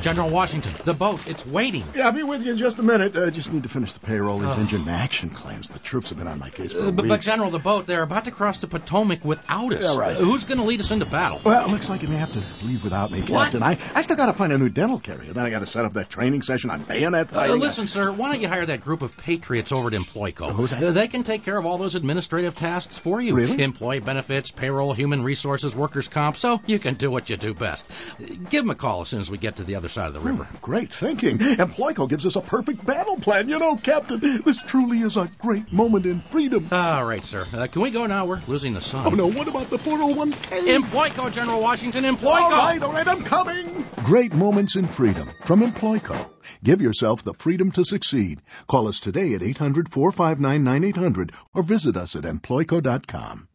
General 0.00 0.30
Washington, 0.30 0.72
the 0.84 0.94
boat, 0.94 1.20
it's 1.26 1.46
waiting. 1.46 1.84
Yeah, 1.94 2.06
I'll 2.06 2.12
be 2.12 2.22
with 2.22 2.44
you 2.44 2.52
in 2.52 2.56
just 2.58 2.78
a 2.78 2.82
minute. 2.82 3.16
I 3.16 3.30
just 3.30 3.52
need 3.52 3.62
to 3.64 3.68
finish 3.68 3.92
the 3.92 4.00
payroll. 4.00 4.38
These 4.38 4.56
engine 4.56 4.88
action 4.88 5.30
claims. 5.30 5.68
The 5.68 5.78
troops 5.78 6.08
have 6.10 6.18
been 6.18 6.28
on 6.28 6.38
my 6.38 6.50
case 6.50 6.72
for 6.72 6.78
a 6.78 6.88
Uh, 6.88 6.90
but, 6.90 7.02
week. 7.02 7.08
but, 7.10 7.20
General, 7.20 7.50
the 7.50 7.58
boat, 7.58 7.86
they're 7.86 8.02
about 8.02 8.24
to 8.24 8.30
cross 8.30 8.60
the 8.60 8.66
Potomac 8.66 9.24
without 9.24 9.72
us. 9.72 9.82
Yeah, 9.82 9.98
right. 9.98 10.16
Uh, 10.16 10.20
who's 10.20 10.44
going 10.44 10.58
to 10.58 10.64
lead 10.64 10.80
us 10.80 10.90
into 10.90 11.04
battle? 11.06 11.40
Well, 11.44 11.64
it 11.66 11.70
looks 11.70 11.88
like 11.88 12.02
you 12.02 12.08
may 12.08 12.16
have 12.16 12.32
to 12.32 12.42
leave 12.62 12.82
without 12.82 13.10
me, 13.10 13.20
What? 13.22 13.52
Captain. 13.52 13.62
I, 13.62 13.78
I 13.94 14.02
still 14.02 14.16
got 14.16 14.26
to 14.26 14.32
find 14.32 14.52
a 14.52 14.58
new 14.58 14.68
dental 14.68 14.98
carrier. 14.98 15.32
Then 15.32 15.44
I 15.44 15.50
got 15.50 15.60
to 15.60 15.66
set 15.66 15.84
up 15.84 15.92
that 15.94 16.08
training 16.08 16.42
session 16.42 16.70
on 16.70 16.82
bayonet 16.82 17.32
Uh, 17.32 17.34
fighting. 17.34 17.60
listen, 17.60 17.86
sir, 17.86 18.10
why 18.12 18.32
don't 18.32 18.40
you 18.40 18.48
hire 18.48 18.64
that 18.66 18.80
group 18.82 19.02
of 19.02 19.16
patriots 19.16 19.72
over 19.72 19.88
at 19.88 19.94
Employco? 19.94 20.50
Who's 20.52 20.70
that? 20.70 20.82
Uh, 20.82 20.92
They 20.92 21.08
can 21.08 21.22
take 21.24 21.44
care 21.44 21.58
of 21.58 21.66
all 21.66 21.78
those 21.78 21.94
administrative 21.94 22.54
tasks 22.54 22.96
for 22.98 23.20
you. 23.20 23.34
Really? 23.34 23.62
Employee 23.62 24.00
benefits, 24.00 24.50
payroll, 24.50 24.92
human 24.94 25.22
resources, 25.24 25.76
workers' 25.76 26.08
comp, 26.08 26.36
so 26.36 26.60
you 26.66 26.78
can 26.78 26.94
do 26.94 27.10
what 27.10 27.28
you 27.30 27.36
do 27.36 27.52
best. 27.54 27.86
Uh, 28.20 28.24
Give 28.48 28.62
them 28.62 28.70
a 28.70 28.74
call 28.74 29.02
as 29.02 29.08
soon 29.08 29.20
as 29.20 29.30
we 29.30 29.36
get 29.38 29.56
to 29.56 29.64
the 29.64 29.74
other 29.76 29.88
side 29.90 30.08
of 30.08 30.14
the 30.14 30.20
river. 30.20 30.46
Great 30.62 30.92
thinking. 30.92 31.40
And 31.42 31.58
Employco 31.58 32.08
gives 32.08 32.26
us 32.26 32.36
a 32.36 32.40
perfect 32.40 32.84
battle 32.84 33.16
plan. 33.16 33.48
You 33.48 33.58
know, 33.58 33.76
Captain, 33.76 34.20
this 34.20 34.62
truly 34.62 34.98
is 34.98 35.16
a 35.16 35.30
great 35.38 35.72
moment 35.72 36.06
in 36.06 36.20
freedom. 36.20 36.68
All 36.70 37.04
right, 37.04 37.24
sir. 37.24 37.46
Uh, 37.52 37.66
can 37.66 37.82
we 37.82 37.90
go 37.90 38.06
now? 38.06 38.26
We're 38.26 38.42
losing 38.46 38.72
the 38.74 38.80
sun. 38.80 39.06
Oh, 39.06 39.10
no, 39.10 39.26
what 39.30 39.48
about 39.48 39.70
the 39.70 39.78
401k? 39.78 40.80
Employco, 40.80 41.32
General 41.32 41.60
Washington, 41.60 42.04
Employco! 42.04 42.40
All 42.40 42.50
right, 42.50 42.82
all 42.82 42.92
right, 42.92 43.06
I'm 43.06 43.24
coming. 43.24 43.84
Great 44.04 44.32
moments 44.32 44.76
in 44.76 44.86
freedom 44.86 45.30
from 45.44 45.60
Employco. 45.60 46.30
Give 46.64 46.80
yourself 46.80 47.22
the 47.22 47.34
freedom 47.34 47.70
to 47.72 47.84
succeed. 47.84 48.40
Call 48.66 48.88
us 48.88 49.00
today 49.00 49.34
at 49.34 49.42
800 49.42 49.90
459 49.90 50.64
9800 50.64 51.32
or 51.54 51.62
visit 51.62 51.96
us 51.96 52.16
at 52.16 52.24
employco.com. 52.24 53.49